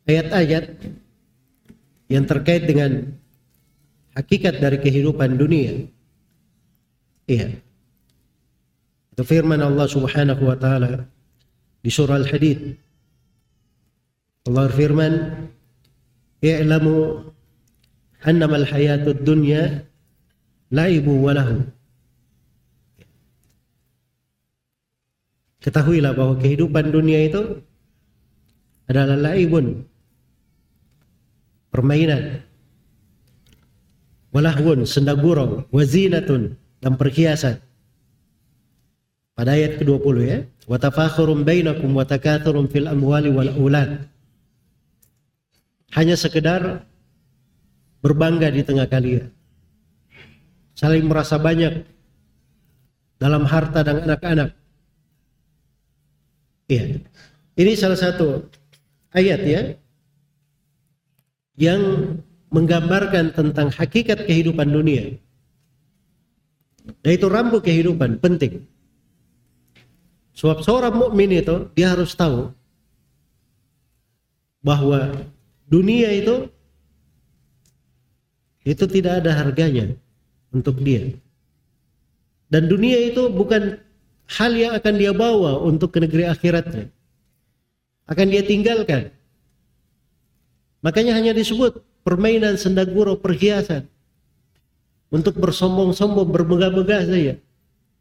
ayat-ayat 0.06 0.64
yang 2.12 2.28
terkait 2.28 2.68
dengan 2.68 3.08
hakikat 4.20 4.60
dari 4.60 4.84
kehidupan 4.84 5.40
dunia. 5.40 5.88
Iya. 7.32 7.56
Itu 9.16 9.24
firman 9.24 9.64
Allah 9.64 9.88
Subhanahu 9.88 10.44
wa 10.44 10.58
taala 10.60 11.08
di 11.80 11.88
surah 11.88 12.20
Al-Hadid. 12.20 12.76
Allah 14.52 14.68
firman, 14.76 15.14
"I'lamu 16.44 17.24
annama 18.28 18.60
al-hayatud 18.60 19.24
dunya 19.24 19.88
laibu 20.74 21.14
wa 21.24 21.32
lahu." 21.32 21.64
Ketahuilah 25.62 26.18
bahwa 26.18 26.42
kehidupan 26.42 26.90
dunia 26.90 27.30
itu 27.30 27.62
adalah 28.90 29.14
laibun, 29.14 29.86
permainan. 31.72 32.44
Walahwun 34.32 34.84
sendagurau 34.88 35.68
wazinatun 35.72 36.56
dan 36.84 36.94
perhiasan. 36.96 37.60
Pada 39.36 39.56
ayat 39.56 39.80
ke-20 39.80 40.16
ya. 40.24 40.40
Wa 40.68 40.78
tafakhurum 40.78 41.44
bainakum 41.44 41.92
wa 41.92 42.06
takathurum 42.06 42.70
fil 42.70 42.88
amwali 42.88 43.32
wal 43.32 43.52
aulad. 43.52 44.08
Hanya 45.92 46.16
sekedar 46.16 46.88
berbangga 48.00 48.48
di 48.52 48.64
tengah 48.64 48.88
kalian. 48.88 49.28
Saling 50.76 51.04
merasa 51.04 51.36
banyak 51.36 51.84
dalam 53.20 53.44
harta 53.44 53.84
dan 53.84 54.08
anak-anak. 54.08 54.56
Iya. 56.72 57.04
Ini 57.60 57.72
salah 57.76 58.00
satu 58.00 58.48
ayat 59.12 59.42
ya 59.44 59.62
yang 61.56 62.16
menggambarkan 62.52 63.32
tentang 63.36 63.72
hakikat 63.72 64.28
kehidupan 64.28 64.68
dunia. 64.72 65.16
Yaitu 67.06 67.28
rambu 67.32 67.64
kehidupan 67.64 68.20
penting. 68.20 68.68
Sebab 70.36 70.64
seorang 70.64 70.96
mukmin 70.96 71.32
itu 71.32 71.70
dia 71.76 71.94
harus 71.94 72.16
tahu 72.16 72.50
bahwa 74.64 75.12
dunia 75.68 76.10
itu 76.12 76.48
itu 78.62 78.86
tidak 78.86 79.26
ada 79.26 79.32
harganya 79.38 79.94
untuk 80.54 80.78
dia. 80.82 81.14
Dan 82.52 82.68
dunia 82.68 83.00
itu 83.10 83.32
bukan 83.32 83.80
hal 84.28 84.52
yang 84.54 84.76
akan 84.76 84.94
dia 85.00 85.16
bawa 85.16 85.60
untuk 85.64 85.96
ke 85.96 86.04
negeri 86.04 86.28
akhiratnya. 86.28 86.92
Akan 88.06 88.28
dia 88.28 88.44
tinggalkan. 88.44 89.14
Makanya 90.82 91.14
hanya 91.14 91.32
disebut 91.38 91.82
permainan 92.02 92.58
sendaguro 92.58 93.18
perhiasan 93.18 93.86
untuk 95.14 95.38
bersombong-sombong 95.38 96.30
bermegah-megah 96.34 97.02
saja 97.06 97.34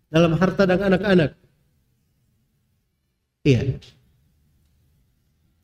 dalam 0.08 0.32
harta 0.40 0.64
dan 0.64 0.80
anak-anak. 0.80 1.36
Iya. 3.44 3.76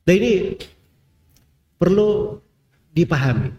Dan 0.05 0.13
ini 0.17 0.33
perlu 1.77 2.39
dipahami. 2.93 3.53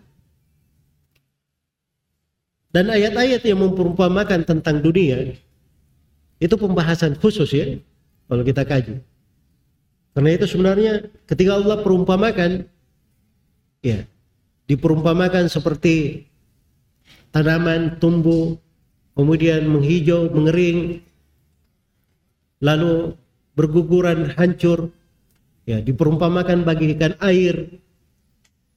Dan 2.68 2.93
ayat-ayat 2.93 3.43
yang 3.48 3.64
memperumpamakan 3.64 4.44
tentang 4.44 4.78
dunia 4.85 5.35
itu 6.39 6.55
pembahasan 6.55 7.16
khusus 7.18 7.51
ya 7.51 7.80
kalau 8.28 8.44
kita 8.44 8.62
kaji. 8.62 9.01
Karena 10.12 10.30
itu 10.35 10.47
sebenarnya 10.47 10.93
ketika 11.26 11.56
Allah 11.56 11.80
perumpamakan 11.80 12.68
ya. 13.82 14.05
Diperumpamakan 14.68 15.48
seperti 15.48 16.28
tanaman 17.32 17.96
tumbuh 17.96 18.60
kemudian 19.16 19.64
menghijau 19.64 20.28
mengering 20.28 21.00
lalu 22.60 23.16
berguguran 23.56 24.28
hancur. 24.36 24.92
Ya 25.68 25.80
diperumpamakan 25.84 26.64
bagikan 26.64 27.16
air. 27.20 27.80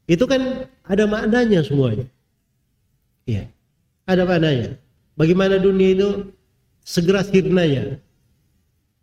Itu 0.07 0.27
kan 0.27 0.67
ada 0.83 1.07
maknanya 1.07 1.63
semuanya. 1.63 2.07
Ya 3.27 3.47
ada 4.07 4.23
maknanya. 4.27 4.75
Bagaimana 5.15 5.59
dunia 5.59 5.91
itu 5.91 6.09
segera 6.83 7.23
sirnanya? 7.23 7.99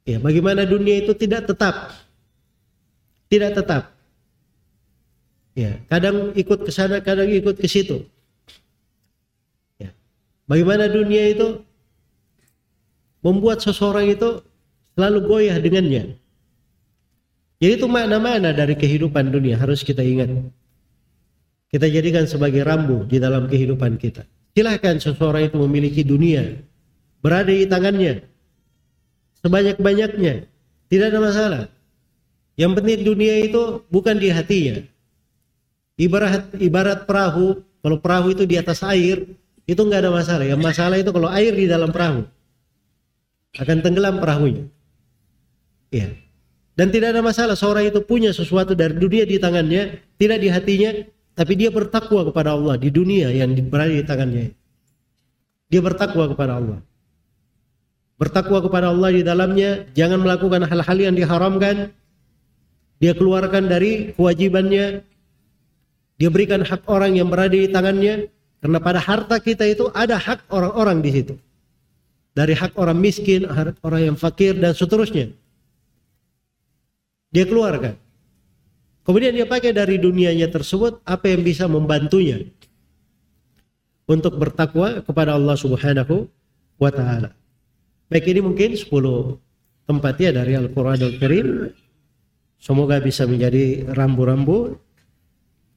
Ya 0.08 0.16
bagaimana 0.20 0.64
dunia 0.64 1.04
itu 1.04 1.12
tidak 1.12 1.48
tetap? 1.48 1.92
Tidak 3.28 3.52
tetap 3.56 3.97
Ya, 5.58 5.74
kadang 5.90 6.30
ikut 6.38 6.62
ke 6.62 6.70
sana, 6.70 7.02
kadang 7.02 7.26
ikut 7.26 7.58
ke 7.58 7.66
situ. 7.66 8.06
Ya. 9.82 9.90
Bagaimana 10.46 10.86
dunia 10.86 11.34
itu 11.34 11.66
membuat 13.26 13.58
seseorang 13.58 14.06
itu 14.06 14.38
selalu 14.94 15.18
goyah 15.26 15.58
dengannya. 15.58 16.14
Jadi 17.58 17.72
itu 17.74 17.90
makna-makna 17.90 18.54
dari 18.54 18.78
kehidupan 18.78 19.34
dunia 19.34 19.58
harus 19.58 19.82
kita 19.82 19.98
ingat. 19.98 20.30
Kita 21.74 21.90
jadikan 21.90 22.30
sebagai 22.30 22.62
rambu 22.62 23.02
di 23.10 23.18
dalam 23.18 23.50
kehidupan 23.50 23.98
kita. 23.98 24.22
Silahkan 24.54 25.02
seseorang 25.02 25.50
itu 25.50 25.58
memiliki 25.58 26.06
dunia 26.06 26.54
berada 27.18 27.50
di 27.50 27.66
tangannya 27.66 28.22
sebanyak-banyaknya, 29.42 30.46
tidak 30.86 31.06
ada 31.10 31.18
masalah. 31.18 31.62
Yang 32.54 32.72
penting 32.78 32.98
dunia 33.02 33.34
itu 33.42 33.82
bukan 33.90 34.22
di 34.22 34.30
hatinya, 34.30 34.82
Ibarat 35.98 36.54
ibarat 36.62 37.04
perahu, 37.04 37.58
kalau 37.82 37.98
perahu 37.98 38.30
itu 38.30 38.46
di 38.46 38.54
atas 38.54 38.86
air, 38.86 39.26
itu 39.66 39.80
nggak 39.82 40.06
ada 40.06 40.12
masalah. 40.14 40.46
Yang 40.46 40.62
masalah 40.62 40.96
itu 40.96 41.10
kalau 41.10 41.28
air 41.28 41.52
di 41.52 41.66
dalam 41.66 41.90
perahu 41.90 42.22
akan 43.58 43.78
tenggelam 43.82 44.22
perahunya. 44.22 44.64
Ya. 45.90 46.14
Dan 46.78 46.94
tidak 46.94 47.16
ada 47.16 47.22
masalah 47.26 47.58
seorang 47.58 47.90
itu 47.90 47.98
punya 48.06 48.30
sesuatu 48.30 48.78
dari 48.78 48.94
dunia 48.94 49.26
di 49.26 49.42
tangannya, 49.42 49.98
tidak 50.14 50.38
di 50.38 50.48
hatinya, 50.52 50.90
tapi 51.34 51.58
dia 51.58 51.74
bertakwa 51.74 52.22
kepada 52.30 52.54
Allah 52.54 52.78
di 52.78 52.86
dunia 52.86 53.34
yang 53.34 53.50
berada 53.66 53.90
di 53.90 54.06
tangannya. 54.06 54.46
Dia 55.66 55.80
bertakwa 55.82 56.30
kepada 56.30 56.62
Allah. 56.62 56.78
Bertakwa 58.14 58.58
kepada 58.62 58.94
Allah 58.94 59.10
di 59.10 59.22
dalamnya, 59.26 59.90
jangan 59.94 60.22
melakukan 60.22 60.70
hal-hal 60.70 60.98
yang 60.98 61.14
diharamkan. 61.18 61.90
Dia 63.02 63.14
keluarkan 63.14 63.66
dari 63.66 64.14
kewajibannya, 64.14 65.02
dia 66.18 66.28
berikan 66.34 66.66
hak 66.66 66.82
orang 66.90 67.14
yang 67.14 67.30
berada 67.30 67.54
di 67.54 67.70
tangannya 67.70 68.26
karena 68.58 68.78
pada 68.82 68.98
harta 68.98 69.38
kita 69.38 69.62
itu 69.70 69.86
ada 69.94 70.18
hak 70.18 70.50
orang-orang 70.50 70.98
di 70.98 71.10
situ. 71.14 71.34
Dari 72.34 72.54
hak 72.58 72.74
orang 72.74 72.98
miskin, 72.98 73.46
orang 73.82 74.02
yang 74.02 74.16
fakir 74.18 74.58
dan 74.58 74.74
seterusnya. 74.74 75.30
Dia 77.30 77.46
keluarkan. 77.46 77.94
Kemudian 79.06 79.32
dia 79.32 79.46
pakai 79.46 79.72
dari 79.72 79.96
dunianya 79.96 80.50
tersebut 80.50 81.00
apa 81.06 81.32
yang 81.32 81.40
bisa 81.46 81.64
membantunya 81.70 82.44
untuk 84.04 84.36
bertakwa 84.36 85.00
kepada 85.00 85.38
Allah 85.38 85.56
Subhanahu 85.56 86.28
wa 86.76 86.90
taala. 86.90 87.32
Baik 88.10 88.26
ini 88.32 88.40
mungkin 88.42 88.74
10 88.74 88.88
tempat 89.88 90.14
ya 90.20 90.30
dari 90.32 90.56
Al-Qur'an 90.56 91.00
Al-Karim. 91.00 91.72
Semoga 92.58 92.98
bisa 92.98 93.22
menjadi 93.24 93.86
rambu-rambu 93.94 94.76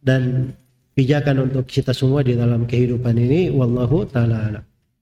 dan 0.01 0.53
pijakan 0.97 1.49
untuk 1.49 1.69
kita 1.69 1.93
semua 1.95 2.25
di 2.25 2.35
dalam 2.35 2.65
kehidupan 2.67 3.15
ini 3.15 3.53
wallahu 3.53 4.03
taala 4.09 4.65